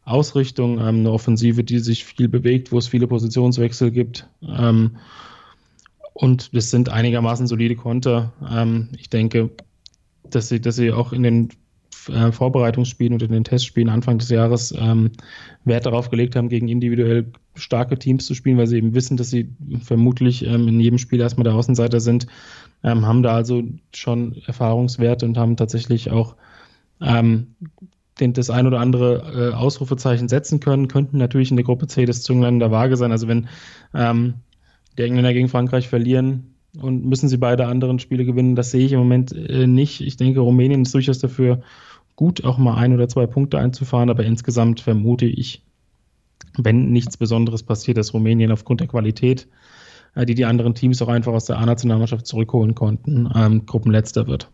Ausrichtung, 0.07 0.79
ähm, 0.79 1.01
eine 1.01 1.13
Offensive, 1.13 1.65
die 1.65 1.81
sich 1.81 2.05
viel 2.05 2.29
bewegt, 2.29 2.73
wo 2.73 2.79
es 2.79 2.89
viele 2.89 3.07
Positionswechsel 3.09 3.91
gibt. 3.91 4.29
Ähm, 4.43 4.97
und 6.15 6.55
das 6.57 6.71
sind 6.71 6.89
einigermaßen 6.89 7.47
solide 7.47 7.77
Konter. 7.77 8.33
Ähm, 8.51 8.89
ich 8.97 9.11
denke, 9.11 9.51
dass 10.31 10.49
sie, 10.49 10.61
dass 10.61 10.77
sie 10.77 10.93
auch 10.93 11.13
in 11.13 11.25
den 11.25 11.49
äh, 12.09 12.31
Vorbereitungsspielen 12.31 13.15
und 13.15 13.23
in 13.23 13.33
den 13.33 13.43
Testspielen 13.43 13.89
Anfang 13.89 14.19
des 14.19 14.31
Jahres 14.31 14.73
ähm, 14.79 15.11
Wert 15.65 15.87
darauf 15.87 16.09
gelegt 16.09 16.37
haben, 16.37 16.49
gegen 16.49 16.69
individuell 16.69 17.33
starke 17.57 17.99
Teams 17.99 18.27
zu 18.27 18.35
spielen, 18.35 18.59
weil 18.59 18.69
sie 18.69 18.77
eben 18.77 18.95
wissen, 18.95 19.17
dass 19.17 19.31
sie 19.31 19.51
vermutlich 19.83 20.47
ähm, 20.47 20.69
in 20.69 20.79
jedem 20.79 20.99
Spiel 20.99 21.21
erstmal 21.21 21.45
der 21.45 21.55
Außenseiter 21.55 21.99
sind, 21.99 22.29
ähm, 22.85 23.05
haben 23.07 23.25
da 23.25 23.35
also 23.35 23.65
schon 23.93 24.37
Erfahrungswerte 24.47 25.27
und 25.27 25.37
haben 25.37 25.57
tatsächlich 25.57 26.13
auch 26.13 26.37
ähm, 27.01 27.57
den, 28.21 28.33
das 28.33 28.51
ein 28.51 28.67
oder 28.67 28.81
andere 28.81 29.51
äh, 29.53 29.55
Ausrufezeichen 29.55 30.29
setzen 30.29 30.61
können, 30.61 30.89
könnten 30.89 31.19
natürlich 31.19 31.51
in 31.51 31.57
der 31.57 31.65
Gruppe 31.65 31.87
C 31.87 32.05
das 32.07 32.23
Zünglein 32.23 32.59
der 32.59 32.71
Waage 32.71 32.97
sein. 32.97 33.13
Also 33.13 33.29
wenn 33.29 33.49
ähm, 33.95 34.35
die 34.97 35.03
Engländer 35.03 35.35
gegen 35.35 35.49
Frankreich 35.49 35.89
verlieren, 35.89 36.57
und 36.81 37.05
müssen 37.05 37.29
sie 37.29 37.37
beide 37.37 37.67
anderen 37.67 37.99
Spiele 37.99 38.25
gewinnen. 38.25 38.55
Das 38.55 38.71
sehe 38.71 38.85
ich 38.85 38.93
im 38.93 38.99
Moment 38.99 39.33
äh, 39.33 39.67
nicht. 39.67 40.01
Ich 40.01 40.17
denke, 40.17 40.41
Rumänien 40.41 40.83
ist 40.83 40.95
durchaus 40.95 41.19
dafür 41.19 41.63
gut, 42.15 42.45
auch 42.45 42.59
mal 42.59 42.77
ein 42.77 42.95
oder 42.95 43.09
zwei 43.09 43.27
Punkte 43.27 43.59
einzufahren, 43.59 44.11
aber 44.11 44.25
insgesamt 44.25 44.81
vermute 44.81 45.27
ich, 45.27 45.63
wenn 46.57 46.91
nichts 46.91 47.17
Besonderes 47.17 47.63
passiert, 47.63 47.99
dass 47.99 48.15
Rumänien 48.15 48.53
aufgrund 48.53 48.81
der 48.81 48.89
Qualität, 48.89 49.49
äh, 50.15 50.25
die 50.27 50.35
die 50.35 50.45
anderen 50.45 50.75
Teams 50.75 51.01
auch 51.03 51.09
einfach 51.09 51.33
aus 51.33 51.45
der 51.45 51.59
A-Nationalmannschaft 51.59 52.27
zurückholen 52.27 52.75
konnten, 52.75 53.29
ähm, 53.35 53.67
Gruppenletzter 53.67 54.27
wird. 54.27 54.51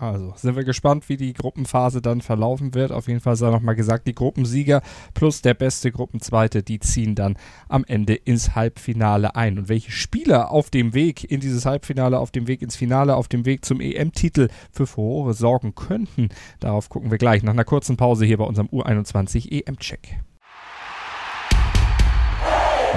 Also 0.00 0.32
sind 0.34 0.56
wir 0.56 0.64
gespannt, 0.64 1.10
wie 1.10 1.18
die 1.18 1.34
Gruppenphase 1.34 2.00
dann 2.00 2.22
verlaufen 2.22 2.74
wird. 2.74 2.90
Auf 2.90 3.06
jeden 3.06 3.20
Fall 3.20 3.36
sei 3.36 3.50
nochmal 3.50 3.74
gesagt, 3.76 4.06
die 4.06 4.14
Gruppensieger 4.14 4.80
plus 5.12 5.42
der 5.42 5.52
beste 5.52 5.92
Gruppenzweite, 5.92 6.62
die 6.62 6.80
ziehen 6.80 7.14
dann 7.14 7.36
am 7.68 7.84
Ende 7.84 8.14
ins 8.14 8.54
Halbfinale 8.54 9.36
ein. 9.36 9.58
Und 9.58 9.68
welche 9.68 9.92
Spieler 9.92 10.50
auf 10.52 10.70
dem 10.70 10.94
Weg 10.94 11.30
in 11.30 11.40
dieses 11.40 11.66
Halbfinale, 11.66 12.18
auf 12.18 12.30
dem 12.30 12.46
Weg 12.46 12.62
ins 12.62 12.76
Finale, 12.76 13.14
auf 13.14 13.28
dem 13.28 13.44
Weg 13.44 13.66
zum 13.66 13.82
EM-Titel 13.82 14.48
für 14.72 14.86
Furore 14.86 15.34
sorgen 15.34 15.74
könnten, 15.74 16.30
darauf 16.60 16.88
gucken 16.88 17.10
wir 17.10 17.18
gleich 17.18 17.42
nach 17.42 17.52
einer 17.52 17.64
kurzen 17.64 17.98
Pause 17.98 18.24
hier 18.24 18.38
bei 18.38 18.44
unserem 18.44 18.68
U21 18.68 19.52
EM-Check. 19.52 20.18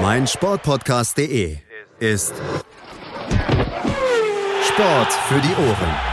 Mein 0.01 0.25
Sportpodcast.de 0.25 1.57
ist 1.99 2.33
Sport 4.69 5.11
für 5.27 5.41
die 5.41 5.53
Ohren. 5.61 6.12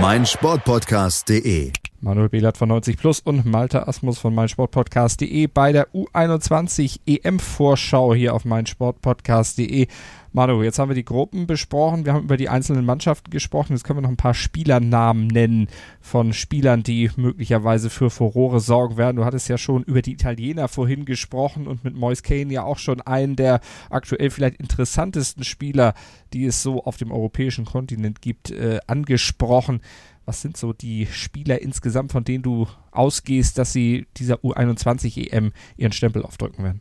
meinsportpodcast.de. 0.00 1.72
Manuel 2.00 2.28
Behlert 2.28 2.56
von 2.56 2.68
90 2.68 2.96
Plus 2.96 3.20
und 3.20 3.44
Malte 3.44 3.86
Asmus 3.86 4.18
von 4.18 4.34
meinsportpodcast.de 4.34 5.46
bei 5.46 5.72
der 5.72 5.88
U21 5.92 7.00
EM-Vorschau 7.06 8.14
hier 8.14 8.34
auf 8.34 8.44
meinsportpodcast.de. 8.44 9.86
Manu, 10.34 10.62
jetzt 10.62 10.78
haben 10.78 10.88
wir 10.88 10.94
die 10.94 11.04
Gruppen 11.04 11.46
besprochen, 11.46 12.06
wir 12.06 12.14
haben 12.14 12.24
über 12.24 12.38
die 12.38 12.48
einzelnen 12.48 12.86
Mannschaften 12.86 13.30
gesprochen, 13.30 13.74
jetzt 13.74 13.84
können 13.84 13.98
wir 13.98 14.02
noch 14.02 14.08
ein 14.08 14.16
paar 14.16 14.32
Spielernamen 14.32 15.26
nennen 15.26 15.68
von 16.00 16.32
Spielern, 16.32 16.82
die 16.82 17.10
möglicherweise 17.16 17.90
für 17.90 18.08
Furore 18.08 18.60
sorgen 18.60 18.96
werden. 18.96 19.18
Du 19.18 19.26
hattest 19.26 19.50
ja 19.50 19.58
schon 19.58 19.82
über 19.82 20.00
die 20.00 20.12
Italiener 20.12 20.68
vorhin 20.68 21.04
gesprochen 21.04 21.66
und 21.66 21.84
mit 21.84 21.94
Moise 21.94 22.22
Kane 22.22 22.50
ja 22.50 22.62
auch 22.62 22.78
schon 22.78 23.02
einen 23.02 23.36
der 23.36 23.60
aktuell 23.90 24.30
vielleicht 24.30 24.56
interessantesten 24.56 25.44
Spieler, 25.44 25.92
die 26.32 26.46
es 26.46 26.62
so 26.62 26.82
auf 26.82 26.96
dem 26.96 27.12
europäischen 27.12 27.66
Kontinent 27.66 28.22
gibt, 28.22 28.50
äh, 28.50 28.78
angesprochen. 28.86 29.82
Was 30.24 30.40
sind 30.40 30.56
so 30.56 30.72
die 30.72 31.06
Spieler 31.06 31.60
insgesamt, 31.60 32.12
von 32.12 32.24
denen 32.24 32.42
du 32.42 32.68
ausgehst, 32.90 33.58
dass 33.58 33.72
sie 33.72 34.06
dieser 34.16 34.36
U21 34.36 35.30
EM 35.30 35.52
ihren 35.76 35.92
Stempel 35.92 36.22
aufdrücken 36.22 36.64
werden? 36.64 36.78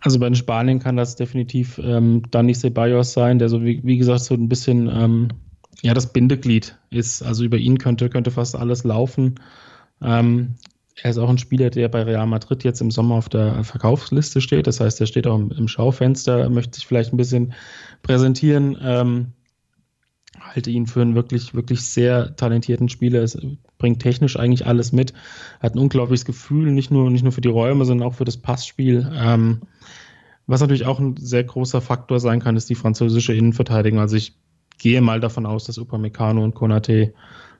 Also 0.00 0.18
bei 0.18 0.28
den 0.28 0.36
Spaniern 0.36 0.78
kann 0.78 0.96
das 0.96 1.16
definitiv 1.16 1.78
ähm, 1.82 2.22
Dani 2.30 2.54
Ceballos 2.54 3.12
sein, 3.12 3.38
der 3.38 3.48
so 3.48 3.64
wie, 3.64 3.80
wie 3.84 3.98
gesagt 3.98 4.20
so 4.20 4.34
ein 4.34 4.48
bisschen 4.48 4.88
ähm, 4.88 5.28
ja 5.82 5.94
das 5.94 6.12
Bindeglied 6.12 6.76
ist. 6.90 7.22
Also 7.22 7.44
über 7.44 7.56
ihn 7.56 7.78
könnte 7.78 8.08
könnte 8.08 8.30
fast 8.30 8.56
alles 8.56 8.84
laufen. 8.84 9.36
Ähm, 10.00 10.54
er 11.02 11.10
ist 11.10 11.18
auch 11.18 11.30
ein 11.30 11.38
Spieler, 11.38 11.70
der 11.70 11.88
bei 11.88 12.02
Real 12.02 12.26
Madrid 12.26 12.64
jetzt 12.64 12.80
im 12.80 12.90
Sommer 12.90 13.16
auf 13.16 13.28
der 13.28 13.62
Verkaufsliste 13.64 14.40
steht. 14.40 14.66
Das 14.66 14.80
heißt, 14.80 15.00
er 15.00 15.06
steht 15.06 15.26
auch 15.26 15.36
im, 15.36 15.50
im 15.52 15.68
Schaufenster, 15.68 16.48
möchte 16.48 16.76
sich 16.76 16.86
vielleicht 16.86 17.12
ein 17.12 17.16
bisschen 17.16 17.54
präsentieren. 18.02 18.76
Ähm, 18.82 19.32
halte 20.40 20.70
ihn 20.70 20.86
für 20.86 21.02
einen 21.02 21.14
wirklich, 21.14 21.54
wirklich 21.54 21.82
sehr 21.82 22.36
talentierten 22.36 22.88
Spieler. 22.88 23.22
Es 23.22 23.38
bringt 23.78 24.00
technisch 24.00 24.38
eigentlich 24.38 24.66
alles 24.66 24.92
mit. 24.92 25.12
Hat 25.60 25.74
ein 25.74 25.78
unglaubliches 25.78 26.24
Gefühl, 26.24 26.72
nicht 26.72 26.90
nur, 26.90 27.10
nicht 27.10 27.22
nur 27.22 27.32
für 27.32 27.40
die 27.40 27.48
Räume, 27.48 27.84
sondern 27.84 28.06
auch 28.06 28.14
für 28.14 28.24
das 28.24 28.36
Passspiel. 28.36 29.10
Ähm, 29.14 29.60
was 30.46 30.60
natürlich 30.60 30.86
auch 30.86 30.98
ein 30.98 31.16
sehr 31.18 31.44
großer 31.44 31.80
Faktor 31.80 32.20
sein 32.20 32.40
kann, 32.40 32.56
ist 32.56 32.70
die 32.70 32.74
französische 32.74 33.34
Innenverteidigung. 33.34 34.00
Also 34.00 34.16
ich 34.16 34.34
gehe 34.78 35.00
mal 35.00 35.20
davon 35.20 35.46
aus, 35.46 35.64
dass 35.64 35.78
Upamecano 35.78 36.42
und 36.42 36.54
Konate 36.54 37.12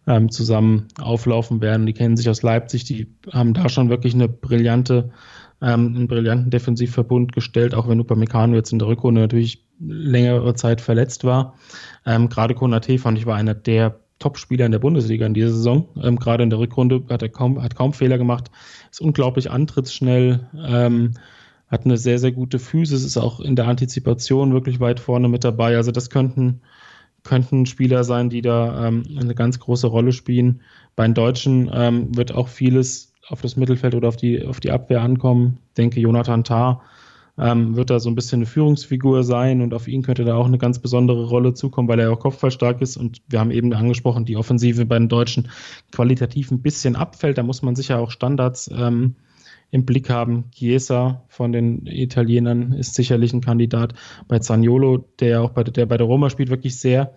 ähm, 0.06 0.30
zusammen 0.30 0.88
auflaufen 0.98 1.60
werden. 1.60 1.84
Die 1.84 1.92
kennen 1.92 2.16
sich 2.16 2.30
aus 2.30 2.42
Leipzig, 2.42 2.84
die 2.84 3.14
haben 3.30 3.52
da 3.52 3.68
schon 3.68 3.90
wirklich 3.90 4.14
eine 4.14 4.28
brillante, 4.28 5.10
ähm, 5.60 5.94
einen 5.94 6.08
brillanten 6.08 6.50
Defensivverbund 6.50 7.32
gestellt, 7.32 7.74
auch 7.74 7.88
wenn 7.88 8.00
Upamecano 8.00 8.54
jetzt 8.54 8.72
in 8.72 8.78
der 8.78 8.88
Rückrunde 8.88 9.20
natürlich 9.20 9.67
längere 9.80 10.54
Zeit 10.54 10.80
verletzt 10.80 11.24
war. 11.24 11.54
Ähm, 12.06 12.28
Gerade 12.28 12.54
Konate 12.54 12.98
fand 12.98 13.18
ich 13.18 13.26
war 13.26 13.36
einer 13.36 13.54
der 13.54 14.00
Top-Spieler 14.18 14.66
in 14.66 14.72
der 14.72 14.78
Bundesliga 14.80 15.26
in 15.26 15.34
dieser 15.34 15.50
Saison. 15.50 15.88
Ähm, 16.02 16.18
Gerade 16.18 16.42
in 16.42 16.50
der 16.50 16.58
Rückrunde 16.58 17.04
hat 17.08 17.22
er 17.22 17.28
kaum, 17.28 17.62
hat 17.62 17.76
kaum 17.76 17.92
Fehler 17.92 18.18
gemacht, 18.18 18.50
ist 18.90 19.00
unglaublich 19.00 19.50
antrittsschnell, 19.50 20.48
ähm, 20.66 21.14
hat 21.68 21.84
eine 21.84 21.98
sehr, 21.98 22.18
sehr 22.18 22.32
gute 22.32 22.58
Physis, 22.58 23.04
ist 23.04 23.16
auch 23.16 23.40
in 23.40 23.54
der 23.54 23.68
Antizipation 23.68 24.52
wirklich 24.52 24.80
weit 24.80 25.00
vorne 25.00 25.28
mit 25.28 25.44
dabei. 25.44 25.76
Also 25.76 25.92
das 25.92 26.10
könnten 26.10 26.62
könnten 27.24 27.66
Spieler 27.66 28.04
sein, 28.04 28.30
die 28.30 28.42
da 28.42 28.86
ähm, 28.86 29.02
eine 29.18 29.34
ganz 29.34 29.58
große 29.58 29.86
Rolle 29.86 30.12
spielen. 30.12 30.62
Bei 30.96 31.04
den 31.04 31.14
Deutschen 31.14 31.70
ähm, 31.72 32.16
wird 32.16 32.32
auch 32.32 32.48
vieles 32.48 33.12
auf 33.28 33.42
das 33.42 33.56
Mittelfeld 33.56 33.94
oder 33.94 34.08
auf 34.08 34.16
die, 34.16 34.44
auf 34.44 34.60
die 34.60 34.70
Abwehr 34.70 35.02
ankommen. 35.02 35.58
Ich 35.68 35.74
denke, 35.74 36.00
Jonathan 36.00 36.44
Tah 36.44 36.80
ähm, 37.39 37.76
wird 37.76 37.91
da 37.91 38.01
so 38.01 38.11
ein 38.11 38.14
bisschen 38.14 38.41
eine 38.41 38.47
Führungsfigur 38.47 39.22
sein 39.22 39.61
und 39.61 39.74
auf 39.74 39.89
ihn 39.89 40.03
könnte 40.03 40.24
da 40.24 40.34
auch 40.34 40.47
eine 40.47 40.59
ganz 40.59 40.78
besondere 40.78 41.26
Rolle 41.26 41.55
zukommen, 41.55 41.89
weil 41.89 42.01
er 42.01 42.12
auch 42.12 42.18
kopfballstark 42.18 42.80
ist 42.80 42.97
und 42.97 43.22
wir 43.28 43.41
haben 43.41 43.51
eben 43.51 43.72
angesprochen, 43.72 44.24
die 44.24 44.36
Offensive 44.36 44.84
bei 44.86 44.99
den 44.99 45.09
Deutschen 45.09 45.49
qualitativ 45.93 46.51
ein 46.51 46.62
bisschen 46.62 46.97
abfällt. 46.97 47.39
Da 47.39 47.43
muss 47.43 47.62
man 47.62 47.76
sicher 47.76 47.99
auch 47.99 48.11
Standards 48.11 48.70
ähm, 48.74 49.14
im 49.70 49.84
Blick 49.84 50.11
haben. 50.11 50.45
Chiesa 50.53 51.22
von 51.28 51.53
den 51.53 51.86
Italienern 51.86 52.72
ist 52.72 52.95
sicherlich 52.95 53.32
ein 53.32 53.41
Kandidat. 53.41 53.95
Bei 54.26 54.39
Zaniolo, 54.39 55.05
der 55.20 55.43
auch 55.43 55.51
bei, 55.51 55.62
der 55.64 55.86
bei 55.86 55.97
der 55.97 56.07
Roma 56.07 56.30
spielt, 56.30 56.51
wirklich 56.51 56.78
sehr 56.78 57.12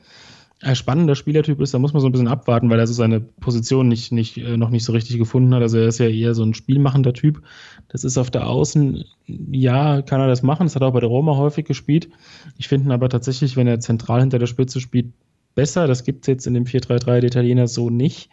ein 0.62 0.76
spannender 0.76 1.16
Spielertyp 1.16 1.60
ist, 1.60 1.74
da 1.74 1.80
muss 1.80 1.94
man 1.94 2.02
so 2.02 2.08
ein 2.08 2.12
bisschen 2.12 2.28
abwarten, 2.28 2.70
weil 2.70 2.80
er 2.80 2.86
so 2.86 2.94
seine 2.94 3.20
Position 3.20 3.88
nicht, 3.88 4.12
nicht, 4.12 4.38
äh, 4.38 4.58
noch 4.58 4.70
nicht 4.70 4.84
so 4.84 4.92
richtig 4.94 5.18
gefunden 5.18 5.54
hat. 5.56 5.62
Also 5.62 5.80
er 5.80 5.88
ist 5.88 6.00
ja 6.00 6.08
eher 6.08 6.36
so 6.36 6.44
ein 6.44 6.54
spielmachender 6.54 7.14
Typ. 7.14 7.42
Das 7.88 8.04
ist 8.04 8.18
auf 8.18 8.30
der 8.30 8.48
Außen, 8.48 9.04
ja, 9.28 10.02
kann 10.04 10.22
er 10.22 10.28
das 10.28 10.44
machen. 10.44 10.68
Das 10.68 10.76
hat 10.76 10.84
er 10.84 10.90
auch 10.90 10.94
bei 10.94 11.00
der 11.00 11.10
Roma 11.10 11.36
häufig 11.36 11.66
gespielt. 11.66 12.10
Ich 12.58 12.68
finde 12.68 12.90
ihn 12.90 12.92
aber 12.92 13.10
tatsächlich, 13.10 13.58
wenn 13.58 13.68
er 13.68 13.80
zentral 13.80 14.22
hinter 14.22 14.38
der 14.38 14.46
Spitze 14.46 14.80
spielt, 14.80 15.14
besser. 15.56 15.88
Das 15.88 16.04
gibt 16.04 16.24
es 16.24 16.28
jetzt 16.28 16.48
in 16.48 16.54
dem 16.54 16.66
4-3-3 16.66 17.06
der 17.06 17.24
Italiener 17.24 17.68
so 17.68 17.90
nicht. 17.90 18.30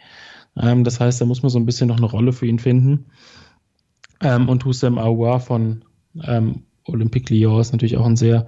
Ähm, 0.55 0.83
das 0.83 0.99
heißt, 0.99 1.19
da 1.19 1.25
muss 1.25 1.41
man 1.41 1.49
so 1.49 1.59
ein 1.59 1.65
bisschen 1.65 1.87
noch 1.87 1.97
eine 1.97 2.05
Rolle 2.05 2.31
für 2.31 2.45
ihn 2.45 2.59
finden. 2.59 3.07
Ähm, 4.21 4.49
und 4.49 4.65
Hussein 4.65 4.99
Aouar 4.99 5.39
von 5.39 5.83
ähm, 6.23 6.63
Olympique 6.85 7.33
Lyon 7.33 7.59
ist 7.59 7.71
natürlich 7.71 7.97
auch 7.97 8.05
ein 8.05 8.17
sehr 8.17 8.47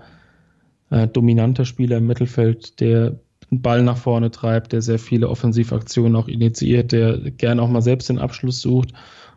äh, 0.91 1.07
dominanter 1.07 1.65
Spieler 1.65 1.97
im 1.97 2.07
Mittelfeld, 2.07 2.79
der 2.79 3.19
einen 3.51 3.61
Ball 3.61 3.83
nach 3.83 3.97
vorne 3.97 4.31
treibt, 4.31 4.71
der 4.71 4.81
sehr 4.81 4.99
viele 4.99 5.29
Offensivaktionen 5.29 6.15
auch 6.15 6.27
initiiert, 6.27 6.91
der 6.91 7.17
gerne 7.31 7.61
auch 7.61 7.69
mal 7.69 7.81
selbst 7.81 8.09
den 8.09 8.19
Abschluss 8.19 8.61
sucht. 8.61 8.93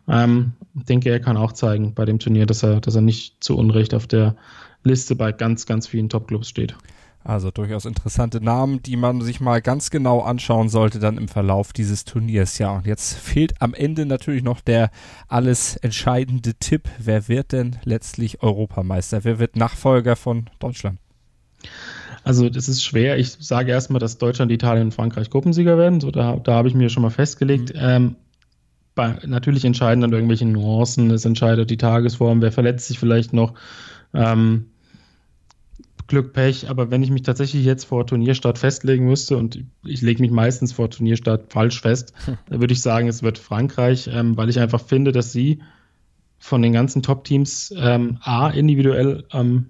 Ähm, 0.07 0.53
ich 0.75 0.85
denke, 0.85 1.09
er 1.09 1.19
kann 1.19 1.37
auch 1.37 1.51
zeigen 1.51 1.93
bei 1.93 2.05
dem 2.05 2.19
Turnier, 2.19 2.45
dass 2.45 2.63
er, 2.63 2.79
dass 2.79 2.95
er 2.95 3.01
nicht 3.01 3.43
zu 3.43 3.57
Unrecht 3.57 3.93
auf 3.93 4.07
der 4.07 4.35
Liste 4.83 5.15
bei 5.15 5.31
ganz, 5.31 5.65
ganz 5.65 5.87
vielen 5.87 6.09
Topclubs 6.09 6.47
steht. 6.47 6.75
Also 7.25 7.49
durchaus 7.49 7.85
interessante 7.85 8.39
Namen, 8.39 8.83
die 8.83 8.95
man 8.95 9.19
sich 9.21 9.41
mal 9.41 9.59
ganz 9.59 9.89
genau 9.89 10.21
anschauen 10.21 10.69
sollte 10.69 10.99
dann 10.99 11.17
im 11.17 11.27
Verlauf 11.27 11.73
dieses 11.73 12.05
Turniers. 12.05 12.59
Ja, 12.59 12.69
und 12.69 12.85
jetzt 12.85 13.15
fehlt 13.15 13.63
am 13.63 13.73
Ende 13.73 14.05
natürlich 14.05 14.43
noch 14.43 14.61
der 14.61 14.91
alles 15.27 15.75
entscheidende 15.77 16.53
Tipp. 16.53 16.87
Wer 16.99 17.27
wird 17.27 17.51
denn 17.51 17.77
letztlich 17.83 18.43
Europameister? 18.43 19.23
Wer 19.23 19.39
wird 19.39 19.55
Nachfolger 19.55 20.15
von 20.15 20.51
Deutschland? 20.59 20.99
Also 22.25 22.49
das 22.49 22.67
ist 22.67 22.83
schwer. 22.83 23.19
Ich 23.19 23.37
sage 23.39 23.71
erstmal, 23.71 23.99
dass 23.99 24.17
Deutschland, 24.17 24.51
Italien 24.51 24.87
und 24.87 24.93
Frankreich 24.93 25.29
Gruppensieger 25.29 25.77
werden. 25.77 26.01
So, 26.01 26.09
da, 26.09 26.37
da 26.37 26.55
habe 26.55 26.67
ich 26.67 26.73
mir 26.73 26.89
schon 26.89 27.03
mal 27.03 27.11
festgelegt. 27.11 27.73
Mhm. 27.73 27.79
Ähm, 27.79 28.15
bei, 28.95 29.19
natürlich 29.27 29.63
entscheiden 29.63 30.01
dann 30.01 30.11
irgendwelche 30.11 30.47
Nuancen. 30.47 31.11
Es 31.11 31.23
entscheidet 31.23 31.69
die 31.69 31.77
Tagesform. 31.77 32.41
Wer 32.41 32.51
verletzt 32.51 32.87
sich 32.87 32.97
vielleicht 32.97 33.31
noch? 33.31 33.53
Ähm, 34.13 34.71
Glück, 36.07 36.33
Pech, 36.33 36.67
aber 36.67 36.89
wenn 36.89 37.03
ich 37.03 37.11
mich 37.11 37.21
tatsächlich 37.21 37.63
jetzt 37.63 37.85
vor 37.85 38.07
Turnierstart 38.07 38.57
festlegen 38.57 39.05
müsste, 39.05 39.37
und 39.37 39.63
ich 39.83 40.01
lege 40.01 40.21
mich 40.21 40.31
meistens 40.31 40.73
vor 40.73 40.89
Turnierstart 40.89 41.51
falsch 41.53 41.81
fest, 41.81 42.13
hm. 42.25 42.37
dann 42.49 42.59
würde 42.59 42.73
ich 42.73 42.81
sagen, 42.81 43.07
es 43.07 43.21
wird 43.21 43.37
Frankreich, 43.37 44.09
ähm, 44.11 44.35
weil 44.35 44.49
ich 44.49 44.59
einfach 44.59 44.81
finde, 44.81 45.11
dass 45.11 45.31
sie 45.31 45.61
von 46.39 46.61
den 46.61 46.73
ganzen 46.73 47.03
Top-Teams 47.03 47.73
ähm, 47.77 48.17
A, 48.21 48.49
individuell 48.49 49.25
ähm, 49.31 49.67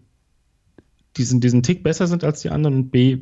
diesen, 1.18 1.41
diesen 1.41 1.63
Tick 1.63 1.84
besser 1.84 2.07
sind 2.07 2.24
als 2.24 2.41
die 2.41 2.49
anderen 2.49 2.76
und 2.76 2.91
B, 2.91 3.20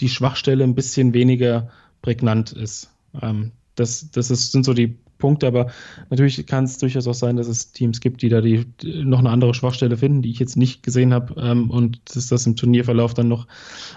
die 0.00 0.08
Schwachstelle 0.08 0.64
ein 0.64 0.74
bisschen 0.74 1.14
weniger 1.14 1.68
prägnant 2.02 2.52
ist. 2.52 2.90
Ähm, 3.20 3.52
das 3.74 4.10
das 4.10 4.30
ist, 4.30 4.52
sind 4.52 4.64
so 4.64 4.74
die 4.74 4.98
Punkte, 5.18 5.46
aber 5.46 5.70
natürlich 6.10 6.46
kann 6.46 6.64
es 6.64 6.78
durchaus 6.78 7.06
auch 7.06 7.14
sein, 7.14 7.36
dass 7.36 7.48
es 7.48 7.72
Teams 7.72 8.00
gibt, 8.00 8.22
die 8.22 8.28
da 8.28 8.40
die, 8.40 8.64
die 8.80 9.04
noch 9.04 9.18
eine 9.18 9.30
andere 9.30 9.52
Schwachstelle 9.52 9.96
finden, 9.96 10.22
die 10.22 10.30
ich 10.30 10.38
jetzt 10.38 10.56
nicht 10.56 10.82
gesehen 10.82 11.12
habe 11.12 11.34
ähm, 11.40 11.70
und 11.70 12.00
dass 12.14 12.28
das 12.28 12.46
im 12.46 12.56
Turnierverlauf 12.56 13.14
dann 13.14 13.28
noch 13.28 13.46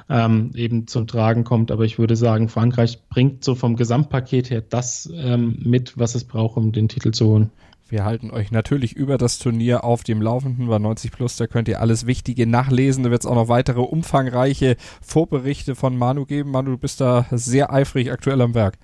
ähm, 0.09 0.51
eben 0.55 0.87
zum 0.87 1.07
Tragen 1.07 1.43
kommt. 1.43 1.71
Aber 1.71 1.85
ich 1.85 1.99
würde 1.99 2.15
sagen, 2.15 2.49
Frankreich 2.49 2.99
bringt 3.09 3.43
so 3.43 3.55
vom 3.55 3.75
Gesamtpaket 3.75 4.49
her 4.49 4.61
das 4.61 5.11
ähm, 5.15 5.59
mit, 5.63 5.97
was 5.97 6.15
es 6.15 6.23
braucht, 6.23 6.57
um 6.57 6.71
den 6.71 6.89
Titel 6.89 7.11
zu 7.11 7.27
holen. 7.27 7.51
Wir 7.91 8.05
halten 8.05 8.31
euch 8.31 8.51
natürlich 8.51 8.93
über 8.95 9.17
das 9.17 9.37
Turnier 9.37 9.83
auf 9.83 10.05
dem 10.05 10.21
Laufenden 10.21 10.67
bei 10.67 10.79
90 10.79 11.11
Plus. 11.11 11.35
Da 11.35 11.45
könnt 11.45 11.67
ihr 11.67 11.81
alles 11.81 12.07
Wichtige 12.07 12.47
nachlesen. 12.47 13.03
Da 13.03 13.11
wird 13.11 13.23
es 13.23 13.27
auch 13.27 13.35
noch 13.35 13.49
weitere 13.49 13.81
umfangreiche 13.81 14.77
Vorberichte 15.01 15.75
von 15.75 15.97
Manu 15.97 16.25
geben. 16.25 16.51
Manu, 16.51 16.71
du 16.71 16.77
bist 16.77 17.01
da 17.01 17.25
sehr 17.31 17.73
eifrig 17.73 18.09
aktuell 18.09 18.39
am 18.39 18.53
Werk. 18.53 18.77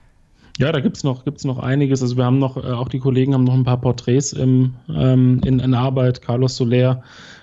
Ja, 0.58 0.74
da 0.74 0.82
gibt's 0.82 1.06
noch, 1.06 1.24
gibt's 1.24 1.46
noch 1.46 1.58
einiges. 1.58 2.02
Also 2.02 2.18
wir 2.18 2.26
haben 2.26 2.38
noch, 2.38 2.58
äh, 2.58 2.70
auch 2.70 2.90
die 2.90 3.00
Kollegen 3.00 3.34
haben 3.34 3.46
noch 3.46 3.54
ein 3.54 3.64
paar 3.64 3.80
Porträts 3.80 4.34
im, 4.34 4.74
ähm, 4.90 5.40
in, 5.46 5.60
in 5.60 5.74
Arbeit. 5.74 6.22
Carlos 6.22 6.58
Soler 6.58 7.02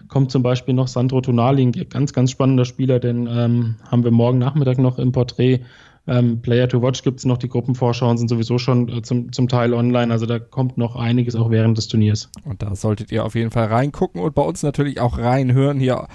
kommt 0.09 0.31
zum 0.31 0.43
Beispiel 0.43 0.75
noch, 0.75 0.89
Sandro 0.89 1.23
Tonali, 1.23 1.63
ein 1.63 1.73
ganz, 1.89 2.13
ganz 2.13 2.31
spannender 2.31 2.67
Spieler, 2.67 2.99
den 2.99 3.27
ähm, 3.27 3.77
haben 3.91 4.05
wir 4.05 4.11
morgen 4.11 4.37
Nachmittag 4.37 4.77
noch 4.77 4.99
im 4.99 5.13
Porträt 5.13 5.61
ähm, 6.07 6.43
Player 6.43 6.69
to 6.69 6.83
Watch 6.83 7.03
gibt 7.03 7.21
es 7.21 7.25
noch, 7.25 7.39
die 7.39 7.49
Gruppenvorschauen 7.49 8.19
sind 8.19 8.29
sowieso 8.29 8.59
schon 8.59 8.89
äh, 8.89 9.03
zum, 9.03 9.33
zum 9.33 9.49
Teil 9.49 9.73
online, 9.73 10.13
also 10.13 10.27
da 10.27 10.39
kommt 10.39 10.77
noch 10.77 10.97
einiges 10.97 11.35
auch 11.35 11.51
während 11.51 11.79
des 11.79 11.89
Turniers. 11.89 12.31
Und 12.45 12.63
da 12.63 12.75
solltet 12.75 13.11
ihr 13.11 13.25
auf 13.25 13.35
jeden 13.35 13.51
Fall 13.51 13.67
reingucken 13.67 14.21
und 14.21 14.35
bei 14.35 14.43
uns 14.43 14.63
natürlich 14.63 15.01
auch 15.01 15.19
reinhören 15.19 15.79
hier 15.79 16.07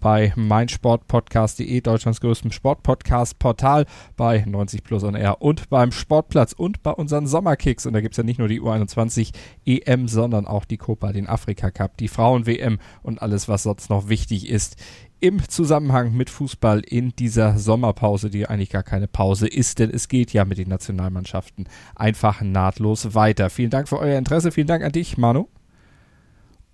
bei 0.00 0.32
meinsportpodcast.de, 0.36 1.80
Deutschlands 1.80 2.20
größtem 2.20 2.52
Sportpodcast-Portal, 2.52 3.86
bei 4.16 4.44
90 4.46 4.82
Plus 4.82 5.04
on 5.04 5.14
Air 5.14 5.42
und 5.42 5.68
beim 5.68 5.92
Sportplatz 5.92 6.52
und 6.52 6.82
bei 6.82 6.90
unseren 6.90 7.26
Sommerkicks. 7.26 7.86
Und 7.86 7.92
da 7.92 8.00
gibt 8.00 8.14
es 8.14 8.18
ja 8.18 8.24
nicht 8.24 8.38
nur 8.38 8.48
die 8.48 8.60
U21 8.60 9.32
EM, 9.66 10.08
sondern 10.08 10.46
auch 10.46 10.64
die 10.64 10.76
Copa, 10.76 11.12
den 11.12 11.26
Afrika 11.26 11.70
Cup, 11.70 11.96
die 11.98 12.08
Frauen-WM 12.08 12.78
und 13.02 13.20
alles, 13.20 13.48
was 13.48 13.64
sonst 13.64 13.90
noch 13.90 14.08
wichtig 14.08 14.48
ist 14.48 14.76
im 15.24 15.48
Zusammenhang 15.48 16.12
mit 16.12 16.28
Fußball 16.28 16.80
in 16.80 17.16
dieser 17.16 17.56
Sommerpause, 17.56 18.28
die 18.28 18.46
eigentlich 18.46 18.68
gar 18.68 18.82
keine 18.82 19.08
Pause 19.08 19.48
ist, 19.48 19.78
denn 19.78 19.88
es 19.88 20.08
geht 20.08 20.34
ja 20.34 20.44
mit 20.44 20.58
den 20.58 20.68
Nationalmannschaften 20.68 21.66
einfach 21.96 22.42
nahtlos 22.42 23.14
weiter. 23.14 23.48
Vielen 23.48 23.70
Dank 23.70 23.88
für 23.88 23.98
euer 23.98 24.18
Interesse, 24.18 24.52
vielen 24.52 24.66
Dank 24.66 24.84
an 24.84 24.92
dich, 24.92 25.16
Manu. 25.16 25.48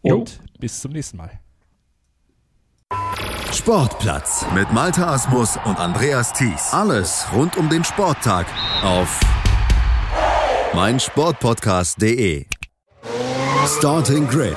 Und 0.03 0.31
jo. 0.31 0.59
bis 0.59 0.81
zum 0.81 0.91
nächsten 0.91 1.17
Mal. 1.17 1.31
Sportplatz 3.53 4.45
mit 4.53 4.73
Malta 4.73 5.15
Asmus 5.15 5.57
und 5.65 5.79
Andreas 5.79 6.33
Thies. 6.33 6.73
Alles 6.73 7.27
rund 7.33 7.57
um 7.57 7.69
den 7.69 7.85
Sporttag 7.85 8.47
auf 8.83 9.21
meinsportpodcast.de. 10.75 12.47
Starting 13.79 14.27
Grid 14.27 14.57